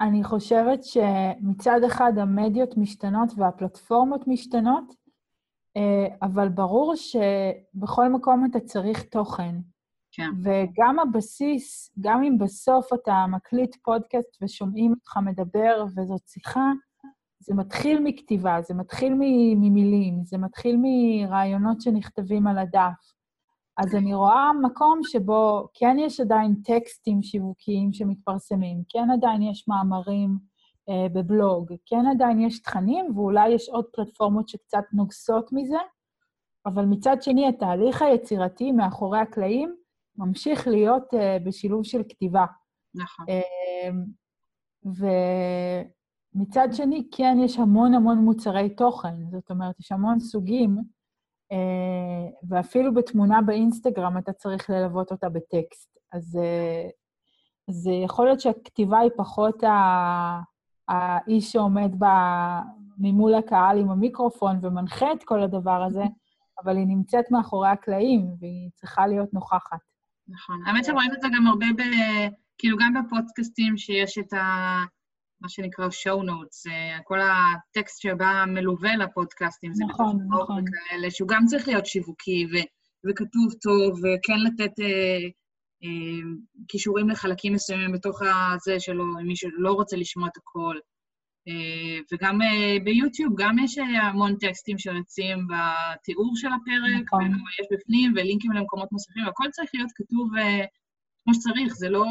אני 0.00 0.24
חושבת 0.24 0.84
שמצד 0.84 1.80
אחד 1.86 2.12
המדיות 2.18 2.76
משתנות 2.76 3.28
והפלטפורמות 3.36 4.28
משתנות, 4.28 4.94
אבל 6.22 6.48
ברור 6.48 6.94
שבכל 6.96 8.08
מקום 8.08 8.46
אתה 8.50 8.60
צריך 8.60 9.02
תוכן. 9.02 9.54
כן. 10.16 10.30
וגם 10.42 10.98
הבסיס, 10.98 11.90
גם 12.00 12.22
אם 12.22 12.38
בסוף 12.38 12.92
אתה 12.92 13.24
מקליט 13.28 13.76
פודקאסט 13.84 14.42
ושומעים 14.42 14.90
אותך 14.92 15.16
מדבר 15.16 15.84
וזאת 15.96 16.28
שיחה, 16.28 16.70
זה 17.40 17.54
מתחיל 17.54 18.00
מכתיבה, 18.04 18.62
זה 18.62 18.74
מתחיל 18.74 19.14
ממילים, 19.60 20.24
זה 20.24 20.38
מתחיל 20.38 20.76
מרעיונות 20.82 21.80
שנכתבים 21.80 22.46
על 22.46 22.58
הדף. 22.58 23.14
אז 23.76 23.94
אני 23.94 24.14
רואה 24.14 24.52
מקום 24.62 25.00
שבו 25.02 25.68
כן 25.74 25.96
יש 25.98 26.20
עדיין 26.20 26.54
טקסטים 26.64 27.22
שיווקיים 27.22 27.92
שמתפרסמים, 27.92 28.82
כן 28.88 29.10
עדיין 29.10 29.42
יש 29.42 29.68
מאמרים 29.68 30.38
אה, 30.88 31.06
בבלוג, 31.14 31.72
כן 31.86 32.06
עדיין 32.14 32.40
יש 32.40 32.62
תכנים, 32.62 33.18
ואולי 33.18 33.48
יש 33.48 33.68
עוד 33.68 33.84
פלטפורמות 33.92 34.48
שקצת 34.48 34.84
נוגסות 34.92 35.52
מזה, 35.52 35.78
אבל 36.66 36.84
מצד 36.84 37.22
שני, 37.22 37.48
התהליך 37.48 38.02
היצירתי 38.02 38.72
מאחורי 38.72 39.18
הקלעים 39.18 39.76
ממשיך 40.16 40.68
להיות 40.68 41.14
אה, 41.14 41.36
בשילוב 41.44 41.84
של 41.84 42.02
כתיבה. 42.08 42.44
נכון. 42.94 43.26
אה, 43.28 43.90
ומצד 46.34 46.68
שני, 46.72 47.08
כן, 47.12 47.36
יש 47.44 47.58
המון 47.58 47.94
המון 47.94 48.18
מוצרי 48.18 48.74
תוכן, 48.74 49.14
זאת 49.30 49.50
אומרת, 49.50 49.80
יש 49.80 49.92
המון 49.92 50.20
סוגים, 50.20 50.76
אה, 51.52 52.28
ואפילו 52.48 52.94
בתמונה 52.94 53.42
באינסטגרם 53.42 54.18
אתה 54.18 54.32
צריך 54.32 54.70
ללוות 54.70 55.10
אותה 55.10 55.28
בטקסט. 55.28 55.98
אז, 56.12 56.38
אה, 56.42 56.88
אז 57.68 57.86
יכול 58.04 58.26
להיות 58.26 58.40
שהכתיבה 58.40 58.98
היא 58.98 59.10
פחות 59.16 59.62
האיש 60.88 61.52
שעומד 61.52 61.90
ב, 61.98 62.04
ממול 62.98 63.34
הקהל 63.34 63.78
עם 63.78 63.90
המיקרופון 63.90 64.58
ומנחה 64.62 65.12
את 65.12 65.24
כל 65.24 65.42
הדבר 65.42 65.82
הזה, 65.82 66.04
אבל 66.64 66.76
היא 66.76 66.86
נמצאת 66.86 67.30
מאחורי 67.30 67.68
הקלעים 67.68 68.34
והיא 68.40 68.70
צריכה 68.74 69.06
להיות 69.06 69.34
נוכחת. 69.34 69.93
נכון. 70.28 70.62
האמת 70.66 70.84
שרואים 70.84 71.10
את 71.14 71.20
זה 71.20 71.28
גם 71.36 71.46
הרבה 71.46 71.66
ב... 71.76 71.82
כאילו, 72.58 72.76
גם 72.76 72.94
בפודקאסטים 72.94 73.76
שיש 73.76 74.18
את 74.18 74.32
ה... 74.32 74.84
מה 75.40 75.48
שנקרא 75.48 75.88
show 75.88 76.20
notes, 76.22 76.70
אה, 76.70 76.98
כל 77.04 77.18
הטקסט 77.20 78.02
שבא 78.02 78.44
מלווה 78.46 78.96
לפודקאסטים, 78.96 79.74
זה 79.74 79.84
נכון, 79.84 80.16
נכון. 80.28 80.64
וכאלה, 80.64 81.10
שהוא 81.10 81.28
גם 81.28 81.46
צריך 81.46 81.68
להיות 81.68 81.86
שיווקי 81.86 82.46
ו, 82.46 82.54
וכתוב 83.10 83.52
טוב, 83.62 83.98
וכן 83.98 84.40
לתת 84.44 84.80
אה, 84.80 85.28
אה, 85.84 86.30
כישורים 86.68 87.08
לחלקים 87.08 87.52
מסוימים 87.52 87.92
בתוך 87.92 88.22
הזה 88.22 88.80
שלו, 88.80 89.04
אם 89.20 89.26
מישהו 89.26 89.50
לא 89.58 89.72
רוצה 89.72 89.96
לשמוע 89.96 90.28
את 90.28 90.36
הכל. 90.36 90.76
אה, 91.48 91.98
וגם 92.12 92.42
אה, 92.42 92.76
ביוטיוב, 92.84 93.32
גם 93.36 93.58
יש 93.58 93.78
אה, 93.78 93.84
המון 93.84 94.36
טקסטים 94.36 94.78
שרצים 94.78 95.38
בתיאור 95.48 96.32
של 96.36 96.48
הפרק, 96.48 97.04
נכון. 97.06 97.24
ויש 97.24 97.68
בפנים, 97.72 98.12
ולינקים 98.16 98.52
למקומות 98.52 98.92
נוספים, 98.92 99.26
והכל 99.26 99.44
צריך 99.50 99.70
להיות 99.74 99.90
כתוב 99.94 100.30
כמו 101.24 101.34
שצריך, 101.34 101.74
זה 101.74 101.88
לא... 101.88 102.04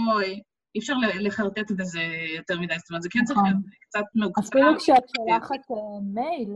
אי 0.76 0.80
אפשר 0.80 0.94
לחרטט 1.20 1.72
בזה 1.72 2.02
יותר 2.36 2.60
מדי, 2.60 2.74
זאת 2.78 2.90
אומרת, 2.90 3.02
זה 3.02 3.10
כן 3.12 3.24
צריך 3.24 3.40
נכון. 3.40 3.50
להיות 3.50 3.66
קצת 3.82 4.04
מעוקצר. 4.16 4.50
אפילו 4.50 4.80
כשאת 4.80 5.04
שולחת 5.18 5.72
אה, 5.72 6.02
מייל, 6.14 6.56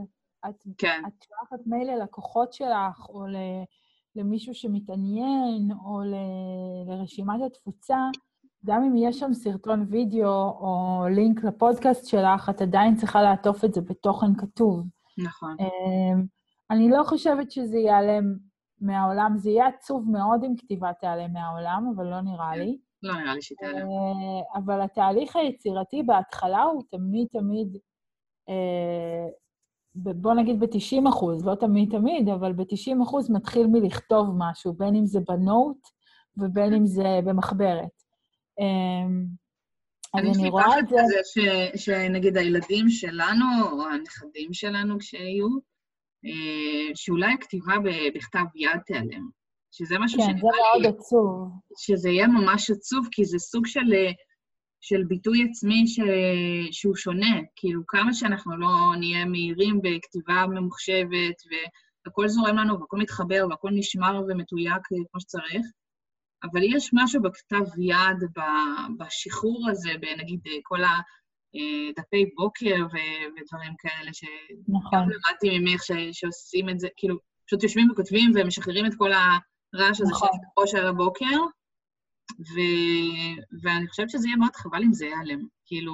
את, 0.49 0.63
כן. 0.77 1.01
את 1.07 1.23
שולחת 1.23 1.67
מייל 1.67 1.91
ללקוחות 1.91 2.53
שלך, 2.53 3.09
או 3.09 3.25
למישהו 4.15 4.53
שמתעניין, 4.53 5.71
או 5.85 6.01
לרשימת 6.87 7.39
התפוצה, 7.45 7.97
גם 8.67 8.83
אם 8.83 8.95
יש 8.95 9.19
שם 9.19 9.33
סרטון 9.33 9.85
וידאו 9.89 10.29
או 10.59 11.03
לינק 11.09 11.43
לפודקאסט 11.43 12.07
שלך, 12.07 12.49
את 12.49 12.61
עדיין 12.61 12.95
צריכה 12.95 13.21
לעטוף 13.21 13.65
את 13.65 13.73
זה 13.73 13.81
בתוכן 13.81 14.35
כתוב. 14.37 14.83
נכון. 15.17 15.55
אמ, 15.59 16.23
אני 16.71 16.89
לא 16.89 17.03
חושבת 17.03 17.51
שזה 17.51 17.77
ייעלם 17.77 18.35
מהעולם. 18.81 19.33
זה 19.37 19.49
יהיה 19.49 19.67
עצוב 19.67 20.11
מאוד 20.11 20.43
אם 20.43 20.55
כתיבה 20.57 20.93
תיעלם 20.93 21.33
מהעולם, 21.33 21.93
אבל 21.95 22.05
לא 22.05 22.21
נראה 22.21 22.51
כן. 22.53 22.59
לי. 22.59 22.77
לא 23.03 23.13
נראה 23.21 23.35
לי 23.35 23.41
שהיא 23.41 23.57
תיעלם. 23.57 23.87
אבל 24.55 24.81
התהליך 24.81 25.35
היצירתי 25.35 26.03
בהתחלה 26.03 26.63
הוא 26.63 26.83
תמיד 26.91 27.27
תמיד, 27.31 27.77
אה, 28.49 29.27
בוא 29.95 30.33
נגיד 30.33 30.59
ב-90 30.59 31.09
אחוז, 31.09 31.45
לא 31.45 31.55
תמיד 31.55 31.91
תמיד, 31.91 32.29
אבל 32.29 32.53
ב-90 32.53 33.03
אחוז 33.03 33.31
מתחיל 33.31 33.67
מלכתוב 33.67 34.35
משהו, 34.37 34.73
בין 34.73 34.95
אם 34.95 35.05
זה 35.05 35.19
בנוט 35.27 35.77
ובין 36.37 36.73
אם 36.73 36.85
זה 36.85 37.19
במחברת. 37.23 38.06
אמ, 38.59 39.25
אז 40.13 40.39
אני 40.39 40.49
רואה 40.49 40.79
את 40.79 40.87
זה... 40.87 41.19
שנגיד 41.75 42.37
הילדים 42.37 42.89
שלנו, 42.89 43.45
או 43.71 43.83
הנכדים 43.87 44.53
שלנו 44.53 44.99
כשהיו, 44.99 45.47
אה, 46.25 46.95
שאולי 46.95 47.33
הכתיבה 47.33 47.73
בכתב 48.15 48.45
יד 48.55 48.79
תיעלם. 48.85 49.29
שזה 49.71 49.95
משהו 49.99 50.19
שנראה 50.21 50.33
לי... 50.33 50.41
כן, 50.41 50.47
זה 50.47 50.57
מאוד 50.57 50.95
עצוב. 50.95 51.51
שזה 51.77 52.09
יהיה 52.09 52.27
ממש 52.27 52.71
עצוב, 52.71 53.07
כי 53.11 53.25
זה 53.25 53.39
סוג 53.39 53.67
של, 53.67 53.93
אה, 53.93 54.11
של 54.81 55.03
ביטוי 55.07 55.47
עצמי 55.49 55.87
ש, 55.87 55.99
שהוא 56.71 56.95
שונה. 56.95 57.41
כאילו, 57.55 57.81
כמה 57.87 58.13
שאנחנו 58.13 58.57
לא 58.57 58.69
נהיה 58.99 59.25
מהירים 59.25 59.79
בכתיבה 59.83 60.45
ממוחשבת, 60.49 61.35
והכל 62.05 62.27
זורם 62.27 62.57
לנו, 62.57 62.79
והכל 62.79 62.97
מתחבר, 62.97 63.47
והכל 63.49 63.69
נשמר 63.73 64.21
ומתויק 64.27 64.81
כמו 65.11 65.21
שצריך, 65.21 65.65
אבל 66.43 66.63
יש 66.63 66.89
משהו 66.93 67.21
בכתב 67.21 67.79
יד, 67.79 68.43
בשחרור 68.97 69.69
הזה, 69.69 69.89
בנגיד 70.01 70.39
כל 70.63 70.79
הדפי 70.83 72.25
בוקר 72.35 72.75
ודברים 72.85 73.73
כאלה, 73.77 74.13
שגם 74.13 74.27
נכון. 74.67 74.99
למדתי 74.99 75.59
ממך 75.59 75.81
שעושים 76.11 76.69
את 76.69 76.79
זה, 76.79 76.87
כאילו, 76.97 77.17
פשוט 77.45 77.63
יושבים 77.63 77.91
וכותבים 77.91 78.31
ומשחררים 78.35 78.85
את 78.85 78.91
כל 78.97 79.11
הרעש 79.13 80.01
הזה 80.01 80.11
נכון. 80.11 80.29
שיש 80.31 80.39
בראש 80.57 80.75
על 80.75 80.87
הבוקר, 80.87 81.39
ו... 82.39 82.55
ואני 83.63 83.87
חושבת 83.87 84.09
שזה 84.09 84.27
יהיה 84.27 84.37
מאוד 84.37 84.55
חבל 84.55 84.83
אם 84.83 84.93
זה 84.93 85.05
ייעלם. 85.05 85.39
כאילו, 85.65 85.93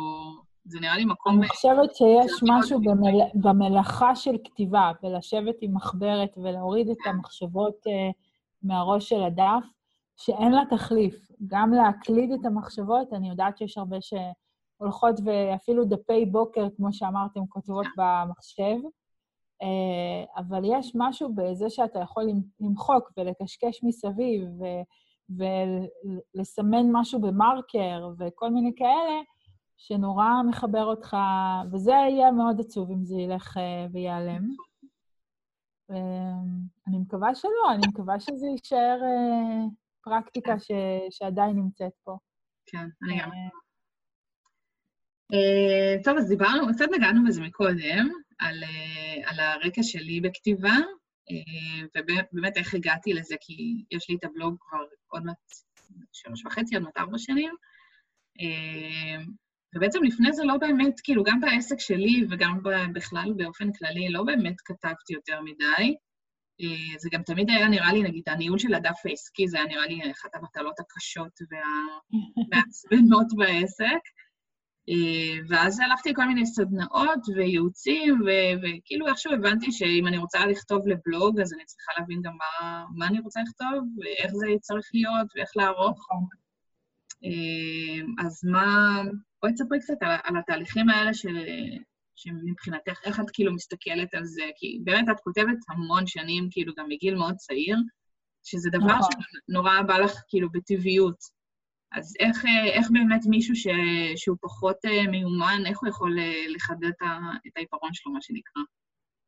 זה 0.65 0.79
נראה 0.79 0.97
לי 0.97 1.05
מקום... 1.05 1.39
אני 1.39 1.47
חושבת 1.47 1.95
שיש 1.95 2.31
משהו 2.43 2.79
במל... 2.81 3.19
במלאכה 3.33 4.15
של 4.15 4.35
כתיבה, 4.43 4.91
בלשבת 5.03 5.55
עם 5.61 5.75
מחברת 5.75 6.37
ולהוריד 6.37 6.89
את 6.89 6.97
המחשבות 7.05 7.75
uh, 7.87 8.13
מהראש 8.63 9.09
של 9.09 9.23
הדף, 9.23 9.63
שאין 10.25 10.51
לה 10.51 10.61
תחליף. 10.69 11.31
גם 11.47 11.73
להקליד 11.73 12.31
את 12.31 12.45
המחשבות, 12.45 13.13
אני 13.13 13.29
יודעת 13.29 13.57
שיש 13.57 13.77
הרבה 13.77 13.97
שהולכות 14.01 15.15
ואפילו 15.25 15.85
דפי 15.85 16.25
בוקר, 16.25 16.67
כמו 16.77 16.93
שאמרתם, 16.93 17.47
כותבות 17.49 17.85
במחשב, 17.97 18.77
אה, 19.61 20.23
אבל 20.37 20.61
יש 20.65 20.91
משהו 20.95 21.33
בזה 21.35 21.69
שאתה 21.69 21.99
יכול 21.99 22.23
למחוק 22.59 23.11
ולקשקש 23.17 23.83
מסביב 23.83 24.43
ולסמן 25.29 26.91
משהו 26.91 27.21
במרקר 27.21 28.09
וכל 28.17 28.49
מיני 28.49 28.71
כאלה, 28.75 29.21
שנורא 29.77 30.27
מחבר 30.49 30.85
אותך, 30.85 31.17
וזה 31.71 31.91
יהיה 31.91 32.31
מאוד 32.31 32.59
עצוב 32.59 32.91
אם 32.91 33.03
זה 33.05 33.15
ילך 33.15 33.57
אה, 33.57 33.85
וייעלם. 33.91 34.49
אני 36.87 36.97
מקווה 36.97 37.35
שלא, 37.35 37.71
אני 37.73 37.81
מקווה 37.87 38.19
שזה 38.19 38.47
יישאר 38.47 38.99
אה, 39.03 39.65
פרקטיקה 40.03 40.59
ש, 40.59 40.71
שעדיין 41.11 41.55
נמצאת 41.55 41.91
פה. 42.03 42.17
כן, 42.65 42.87
אני 43.03 43.19
גם. 43.19 43.29
Uh, 45.33 46.03
טוב, 46.03 46.17
אז 46.17 46.29
דיברנו, 46.29 46.67
קצת 46.73 46.85
נגענו 46.97 47.25
בזה 47.27 47.41
מקודם, 47.41 48.09
על, 48.39 48.63
uh, 48.63 49.29
על 49.29 49.39
הרקע 49.39 49.83
שלי 49.83 50.21
בכתיבה, 50.21 50.75
ובאמת 51.97 52.57
איך 52.57 52.73
הגעתי 52.73 53.13
לזה, 53.13 53.35
כי 53.41 53.83
יש 53.91 54.09
לי 54.09 54.15
את 54.15 54.23
הבלוג 54.23 54.55
כבר 54.59 54.79
עוד 55.07 55.23
מעט 55.25 55.37
שלוש 56.11 56.45
וחצי, 56.45 56.75
עוד 56.75 56.83
מעט 56.83 56.97
ארבע 56.97 57.17
שנים. 57.17 57.55
ובעצם 59.75 60.03
לפני 60.03 60.33
זה 60.33 60.43
לא 60.43 60.57
באמת, 60.57 60.99
כאילו, 61.03 61.23
גם 61.23 61.41
בעסק 61.41 61.79
שלי 61.79 62.25
וגם 62.29 62.59
בכלל, 62.93 63.33
באופן 63.37 63.71
כללי, 63.71 64.09
לא 64.09 64.23
באמת 64.23 64.61
כתבתי 64.65 65.13
יותר 65.13 65.41
מדי. 65.41 65.95
אה, 66.61 66.99
זה 66.99 67.09
גם 67.11 67.23
תמיד 67.23 67.49
היה 67.49 67.67
נראה 67.67 67.93
לי, 67.93 68.03
נגיד, 68.03 68.23
הניהול 68.27 68.59
של 68.59 68.73
הדף 68.73 69.01
העסקי, 69.05 69.47
זה 69.47 69.57
היה 69.57 69.67
נראה 69.67 69.87
לי 69.87 70.11
אחת 70.11 70.35
המטלות 70.35 70.79
הקשות 70.79 71.39
והמעצבנות 71.51 73.27
בעסק. 73.37 74.03
אה, 74.89 75.39
ואז 75.49 75.79
הלכתי 75.79 76.09
לכל 76.11 76.25
מיני 76.25 76.45
סדנאות 76.45 77.19
וייעוצים, 77.35 78.21
וכאילו 78.63 79.07
איכשהו 79.07 79.33
הבנתי 79.33 79.71
שאם 79.71 80.07
אני 80.07 80.17
רוצה 80.17 80.45
לכתוב 80.45 80.87
לבלוג, 80.87 81.39
אז 81.39 81.53
אני 81.53 81.65
צריכה 81.65 81.91
להבין 81.99 82.21
גם 82.21 82.33
מה, 82.37 82.85
מה 82.95 83.07
אני 83.07 83.19
רוצה 83.19 83.39
לכתוב, 83.41 83.83
ואיך 83.97 84.31
זה 84.33 84.47
צריך 84.61 84.89
להיות, 84.93 85.27
ואיך 85.35 85.49
לערוך. 85.55 85.97
נכון. 85.99 86.25
אה, 87.25 88.25
אז 88.25 88.41
מה... 88.51 89.01
בואי 89.41 89.53
תספרי 89.53 89.79
קצת 89.79 89.93
על, 90.01 90.17
על 90.23 90.37
התהליכים 90.37 90.89
האלה 90.89 91.13
של, 91.13 91.37
שמבחינתך, 92.15 92.99
איך 93.05 93.19
את 93.19 93.29
כאילו 93.33 93.53
מסתכלת 93.53 94.13
על 94.13 94.25
זה? 94.25 94.43
כי 94.55 94.79
באמת 94.83 95.09
את 95.11 95.19
כותבת 95.23 95.57
המון 95.69 96.07
שנים, 96.07 96.47
כאילו 96.51 96.73
גם 96.77 96.85
מגיל 96.89 97.15
מאוד 97.15 97.35
צעיר, 97.35 97.77
שזה 98.43 98.69
דבר 98.69 98.85
נכון. 98.85 99.11
שנורא 99.47 99.81
בא 99.87 99.97
לך 99.97 100.23
כאילו 100.27 100.49
בטבעיות. 100.51 101.17
אז 101.91 102.13
איך, 102.19 102.45
איך 102.73 102.91
באמת 102.91 103.21
מישהו 103.25 103.55
ש, 103.55 103.67
שהוא 104.15 104.37
פחות 104.41 104.77
אה, 104.85 105.11
מיומן, 105.11 105.61
איך 105.65 105.79
הוא 105.81 105.89
יכול 105.89 106.19
אה, 106.19 106.45
לחדד 106.55 106.91
את 107.47 107.51
העיפרון 107.55 107.93
שלו, 107.93 108.13
מה 108.13 108.21
שנקרא? 108.21 108.63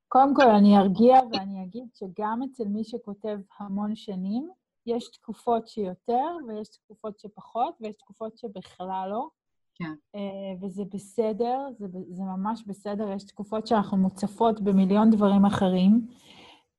קודם 0.08 0.36
כל, 0.36 0.50
אני 0.50 0.78
ארגיע 0.78 1.16
ואני 1.32 1.64
אגיד 1.64 1.88
שגם 1.94 2.40
אצל 2.46 2.64
מי 2.64 2.84
שכותב 2.84 3.38
המון 3.60 3.96
שנים, 3.96 4.50
יש 4.86 5.10
תקופות 5.12 5.68
שיותר 5.68 6.28
ויש 6.48 6.68
תקופות 6.70 7.20
שפחות 7.20 7.76
ויש 7.82 7.96
תקופות 7.96 8.38
שבכלל 8.38 9.08
לא. 9.10 9.30
כן. 9.76 9.94
Uh, 10.16 10.66
וזה 10.66 10.84
בסדר, 10.94 11.60
זה, 11.78 11.88
זה 12.10 12.24
ממש 12.24 12.64
בסדר, 12.68 13.12
יש 13.12 13.24
תקופות 13.24 13.68
שאנחנו 13.68 13.98
מוצפות 13.98 14.62
במיליון 14.62 15.10
דברים 15.10 15.46
אחרים. 15.46 16.08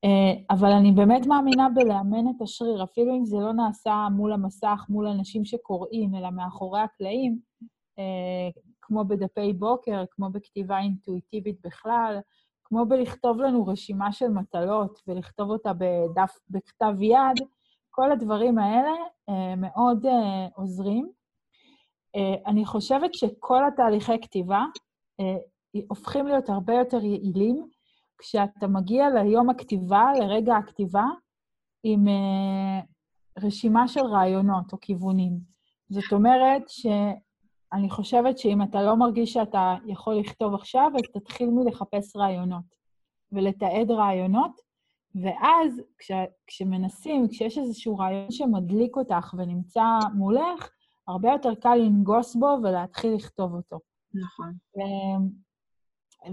Uh, 0.07 0.09
אבל 0.51 0.73
אני 0.73 0.93
באמת 0.93 1.27
מאמינה 1.27 1.69
בלאמן 1.75 2.29
את 2.37 2.43
השריר, 2.43 2.85
אפילו 2.85 3.17
אם 3.17 3.25
זה 3.25 3.37
לא 3.37 3.53
נעשה 3.53 4.09
מול 4.13 4.33
המסך, 4.33 4.87
מול 4.89 5.07
אנשים 5.07 5.45
שקוראים, 5.45 6.15
אלא 6.15 6.31
מאחורי 6.31 6.81
הקלעים, 6.81 7.39
uh, 7.63 8.61
כמו 8.83 9.05
בדפי 9.05 9.53
בוקר, 9.53 10.05
כמו 10.11 10.31
בכתיבה 10.31 10.79
אינטואיטיבית 10.79 11.61
בכלל, 11.65 12.19
כמו 12.65 12.87
בלכתוב 12.87 13.41
לנו 13.41 13.67
רשימה 13.67 14.13
של 14.13 14.29
מטלות 14.29 15.01
ולכתוב 15.07 15.51
אותה 15.51 15.73
בדף, 15.73 16.39
בכתב 16.51 16.95
יד, 17.01 17.47
כל 17.91 18.13
הדברים 18.13 18.59
האלה 18.59 18.93
מאוד 19.57 20.07
עוזרים. 20.55 21.16
Uh, 22.17 22.19
אני 22.47 22.64
חושבת 22.64 23.14
שכל 23.14 23.64
התהליכי 23.64 24.21
כתיבה 24.23 24.64
uh, 25.21 25.25
הופכים 25.89 26.27
להיות 26.27 26.49
הרבה 26.49 26.75
יותר 26.75 27.05
יעילים 27.05 27.69
כשאתה 28.19 28.67
מגיע 28.67 29.11
ליום 29.11 29.51
הכתיבה, 29.51 30.12
לרגע 30.19 30.57
הכתיבה, 30.57 31.05
עם 31.83 32.07
uh, 32.09 33.43
רשימה 33.45 33.89
של 33.89 34.01
רעיונות 34.01 34.73
או 34.73 34.81
כיוונים. 34.81 35.33
זאת 35.89 36.12
אומרת 36.12 36.62
שאני 36.69 37.91
חושבת 37.91 38.39
שאם 38.39 38.62
אתה 38.62 38.83
לא 38.83 38.97
מרגיש 38.97 39.33
שאתה 39.33 39.75
יכול 39.87 40.14
לכתוב 40.14 40.55
עכשיו, 40.55 40.93
אז 40.95 41.21
תתחיל 41.21 41.51
מלחפש 41.51 42.17
רעיונות 42.17 42.77
ולתעד 43.33 43.91
רעיונות, 43.91 44.61
ואז 45.14 45.83
כש, 45.99 46.11
כשמנסים, 46.47 47.29
כשיש 47.29 47.59
איזשהו 47.59 47.99
רעיון 47.99 48.31
שמדליק 48.31 48.97
אותך 48.97 49.35
ונמצא 49.39 49.85
מולך, 50.14 50.71
הרבה 51.09 51.33
יותר 51.33 51.55
קל 51.55 51.75
לנגוס 51.75 52.37
בו 52.37 52.57
ולהתחיל 52.63 53.15
לכתוב 53.15 53.55
אותו. 53.55 53.79
נכון. 54.15 54.53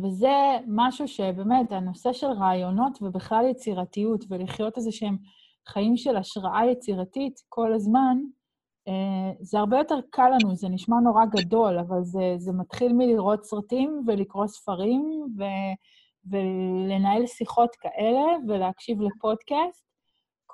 וזה 0.04 0.58
משהו 0.68 1.08
שבאמת, 1.08 1.72
הנושא 1.72 2.14
של 2.14 2.28
רעיונות 2.28 3.02
ובכלל 3.02 3.46
יצירתיות, 3.50 4.26
ולחיות 4.30 4.78
איזה 4.78 4.92
שהם 4.92 5.18
חיים 5.68 5.98
של 5.98 6.18
השראה 6.18 6.66
יצירתית 6.66 7.40
כל 7.50 7.74
הזמן, 7.74 8.18
זה 9.42 9.60
הרבה 9.60 9.78
יותר 9.78 10.00
קל 10.10 10.30
לנו, 10.30 10.56
זה 10.56 10.70
נשמע 10.70 10.96
נורא 11.00 11.26
גדול, 11.26 11.80
אבל 11.80 12.04
זה, 12.04 12.36
זה 12.38 12.52
מתחיל 12.52 12.94
מלראות 12.94 13.44
סרטים 13.44 14.04
ולקרוא 14.08 14.48
ספרים 14.48 15.28
ו, 15.38 15.44
ולנהל 16.26 17.28
שיחות 17.28 17.76
כאלה 17.76 18.24
ולהקשיב 18.48 19.02
לפודקאסט. 19.02 19.93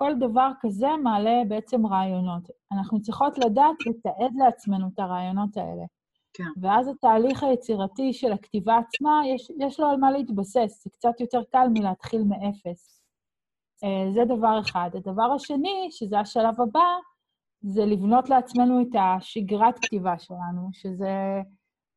כל 0.00 0.14
דבר 0.18 0.50
כזה 0.60 0.88
מעלה 1.02 1.42
בעצם 1.48 1.86
רעיונות. 1.86 2.48
אנחנו 2.72 3.00
צריכות 3.00 3.38
לדעת 3.38 3.76
לתעד 3.86 4.32
לעצמנו 4.36 4.88
את 4.94 4.98
הרעיונות 4.98 5.56
האלה. 5.56 5.84
כן. 6.32 6.44
ואז 6.60 6.88
התהליך 6.88 7.42
היצירתי 7.42 8.12
של 8.12 8.32
הכתיבה 8.32 8.78
עצמה, 8.78 9.22
יש, 9.34 9.50
יש 9.58 9.80
לו 9.80 9.86
על 9.86 9.96
מה 9.96 10.10
להתבסס, 10.10 10.84
זה 10.84 10.90
קצת 10.90 11.20
יותר 11.20 11.42
קל 11.52 11.68
מלהתחיל 11.74 12.22
מאפס. 12.22 13.02
Uh, 13.84 14.14
זה 14.14 14.20
דבר 14.24 14.60
אחד. 14.60 14.90
הדבר 14.94 15.32
השני, 15.32 15.88
שזה 15.90 16.18
השלב 16.18 16.60
הבא, 16.60 16.88
זה 17.62 17.84
לבנות 17.84 18.28
לעצמנו 18.28 18.82
את 18.82 18.94
השגרת 18.98 19.78
כתיבה 19.78 20.18
שלנו, 20.18 20.68
שזה 20.72 21.42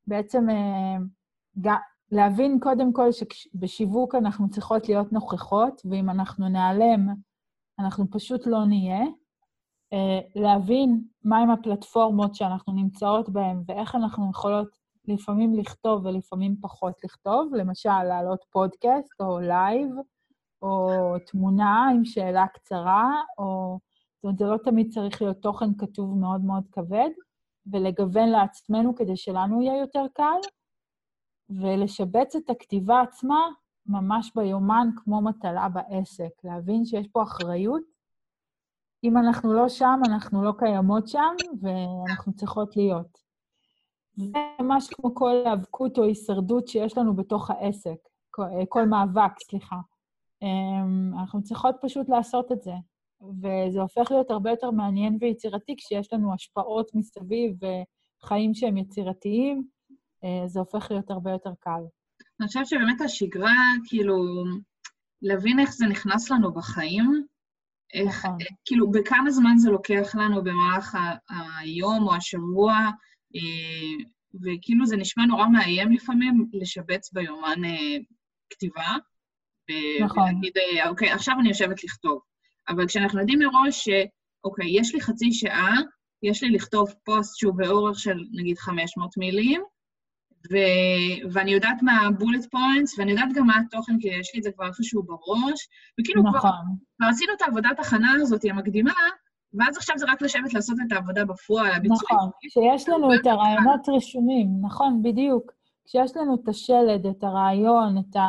בעצם 0.07 0.47
אה, 0.49 1.69
להבין 2.11 2.59
קודם 2.59 2.93
כל 2.93 3.09
שבשיווק 3.11 4.15
אנחנו 4.15 4.49
צריכות 4.49 4.89
להיות 4.89 5.13
נוכחות, 5.13 5.81
ואם 5.89 6.09
אנחנו 6.09 6.49
ניעלם, 6.49 7.07
אנחנו 7.80 8.05
פשוט 8.11 8.47
לא 8.47 8.65
נהיה. 8.65 9.03
אה, 9.93 10.19
להבין 10.36 11.03
מהם 11.24 11.49
הפלטפורמות 11.49 12.36
שאנחנו 12.36 12.74
נמצאות 12.74 13.30
בהן 13.30 13.63
ואיך 13.67 13.95
אנחנו 13.95 14.30
יכולות 14.30 14.78
לפעמים 15.07 15.55
לכתוב 15.55 16.05
ולפעמים 16.05 16.55
פחות 16.61 16.93
לכתוב, 17.03 17.55
למשל, 17.55 18.03
להעלות 18.03 18.45
פודקאסט 18.51 19.21
או 19.21 19.39
live, 19.39 19.89
או 20.61 20.89
תמונה 21.26 21.89
עם 21.93 22.05
שאלה 22.05 22.47
קצרה, 22.47 23.21
או... 23.38 23.80
זאת 24.15 24.24
אומרת, 24.24 24.38
זה 24.38 24.45
לא 24.45 24.57
תמיד 24.57 24.93
צריך 24.93 25.21
להיות 25.21 25.38
תוכן 25.41 25.78
כתוב 25.78 26.17
מאוד 26.17 26.41
מאוד 26.41 26.63
כבד, 26.71 27.09
ולגוון 27.71 28.30
לעצמנו 28.30 28.95
כדי 28.95 29.17
שלנו 29.17 29.61
יהיה 29.61 29.80
יותר 29.80 30.05
קל, 30.13 30.39
ולשבץ 31.49 32.36
את 32.36 32.49
הכתיבה 32.49 33.01
עצמה 33.01 33.47
ממש 33.86 34.31
ביומן 34.36 34.88
כמו 34.95 35.21
מטלה 35.21 35.69
בעסק, 35.69 36.29
להבין 36.43 36.86
שיש 36.86 37.07
פה 37.07 37.23
אחריות 37.23 37.93
אם 39.03 39.17
אנחנו 39.17 39.53
לא 39.53 39.69
שם, 39.69 39.99
אנחנו 40.05 40.43
לא 40.43 40.51
קיימות 40.57 41.07
שם, 41.07 41.36
ואנחנו 41.61 42.34
צריכות 42.34 42.77
להיות. 42.77 43.23
זה 44.15 44.25
ממש 44.61 44.88
כמו 44.88 45.15
כל 45.15 45.31
היאבקות 45.45 45.97
או 45.97 46.03
הישרדות 46.03 46.67
שיש 46.67 46.97
לנו 46.97 47.15
בתוך 47.15 47.49
העסק, 47.49 47.97
כל 48.69 48.86
מאבק, 48.86 49.31
סליחה. 49.49 49.75
אמ, 50.41 51.11
אנחנו 51.19 51.43
צריכות 51.43 51.75
פשוט 51.81 52.09
לעשות 52.09 52.51
את 52.51 52.61
זה, 52.61 52.73
וזה 53.21 53.81
הופך 53.81 54.11
להיות 54.11 54.31
הרבה 54.31 54.49
יותר 54.49 54.71
מעניין 54.71 55.17
ויצירתי 55.21 55.75
כשיש 55.77 56.13
לנו 56.13 56.34
השפעות 56.34 56.95
מסביב 56.95 57.57
וחיים 58.23 58.53
שהם 58.53 58.77
יצירתיים, 58.77 59.67
אה, 60.23 60.47
זה 60.47 60.59
הופך 60.59 60.91
להיות 60.91 61.11
הרבה 61.11 61.31
יותר 61.31 61.53
קל. 61.59 61.84
אני 62.39 62.47
חושבת 62.47 62.67
שבאמת 62.67 63.01
השגרה, 63.01 63.57
כאילו, 63.86 64.43
להבין 65.21 65.59
איך 65.59 65.71
זה 65.73 65.86
נכנס 65.86 66.31
לנו 66.31 66.53
בחיים, 66.53 67.25
איך, 67.93 68.25
נכון. 68.25 68.38
כאילו, 68.65 68.91
בכמה 68.91 69.31
זמן 69.31 69.57
זה 69.57 69.71
לוקח 69.71 70.15
לנו 70.15 70.43
במהלך 70.43 70.97
היום 71.59 72.07
או 72.07 72.15
השבוע, 72.15 72.73
אה, 73.36 74.05
וכאילו 74.41 74.86
זה 74.86 74.97
נשמע 74.97 75.25
נורא 75.25 75.47
מאיים 75.47 75.91
לפעמים 75.91 76.49
לשבץ 76.53 77.13
ביומן 77.13 77.65
אה, 77.65 77.97
כתיבה. 78.49 78.97
נכון. 80.01 80.23
ולהגיד, 80.23 80.53
אה, 80.57 80.89
אוקיי, 80.89 81.11
עכשיו 81.11 81.36
אני 81.39 81.49
יושבת 81.49 81.84
לכתוב. 81.84 82.19
אבל 82.69 82.88
כשאנחנו 82.88 83.19
יודעים 83.19 83.39
מראש 83.39 83.89
שאוקיי, 83.89 84.79
יש 84.79 84.93
לי 84.95 85.01
חצי 85.01 85.31
שעה, 85.31 85.75
יש 86.23 86.43
לי 86.43 86.49
לכתוב 86.49 86.93
פוסט 87.03 87.38
שהוא 87.38 87.53
באורך 87.55 87.99
של 87.99 88.17
נגיד 88.34 88.57
500 88.57 89.17
מילים, 89.17 89.61
ו- 90.51 91.33
ואני 91.33 91.51
יודעת 91.51 91.81
מה 91.81 92.01
ה 92.01 92.08
bullet 92.08 92.45
points, 92.51 92.99
ואני 92.99 93.11
יודעת 93.11 93.33
גם 93.33 93.47
מה 93.47 93.57
התוכן, 93.57 93.93
כי 93.99 94.07
יש 94.07 94.31
לי 94.33 94.39
את 94.39 94.43
זה 94.43 94.51
כבר 94.51 94.67
איפשהו 94.67 95.03
בראש, 95.03 95.67
וכאילו 95.99 96.23
נכון. 96.23 96.39
כבר, 96.39 96.51
כבר 96.97 97.07
עשינו 97.07 97.33
את 97.33 97.41
העבודת 97.41 97.79
הכנה 97.79 98.13
הזאת, 98.21 98.41
המקדימה, 98.49 98.93
ואז 99.53 99.77
עכשיו 99.77 99.97
זה 99.97 100.05
רק 100.07 100.21
לשבת 100.21 100.53
לעשות 100.53 100.77
את 100.87 100.91
העבודה 100.91 101.25
בפועל, 101.25 101.71
הביצועים. 101.71 102.17
נכון, 102.17 102.29
כשיש 102.41 102.89
לנו 102.89 103.13
את 103.13 103.25
הרעיונות 103.25 103.89
רשומים, 103.95 104.47
נכון, 104.61 105.01
בדיוק. 105.03 105.51
כשיש 105.85 106.17
לנו 106.17 106.35
את 106.35 106.47
השלד, 106.47 107.05
את 107.05 107.23
הרעיון, 107.23 107.97
את 107.97 108.15
ה... 108.15 108.25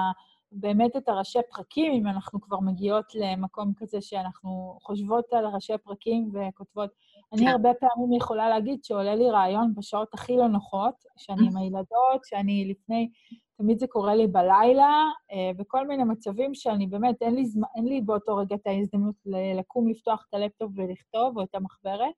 באמת 0.57 0.97
את 0.97 1.09
הראשי 1.09 1.39
פרקים, 1.51 1.93
אם 1.93 2.07
אנחנו 2.07 2.41
כבר 2.41 2.61
מגיעות 2.61 3.05
למקום 3.15 3.73
כזה 3.77 4.01
שאנחנו 4.01 4.79
חושבות 4.83 5.33
על 5.33 5.47
ראשי 5.47 5.79
פרקים 5.85 6.31
וכותבות. 6.33 6.91
אני 7.33 7.43
כן. 7.43 7.49
הרבה 7.49 7.71
פעמים 7.75 8.13
יכולה 8.13 8.49
להגיד 8.49 8.85
שעולה 8.85 9.15
לי 9.15 9.31
רעיון 9.31 9.75
בשעות 9.75 10.15
הכי 10.15 10.37
לא 10.37 10.49
נוחות, 10.49 10.95
שאני 11.17 11.47
עם 11.47 11.57
הילדות, 11.57 12.25
שאני 12.25 12.65
לפני, 12.71 13.11
תמיד 13.59 13.79
זה 13.79 13.87
קורה 13.87 14.15
לי 14.15 14.27
בלילה, 14.27 15.05
אה, 15.33 15.51
בכל 15.57 15.87
מיני 15.87 16.05
מצבים 16.05 16.55
שאני 16.55 16.87
באמת, 16.87 17.23
אין 17.23 17.35
לי, 17.35 17.47
זמן, 17.47 17.69
אין 17.77 17.85
לי 17.85 18.01
באותו 18.01 18.37
רגע 18.37 18.57
את 18.57 18.67
ההזדמנות 18.67 19.15
לקום, 19.59 19.89
לפתוח 19.89 20.27
את 20.29 20.35
הלפטופ 20.35 20.71
ולכתוב, 20.75 21.39
או 21.39 21.43
את 21.43 21.55
המחברת. 21.55 22.15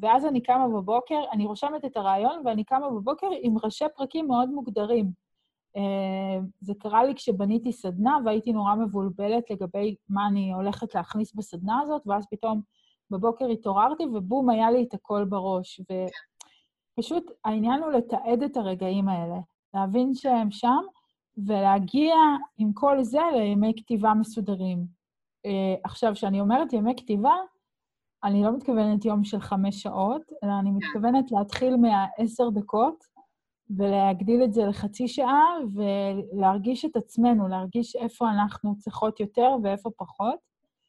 ואז 0.00 0.26
אני 0.26 0.42
קמה 0.42 0.68
בבוקר, 0.68 1.20
אני 1.32 1.46
רושמת 1.46 1.84
את 1.84 1.96
הרעיון, 1.96 2.42
ואני 2.44 2.64
קמה 2.64 2.90
בבוקר 2.90 3.26
עם 3.40 3.54
ראשי 3.64 3.84
פרקים 3.96 4.28
מאוד 4.28 4.50
מוגדרים. 4.50 5.25
אה, 5.76 6.38
זה 6.60 6.72
קרה 6.78 7.04
לי 7.04 7.14
כשבניתי 7.14 7.72
סדנה, 7.72 8.18
והייתי 8.24 8.52
נורא 8.52 8.74
מבולבלת 8.74 9.50
לגבי 9.50 9.94
מה 10.08 10.26
אני 10.26 10.52
הולכת 10.52 10.94
להכניס 10.94 11.34
בסדנה 11.34 11.80
הזאת, 11.80 12.02
ואז 12.06 12.26
פתאום 12.30 12.60
בבוקר 13.10 13.46
התעוררתי, 13.46 14.04
ובום, 14.06 14.50
היה 14.50 14.70
לי 14.70 14.84
את 14.88 14.94
הכל 14.94 15.24
בראש. 15.24 15.80
ופשוט 16.98 17.30
העניין 17.44 17.82
הוא 17.82 17.92
לתעד 17.92 18.42
את 18.42 18.56
הרגעים 18.56 19.08
האלה, 19.08 19.36
להבין 19.74 20.14
שהם 20.14 20.50
שם, 20.50 20.80
ולהגיע 21.46 22.14
עם 22.58 22.72
כל 22.72 23.02
זה 23.02 23.20
לימי 23.32 23.72
כתיבה 23.76 24.14
מסודרים. 24.14 24.86
אה, 25.46 25.74
עכשיו, 25.84 26.12
כשאני 26.14 26.40
אומרת 26.40 26.72
ימי 26.72 26.94
כתיבה, 26.96 27.34
אני 28.24 28.42
לא 28.42 28.56
מתכוונת 28.56 29.04
יום 29.04 29.24
של 29.24 29.40
חמש 29.40 29.82
שעות, 29.82 30.22
אלא 30.44 30.52
אני 30.60 30.70
מתכוונת 30.70 31.32
להתחיל 31.32 31.76
מהעשר 31.76 32.48
דקות, 32.50 33.04
ולהגדיל 33.70 34.44
את 34.44 34.52
זה 34.52 34.64
לחצי 34.64 35.08
שעה, 35.08 35.44
ולהרגיש 35.74 36.84
את 36.84 36.96
עצמנו, 36.96 37.48
להרגיש 37.48 37.96
איפה 37.96 38.30
אנחנו 38.30 38.78
צריכות 38.78 39.20
יותר 39.20 39.56
ואיפה 39.62 39.90
פחות. 39.96 40.38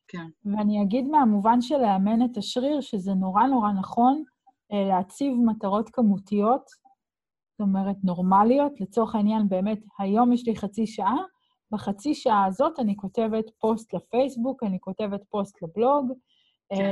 כן. 0.07 0.27
ואני 0.45 0.81
אגיד 0.81 1.07
מהמובן 1.07 1.61
של 1.61 1.77
לאמן 1.77 2.25
את 2.25 2.37
השריר, 2.37 2.81
שזה 2.81 3.13
נורא 3.13 3.43
נורא 3.43 3.71
נכון 3.71 4.23
אה, 4.73 4.83
להציב 4.87 5.33
מטרות 5.45 5.89
כמותיות, 5.89 6.61
זאת 7.51 7.67
אומרת, 7.67 7.95
נורמליות. 8.03 8.81
לצורך 8.81 9.15
העניין, 9.15 9.49
באמת, 9.49 9.79
היום 9.99 10.33
יש 10.33 10.47
לי 10.47 10.55
חצי 10.55 10.87
שעה, 10.87 11.17
בחצי 11.71 12.13
שעה 12.13 12.45
הזאת 12.45 12.79
אני 12.79 12.95
כותבת 12.95 13.45
פוסט 13.59 13.93
לפייסבוק, 13.93 14.63
אני 14.63 14.79
כותבת 14.79 15.21
פוסט 15.29 15.61
לבלוג, 15.61 16.11
כן. 16.69 16.83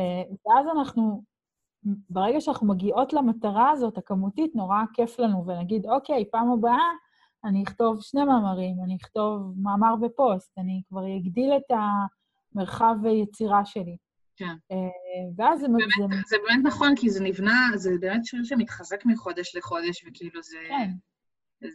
ואז 0.45 0.65
אנחנו, 0.77 1.23
ברגע 2.09 2.41
שאנחנו 2.41 2.67
מגיעות 2.67 3.13
למטרה 3.13 3.69
הזאת, 3.69 3.97
הכמותית, 3.97 4.55
נורא 4.55 4.77
כיף 4.93 5.19
לנו, 5.19 5.47
ונגיד, 5.47 5.85
אוקיי, 5.85 6.25
פעם 6.31 6.51
הבאה 6.51 6.89
אני 7.45 7.63
אכתוב 7.63 8.01
שני 8.01 8.23
מאמרים, 8.23 8.75
אני 8.85 8.97
אכתוב 9.03 9.53
מאמר 9.57 9.93
ופוסט, 10.01 10.57
אני 10.57 10.81
כבר 10.89 11.17
אגדיל 11.17 11.51
את 11.57 11.77
המרחב 12.55 12.95
יצירה 13.23 13.65
שלי. 13.65 13.97
כן. 14.37 14.55
ואז 15.37 15.59
זה... 15.59 15.67
באמת, 15.67 16.11
זה... 16.11 16.17
זה 16.27 16.37
באמת 16.47 16.65
נכון, 16.65 16.95
כי 16.95 17.09
זה 17.09 17.23
נבנה, 17.23 17.69
זה 17.75 17.91
באמת 17.99 18.25
שיר 18.25 18.43
שמתחזק 18.43 19.05
מחודש 19.05 19.55
לחודש, 19.55 20.05
וכאילו 20.07 20.41
זה... 20.43 20.57
כן. 20.69 20.91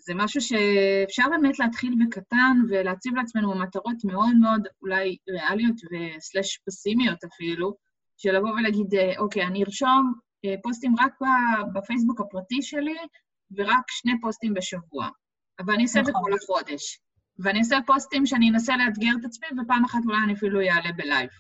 זה 0.05 0.15
משהו 0.15 0.41
שאפשר 0.41 1.23
באמת 1.31 1.59
להתחיל 1.59 1.95
בקטן 2.05 2.57
ולהציב 2.69 3.15
לעצמנו 3.15 3.55
מטרות 3.59 4.05
מאוד 4.05 4.37
מאוד 4.41 4.63
אולי 4.83 5.17
ריאליות 5.31 5.77
וסלש 5.77 6.61
פסימיות 6.67 7.25
אפילו, 7.25 7.75
של 8.23 8.37
לבוא 8.37 8.51
ולהגיד, 8.51 8.95
אה, 8.95 9.13
אוקיי, 9.19 9.47
אני 9.47 9.65
ארשום 9.65 10.13
אה, 10.45 10.55
פוסטים 10.63 10.95
רק 10.99 11.13
בפייסבוק 11.75 12.21
הפרטי 12.21 12.63
שלי 12.63 12.97
ורק 13.57 13.91
שני 13.91 14.13
פוסטים 14.21 14.55
בשבוע. 14.55 15.09
אבל 15.61 15.73
אני 15.75 15.83
אעשה 15.83 16.01
את 16.01 16.05
זה 16.05 16.13
נכון. 16.13 16.25
כל 16.25 16.33
החודש. 16.37 17.01
ואני 17.39 17.59
אעשה 17.59 17.77
פוסטים 17.87 18.27
שאני 18.27 18.51
אנסה 18.51 18.77
לאתגר 18.77 19.13
את 19.21 19.25
עצמי, 19.25 19.49
ופעם 19.49 19.85
אחת 19.85 19.99
אולי 20.07 20.19
אני 20.25 20.33
אפילו 20.33 20.61
אעלה 20.61 20.93
בלייב. 20.97 21.31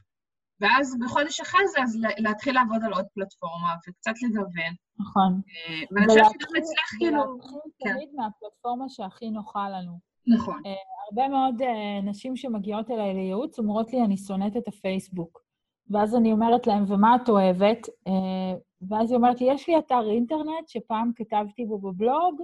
ואז 0.61 0.97
בחודש 1.05 1.41
אחרי 1.41 1.69
זה, 1.69 1.83
אז 1.83 1.99
להתחיל 2.19 2.55
לעבוד 2.55 2.85
על 2.85 2.93
עוד 2.93 3.07
פלטפורמה 3.15 3.75
וקצת 3.89 4.15
לגוון. 4.23 4.75
נכון. 5.01 5.41
אה, 5.49 5.83
ואני 5.93 6.07
חושבת 6.09 6.25
שגם 6.25 6.57
אצלך, 6.59 6.89
כאילו... 6.99 7.21
ולהתחיל 7.21 7.61
כן. 7.79 7.93
תמיד 7.93 8.09
מהפלטפורמה 8.17 8.85
שהכי 8.89 9.31
נוחה 9.31 9.69
לנו. 9.71 9.99
נכון. 10.27 10.63
הרבה 11.11 11.29
מאוד 11.29 11.55
נשים 12.03 12.37
שמגיעות 12.37 12.91
אליי 12.91 13.15
לייעוץ 13.15 13.59
אומרות 13.59 13.93
לי, 13.93 14.05
אני 14.05 14.17
שונאת 14.17 14.57
את 14.57 14.69
הפייסבוק. 14.69 15.50
ואז 15.91 16.17
אני 16.17 16.33
אומרת 16.33 16.67
להם, 16.67 16.85
ומה 16.89 17.17
את 17.17 17.29
אוהבת? 17.29 17.89
אה, 18.07 18.59
ואז 18.89 19.11
היא 19.11 19.17
אומרת 19.17 19.41
לי, 19.41 19.47
יש 19.51 19.69
לי 19.69 19.79
אתר 19.79 20.11
אינטרנט 20.11 20.69
שפעם 20.69 21.11
כתבתי 21.17 21.65
בו 21.65 21.79
בבלוג, 21.79 22.43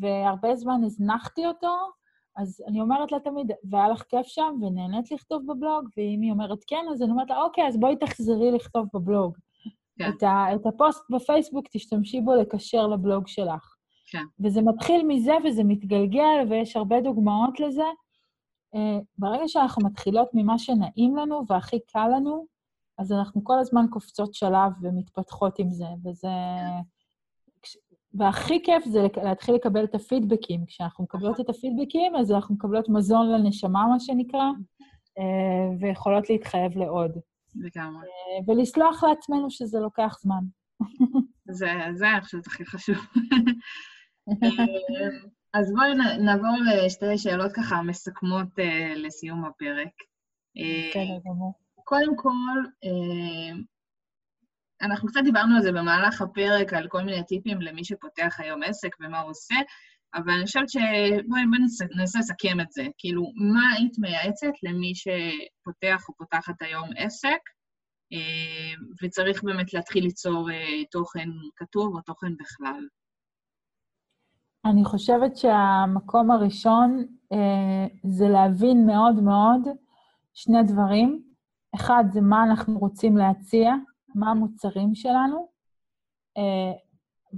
והרבה 0.00 0.56
זמן 0.56 0.84
הזנחתי 0.84 1.46
אותו, 1.46 1.76
אז 2.36 2.62
אני 2.68 2.80
אומרת 2.80 3.12
לה 3.12 3.20
תמיד, 3.20 3.50
והיה 3.70 3.88
לך 3.88 4.02
כיף 4.02 4.26
שם, 4.26 4.54
ונהנית 4.62 5.10
לכתוב 5.10 5.42
בבלוג? 5.42 5.88
ואם 5.96 6.20
היא 6.22 6.30
אומרת 6.30 6.58
כן, 6.66 6.84
אז 6.92 7.02
אני 7.02 7.10
אומרת 7.10 7.30
לה, 7.30 7.42
אוקיי, 7.42 7.66
אז 7.68 7.80
בואי 7.80 7.96
תחזרי 7.96 8.50
לכתוב 8.50 8.86
בבלוג. 8.94 9.36
כן. 9.98 10.08
את, 10.08 10.22
ה, 10.22 10.46
את 10.54 10.66
הפוסט 10.66 11.10
בפייסבוק, 11.10 11.66
תשתמשי 11.70 12.20
בו 12.20 12.34
לקשר 12.34 12.86
לבלוג 12.86 13.28
שלך. 13.28 13.74
כן. 14.10 14.24
וזה 14.40 14.62
מתחיל 14.62 15.06
מזה 15.06 15.32
וזה 15.44 15.64
מתגלגל, 15.64 16.46
ויש 16.50 16.76
הרבה 16.76 17.00
דוגמאות 17.00 17.60
לזה. 17.60 17.82
Uh, 18.74 18.78
ברגע 19.18 19.42
שאנחנו 19.46 19.86
מתחילות 19.86 20.28
ממה 20.34 20.58
שנעים 20.58 21.16
לנו 21.16 21.42
והכי 21.48 21.78
קל 21.92 22.08
לנו, 22.16 22.46
אז 22.98 23.12
אנחנו 23.12 23.44
כל 23.44 23.58
הזמן 23.58 23.86
קופצות 23.90 24.34
שלב 24.34 24.72
ומתפתחות 24.82 25.58
עם 25.58 25.70
זה, 25.70 25.86
וזה... 26.04 26.28
והכי 28.14 28.62
כיף 28.64 28.84
זה 28.84 29.06
להתחיל 29.22 29.54
לקבל 29.54 29.84
את 29.84 29.94
הפידבקים. 29.94 30.66
כשאנחנו 30.66 31.04
מקבלות 31.04 31.40
את 31.40 31.48
הפידבקים, 31.48 32.16
אז 32.16 32.32
אנחנו 32.32 32.54
מקבלות 32.54 32.88
מזון 32.88 33.30
לנשמה, 33.30 33.86
מה 33.86 34.00
שנקרא, 34.00 34.44
אה, 35.18 35.76
ויכולות 35.80 36.30
להתחייב 36.30 36.78
לעוד. 36.78 37.10
לגמרי. 37.54 38.06
אה, 38.06 38.54
ולסלוח 38.54 39.04
לעצמנו 39.04 39.50
שזה 39.50 39.78
לוקח 39.78 40.16
זמן. 40.20 40.44
זה, 41.50 41.70
זה 41.94 42.10
אני 42.10 42.20
חושבת 42.20 42.46
הכי 42.46 42.66
חשוב. 42.66 42.96
אה, 44.28 44.64
אז 45.54 45.72
בואי 45.72 45.94
נעבור 46.24 46.56
לשתי 46.84 47.18
שאלות 47.18 47.52
ככה 47.52 47.82
מסכמות 47.82 48.48
לסיום 48.96 49.44
הפרק. 49.44 49.92
כן, 50.92 51.06
גמור. 51.24 51.67
קודם 51.88 52.16
כל, 52.16 52.58
אה, 52.84 53.58
אנחנו 54.82 55.08
קצת 55.08 55.20
דיברנו 55.24 55.56
על 55.56 55.62
זה 55.62 55.72
במהלך 55.72 56.22
הפרק, 56.22 56.72
על 56.72 56.88
כל 56.88 57.02
מיני 57.02 57.24
טיפים 57.24 57.60
למי 57.60 57.84
שפותח 57.84 58.36
היום 58.38 58.62
עסק 58.62 58.88
ומה 59.00 59.20
הוא 59.20 59.30
עושה, 59.30 59.54
אבל 60.14 60.30
אני 60.30 60.46
חושבת 60.46 60.68
שבואי 60.68 61.42
ננסה 61.96 62.18
לסכם 62.18 62.60
את 62.60 62.72
זה. 62.72 62.86
כאילו, 62.98 63.22
מה 63.54 63.72
היית 63.76 63.98
מייעצת 63.98 64.52
למי 64.62 64.92
שפותח 64.94 66.08
או 66.08 66.14
פותחת 66.14 66.62
היום 66.62 66.88
עסק, 66.96 67.40
אה, 68.12 68.74
וצריך 69.02 69.44
באמת 69.44 69.74
להתחיל 69.74 70.04
ליצור 70.04 70.50
אה, 70.50 70.84
תוכן 70.90 71.28
כתוב 71.56 71.96
או 71.96 72.00
תוכן 72.00 72.32
בכלל? 72.36 72.86
אני 74.64 74.84
חושבת 74.84 75.36
שהמקום 75.36 76.30
הראשון 76.30 77.06
זה 78.04 78.28
להבין 78.28 78.86
מאוד 78.86 79.22
מאוד 79.22 79.60
שני 80.34 80.62
דברים. 80.62 81.27
אחד, 81.74 82.04
זה 82.12 82.20
מה 82.20 82.44
אנחנו 82.44 82.78
רוצים 82.78 83.16
להציע, 83.16 83.74
מה 84.14 84.30
המוצרים 84.30 84.94
שלנו, 84.94 85.48
אה, 86.36 86.72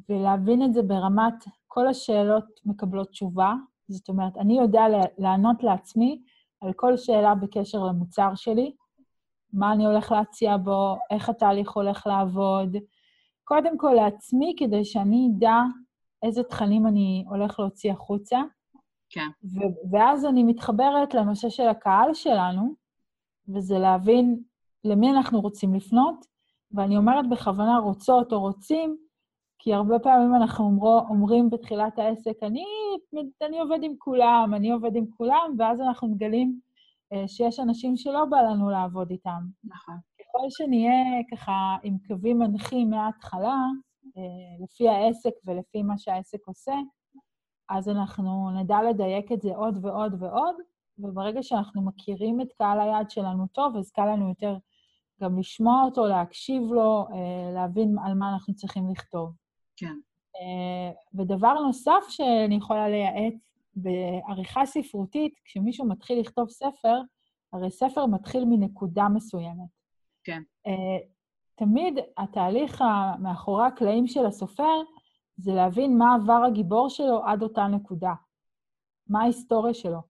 ולהבין 0.08 0.62
את 0.62 0.74
זה 0.74 0.82
ברמת 0.82 1.44
כל 1.66 1.88
השאלות 1.88 2.44
מקבלות 2.64 3.08
תשובה. 3.08 3.54
זאת 3.88 4.08
אומרת, 4.08 4.36
אני 4.36 4.58
יודע 4.58 4.82
לענות 5.18 5.62
לעצמי 5.62 6.22
על 6.60 6.72
כל 6.72 6.96
שאלה 6.96 7.34
בקשר 7.34 7.84
למוצר 7.84 8.34
שלי, 8.34 8.74
מה 9.52 9.72
אני 9.72 9.86
הולך 9.86 10.12
להציע 10.12 10.56
בו, 10.56 10.96
איך 11.10 11.28
התהליך 11.28 11.70
הולך 11.70 12.06
לעבוד. 12.06 12.76
קודם 13.44 13.78
כל 13.78 13.92
לעצמי, 13.96 14.54
כדי 14.58 14.84
שאני 14.84 15.28
אדע 15.36 15.62
איזה 16.22 16.42
תכנים 16.42 16.86
אני 16.86 17.24
הולך 17.28 17.60
להוציא 17.60 17.92
החוצה. 17.92 18.40
כן. 19.10 19.28
ואז 19.90 20.26
אני 20.26 20.44
מתחברת 20.44 21.14
לנושא 21.14 21.48
של 21.48 21.68
הקהל 21.68 22.14
שלנו, 22.14 22.74
וזה 23.48 23.78
להבין 23.78 24.42
למי 24.84 25.10
אנחנו 25.10 25.40
רוצים 25.40 25.74
לפנות, 25.74 26.26
ואני 26.72 26.96
אומרת 26.96 27.28
בכוונה 27.30 27.78
רוצות 27.78 28.32
או 28.32 28.40
רוצים, 28.40 28.96
כי 29.58 29.74
הרבה 29.74 29.98
פעמים 29.98 30.34
אנחנו 30.34 30.64
אומרו, 30.64 30.98
אומרים 30.98 31.50
בתחילת 31.50 31.98
העסק, 31.98 32.42
אני, 32.42 32.64
אני 33.42 33.60
עובד 33.60 33.78
עם 33.82 33.92
כולם, 33.98 34.52
אני 34.56 34.70
עובד 34.70 34.96
עם 34.96 35.06
כולם, 35.16 35.54
ואז 35.58 35.80
אנחנו 35.80 36.08
מגלים 36.08 36.60
אה, 37.12 37.28
שיש 37.28 37.60
אנשים 37.60 37.96
שלא 37.96 38.24
בא 38.24 38.36
לנו 38.36 38.70
לעבוד 38.70 39.10
איתם. 39.10 39.40
נכון. 39.64 39.94
ככל 40.20 40.46
שנהיה 40.50 41.22
ככה 41.30 41.76
עם 41.82 41.96
קווים 42.08 42.38
מנחים 42.38 42.90
מההתחלה, 42.90 43.56
אה, 44.16 44.64
לפי 44.64 44.88
העסק 44.88 45.32
ולפי 45.44 45.82
מה 45.82 45.98
שהעסק 45.98 46.46
עושה, 46.46 46.74
אז 47.68 47.88
אנחנו 47.88 48.50
נדע 48.50 48.82
לדייק 48.82 49.32
את 49.32 49.42
זה 49.42 49.56
עוד 49.56 49.84
ועוד 49.84 50.22
ועוד, 50.22 50.54
וברגע 51.02 51.42
שאנחנו 51.42 51.82
מכירים 51.82 52.40
את 52.40 52.52
קהל 52.58 52.80
היעד 52.80 53.10
שלנו 53.10 53.46
טוב, 53.46 53.76
אז 53.76 53.90
קל 53.90 54.06
לנו 54.06 54.28
יותר 54.28 54.56
גם 55.22 55.38
לשמוע 55.38 55.82
אותו, 55.84 56.06
להקשיב 56.06 56.62
לו, 56.62 57.06
אה, 57.12 57.52
להבין 57.54 57.96
על 58.04 58.14
מה 58.14 58.32
אנחנו 58.32 58.54
צריכים 58.54 58.90
לכתוב. 58.90 59.32
כן. 59.76 59.94
אה, 60.36 60.92
ודבר 61.14 61.54
נוסף 61.54 62.00
שאני 62.08 62.54
יכולה 62.54 62.88
לייעץ, 62.88 63.34
בעריכה 63.74 64.66
ספרותית, 64.66 65.34
כשמישהו 65.44 65.88
מתחיל 65.88 66.20
לכתוב 66.20 66.48
ספר, 66.50 67.00
הרי 67.52 67.70
ספר 67.70 68.06
מתחיל 68.06 68.44
מנקודה 68.44 69.08
מסוימת. 69.08 69.68
כן. 70.24 70.42
אה, 70.66 71.06
תמיד 71.54 71.98
התהליך 72.16 72.84
מאחורי 73.18 73.66
הקלעים 73.66 74.06
של 74.06 74.26
הסופר 74.26 74.80
זה 75.36 75.52
להבין 75.54 75.98
מה 75.98 76.14
עבר 76.14 76.42
הגיבור 76.46 76.88
שלו 76.88 77.24
עד 77.24 77.42
אותה 77.42 77.66
נקודה, 77.66 78.12
מה 79.08 79.22
ההיסטוריה 79.22 79.74
שלו. 79.74 80.09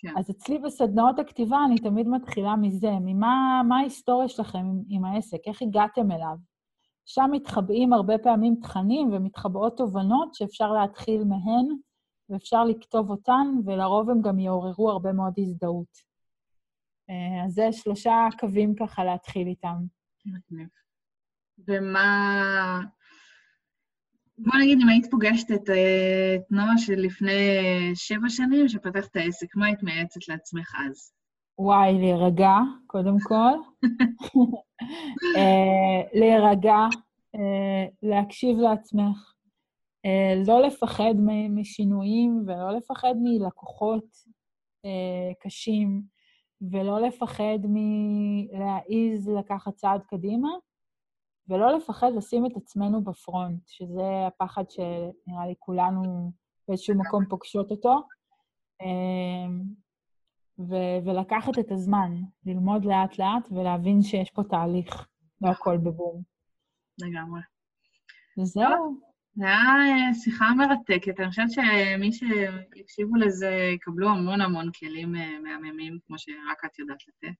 כן. 0.00 0.12
אז 0.18 0.30
אצלי 0.30 0.58
בסדנאות 0.58 1.18
הכתיבה 1.18 1.58
אני 1.66 1.78
תמיד 1.78 2.08
מתחילה 2.08 2.56
מזה, 2.56 2.90
ממה 3.00 3.62
ההיסטוריה 3.80 4.28
שלכם 4.28 4.58
עם, 4.58 4.82
עם 4.88 5.04
העסק, 5.04 5.38
איך 5.46 5.62
הגעתם 5.62 6.12
אליו. 6.12 6.36
שם 7.06 7.28
מתחבאים 7.32 7.92
הרבה 7.92 8.18
פעמים 8.18 8.56
תכנים 8.62 9.08
ומתחבאות 9.12 9.76
תובנות 9.76 10.34
שאפשר 10.34 10.72
להתחיל 10.72 11.24
מהן, 11.24 11.66
ואפשר 12.28 12.64
לכתוב 12.64 13.10
אותן, 13.10 13.46
ולרוב 13.64 14.10
הם 14.10 14.22
גם 14.22 14.38
יעוררו 14.38 14.90
הרבה 14.90 15.12
מאוד 15.12 15.34
הזדהות. 15.38 16.10
אה, 17.10 17.44
אז 17.46 17.52
זה 17.52 17.72
שלושה 17.72 18.28
קווים 18.38 18.74
ככה 18.74 19.04
להתחיל 19.04 19.46
איתם. 19.46 19.76
ומה... 21.68 22.80
בוא 24.42 24.52
נגיד, 24.62 24.78
אם 24.82 24.88
היית 24.88 25.10
פוגשת 25.10 25.50
את, 25.50 25.70
אה, 25.70 26.36
נועה 26.50 26.78
של 26.78 26.94
לפני 26.94 27.32
שבע 27.94 28.28
שנים, 28.28 28.68
שפתחת 28.68 29.10
את 29.10 29.16
העסק, 29.16 29.56
מה 29.56 29.66
היית 29.66 29.82
מייעצת 29.82 30.28
לעצמך 30.28 30.74
אז? 30.88 31.12
וואי, 31.58 31.98
להירגע, 31.98 32.54
קודם 32.86 33.16
כל. 33.22 33.52
uh, 35.36 36.18
להירגע, 36.18 36.86
uh, 37.36 37.40
להקשיב 38.02 38.58
לעצמך, 38.58 39.34
לא 40.46 40.62
לפחד 40.62 41.14
משינויים 41.50 42.42
ולא 42.46 42.70
לפחד 42.76 43.14
מלקוחות 43.22 44.04
קשים, 45.40 46.02
ולא 46.70 47.00
לפחד 47.00 47.58
מלהעיז 47.64 49.28
לקחת 49.28 49.74
צעד 49.74 50.00
קדימה. 50.02 50.48
ולא 51.50 51.76
לפחד 51.76 52.10
לשים 52.16 52.46
את 52.46 52.56
עצמנו 52.56 53.04
בפרונט, 53.04 53.60
שזה 53.66 54.26
הפחד 54.26 54.64
שנראה 54.70 55.46
לי 55.46 55.54
כולנו 55.58 56.32
באיזשהו 56.68 56.98
מקום 56.98 57.24
פוגשות 57.28 57.70
אותו. 57.70 58.02
אמ, 58.82 59.62
ו- 60.58 60.98
ולקחת 61.04 61.58
את 61.58 61.70
הזמן, 61.70 62.12
ללמוד 62.46 62.84
לאט-לאט 62.84 63.48
ולהבין 63.52 64.02
שיש 64.02 64.30
פה 64.30 64.42
תהליך, 64.50 65.06
לא 65.40 65.48
הכל 65.48 65.76
בבום. 65.76 66.22
לגמרי. 66.98 67.40
וזהו. 68.38 69.10
זו 69.34 69.44
הייתה 69.44 70.18
שיחה 70.22 70.44
מרתקת. 70.56 71.20
אני 71.20 71.28
חושבת 71.28 71.50
שמי 71.50 72.12
שיקשיבו 72.12 73.16
לזה 73.16 73.50
יקבלו 73.74 74.08
המון 74.08 74.40
המון 74.40 74.70
כלים 74.78 75.12
מהממים, 75.42 75.98
כמו 76.06 76.18
שרק 76.18 76.64
את 76.66 76.78
יודעת 76.78 76.98
לתת. 77.08 77.36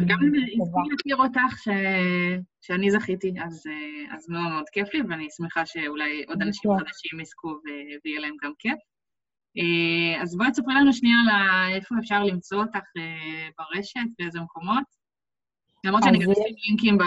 וגם 0.00 0.18
אם 0.22 0.34
יזכי 0.34 0.90
להכיר 0.90 1.16
אותך 1.16 1.58
ש... 1.62 1.68
שאני 2.60 2.90
זכיתי, 2.90 3.34
אז, 3.44 3.64
אז 4.10 4.28
מאוד 4.28 4.52
מאוד 4.52 4.68
כיף 4.72 4.94
לי, 4.94 5.00
ואני 5.08 5.26
שמחה 5.36 5.66
שאולי 5.66 6.24
עוד 6.28 6.42
אנשים 6.42 6.70
חדשים 6.78 7.20
יזכו 7.20 7.48
ויהיה 8.04 8.20
להם 8.20 8.34
גם 8.42 8.52
כיף. 8.58 8.78
אז 10.22 10.36
בואי 10.36 10.50
תספרי 10.50 10.74
לנו 10.74 10.92
שנייה 10.92 11.16
על 11.20 11.74
איפה 11.74 11.94
אפשר 11.98 12.24
למצוא 12.24 12.58
אותך 12.62 12.84
ברשת, 13.58 14.00
באיזה 14.18 14.40
מקומות. 14.40 14.84
למרות 15.84 16.02
שאני 16.02 16.18
גם 16.18 16.30
אשים 16.30 16.54
לינקים 16.66 16.98
ב... 16.98 17.02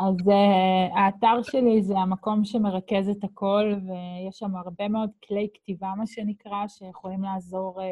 אז 0.00 0.16
uh, 0.28 0.98
האתר 0.98 1.42
שלי 1.42 1.82
זה 1.82 1.98
המקום 1.98 2.44
שמרכז 2.44 3.08
את 3.08 3.24
הכל, 3.24 3.72
ויש 3.74 4.38
שם 4.38 4.56
הרבה 4.56 4.88
מאוד 4.88 5.10
כלי 5.28 5.48
כתיבה, 5.54 5.92
מה 5.96 6.06
שנקרא, 6.06 6.68
שיכולים 6.68 7.22
לעזור 7.22 7.80
uh, 7.80 7.84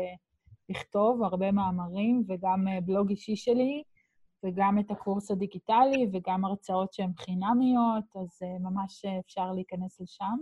לכתוב, 0.68 1.22
הרבה 1.22 1.52
מאמרים, 1.52 2.24
וגם 2.28 2.68
uh, 2.68 2.80
בלוג 2.80 3.10
אישי 3.10 3.36
שלי, 3.36 3.82
וגם 4.44 4.78
את 4.78 4.90
הקורס 4.90 5.30
הדיגיטלי, 5.30 6.10
וגם 6.12 6.44
הרצאות 6.44 6.92
שהן 6.92 7.10
חינמיות, 7.16 8.16
אז 8.16 8.42
uh, 8.42 8.62
ממש 8.62 9.04
אפשר 9.26 9.52
להיכנס 9.52 10.00
לשם. 10.00 10.36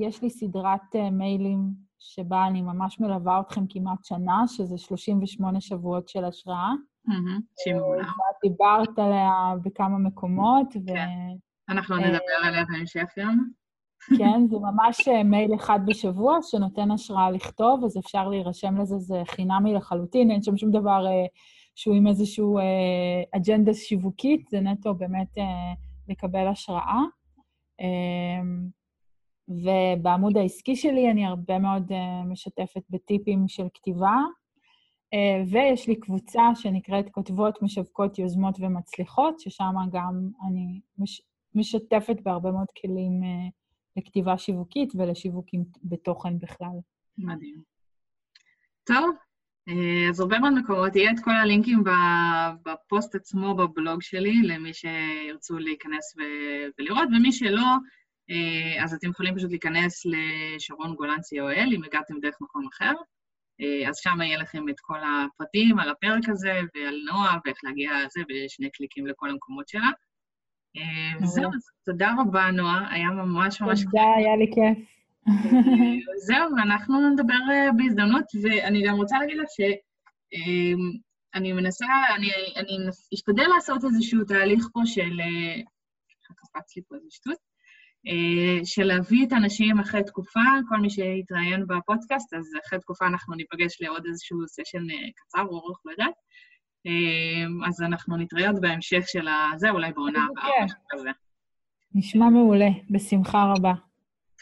יש 0.00 0.22
לי 0.22 0.30
סדרת 0.30 0.96
מיילים 1.12 1.58
שבה 1.98 2.46
אני 2.46 2.62
ממש 2.62 3.00
מלווה 3.00 3.40
אתכם 3.40 3.64
כמעט 3.68 4.04
שנה, 4.04 4.42
שזה 4.46 4.78
38 4.78 5.60
שבועות 5.60 6.08
של 6.08 6.24
השראה. 6.24 6.72
שמעולה. 7.64 8.08
דיברת 8.42 8.98
עליה 8.98 9.54
בכמה 9.62 9.98
מקומות, 9.98 10.66
ו... 10.76 10.86
כן. 10.86 11.08
אנחנו 11.68 11.96
נדבר 11.96 12.46
עליה 12.46 12.64
בהמשך 12.64 13.04
גם. 13.18 13.48
כן, 14.18 14.46
זה 14.48 14.56
ממש 14.58 15.08
מייל 15.24 15.54
אחד 15.54 15.80
בשבוע 15.86 16.38
שנותן 16.42 16.90
השראה 16.90 17.30
לכתוב, 17.30 17.84
אז 17.84 17.98
אפשר 17.98 18.28
להירשם 18.28 18.76
לזה, 18.80 18.98
זה 18.98 19.22
חינמי 19.26 19.74
לחלוטין, 19.74 20.30
אין 20.30 20.42
שם 20.42 20.56
שום 20.56 20.70
דבר 20.70 21.06
שהוא 21.74 21.94
עם 21.94 22.06
איזושהי 22.06 22.44
אג'נדה 23.36 23.74
שיווקית, 23.74 24.48
זה 24.50 24.60
נטו 24.60 24.94
באמת 24.94 25.38
לקבל 26.08 26.48
השראה. 26.48 27.00
ובעמוד 29.48 30.36
העסקי 30.36 30.76
שלי 30.76 31.10
אני 31.10 31.26
הרבה 31.26 31.58
מאוד 31.58 31.92
משתפת 32.26 32.82
בטיפים 32.90 33.48
של 33.48 33.66
כתיבה, 33.74 34.16
ויש 35.46 35.88
לי 35.88 35.96
קבוצה 36.00 36.42
שנקראת 36.54 37.10
כותבות, 37.10 37.62
משווקות, 37.62 38.18
יוזמות 38.18 38.56
ומצליחות, 38.60 39.40
ששם 39.40 39.74
גם 39.92 40.28
אני 40.48 40.80
מש, 40.98 41.22
משתפת 41.54 42.16
בהרבה 42.22 42.50
מאוד 42.50 42.66
כלים 42.80 43.20
לכתיבה 43.96 44.38
שיווקית 44.38 44.92
ולשיווקים 44.94 45.64
בתוכן 45.84 46.38
בכלל. 46.38 46.76
מדהים. 47.18 47.62
טוב, 48.84 49.16
אז 50.08 50.20
הרבה 50.20 50.38
מאוד 50.38 50.52
מקומות, 50.52 50.96
יהיה 50.96 51.10
את 51.10 51.20
כל 51.24 51.30
הלינקים 51.30 51.84
בפוסט 52.64 53.14
עצמו 53.14 53.54
בבלוג 53.54 54.02
שלי, 54.02 54.42
למי 54.42 54.70
שירצו 54.74 55.58
להיכנס 55.58 56.16
ולראות, 56.78 57.08
ומי 57.16 57.32
שלא, 57.32 57.66
אז 58.82 58.94
אתם 58.94 59.10
יכולים 59.10 59.36
פשוט 59.36 59.50
להיכנס 59.50 60.02
לשרון 60.06 60.94
גולן 60.94 61.18
co.il, 61.18 61.74
אם 61.74 61.84
הגעתם 61.84 62.20
דרך 62.20 62.36
מקום 62.40 62.66
אחר. 62.66 62.92
אז 63.88 63.96
שם 63.96 64.20
יהיה 64.20 64.38
לכם 64.38 64.68
את 64.68 64.80
כל 64.80 64.98
הפרטים 64.98 65.78
על 65.78 65.90
הפרק 65.90 66.28
הזה 66.28 66.60
ועל 66.74 67.00
נועה 67.06 67.38
ואיך 67.44 67.58
להגיע 67.62 67.90
לזה, 68.04 68.20
ושני 68.30 68.70
קליקים 68.70 69.06
לכל 69.06 69.30
המקומות 69.30 69.68
שלה. 69.68 69.90
וזהו, 71.22 71.50
אז 71.54 71.70
תודה 71.84 72.12
רבה, 72.18 72.50
נועה, 72.50 72.94
היה 72.94 73.10
ממש 73.10 73.60
ממש... 73.60 73.84
תודה, 73.84 74.14
היה 74.16 74.36
לי 74.36 74.50
כיף. 74.54 74.88
זהו, 76.26 76.56
ואנחנו 76.56 77.10
נדבר 77.10 77.70
בהזדמנות, 77.76 78.24
ואני 78.42 78.86
גם 78.86 78.96
רוצה 78.96 79.18
להגיד 79.18 79.36
לך 79.36 79.48
שאני 79.56 81.52
מנסה, 81.52 81.86
אני, 82.16 82.30
אני 82.56 82.78
אשתדל 83.14 83.46
לעשות 83.54 83.84
איזשהו 83.84 84.24
תהליך 84.24 84.68
פה 84.72 84.80
של... 84.84 85.20
קפץ 86.36 86.76
לי 86.76 86.82
פה 86.88 86.94
איזה 86.94 87.06
שטות. 87.10 87.52
של 88.64 88.84
להביא 88.84 89.26
את 89.26 89.32
האנשים 89.32 89.80
אחרי 89.80 90.04
תקופה, 90.04 90.40
כל 90.68 90.76
מי 90.76 90.90
שיתראיין 90.90 91.66
בפודקאסט, 91.66 92.34
אז 92.34 92.50
אחרי 92.66 92.78
תקופה 92.78 93.06
אנחנו 93.06 93.34
ניפגש 93.34 93.80
לעוד 93.80 94.06
איזשהו 94.06 94.38
סשן 94.48 94.86
קצר 95.16 95.42
או 95.42 95.58
ארוך, 95.58 95.80
לא 95.84 95.90
יודעת. 95.90 96.14
אז 97.66 97.82
אנחנו 97.82 98.16
נתראה 98.16 98.48
עוד 98.48 98.60
בהמשך 98.60 99.04
של 99.06 99.26
הזה, 99.54 99.70
אולי 99.70 99.92
בעונה 99.92 100.26
הבאה, 100.30 100.64
משהו 100.64 100.78
כזה. 100.92 101.10
נשמע 101.94 102.28
מעולה, 102.28 102.68
בשמחה 102.90 103.52
רבה. 103.56 103.72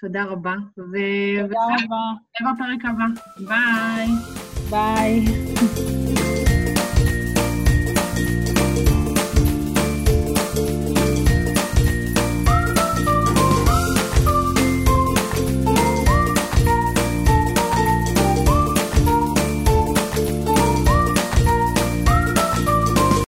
תודה 0.01 0.25
רבה. 0.25 0.55
תודה 0.77 0.97
רבה. 1.43 1.97
נראה 2.41 2.53
בפרק 2.55 2.85
הבא. 2.85 3.05
ביי. 3.49 4.07
ביי. 4.71 6.40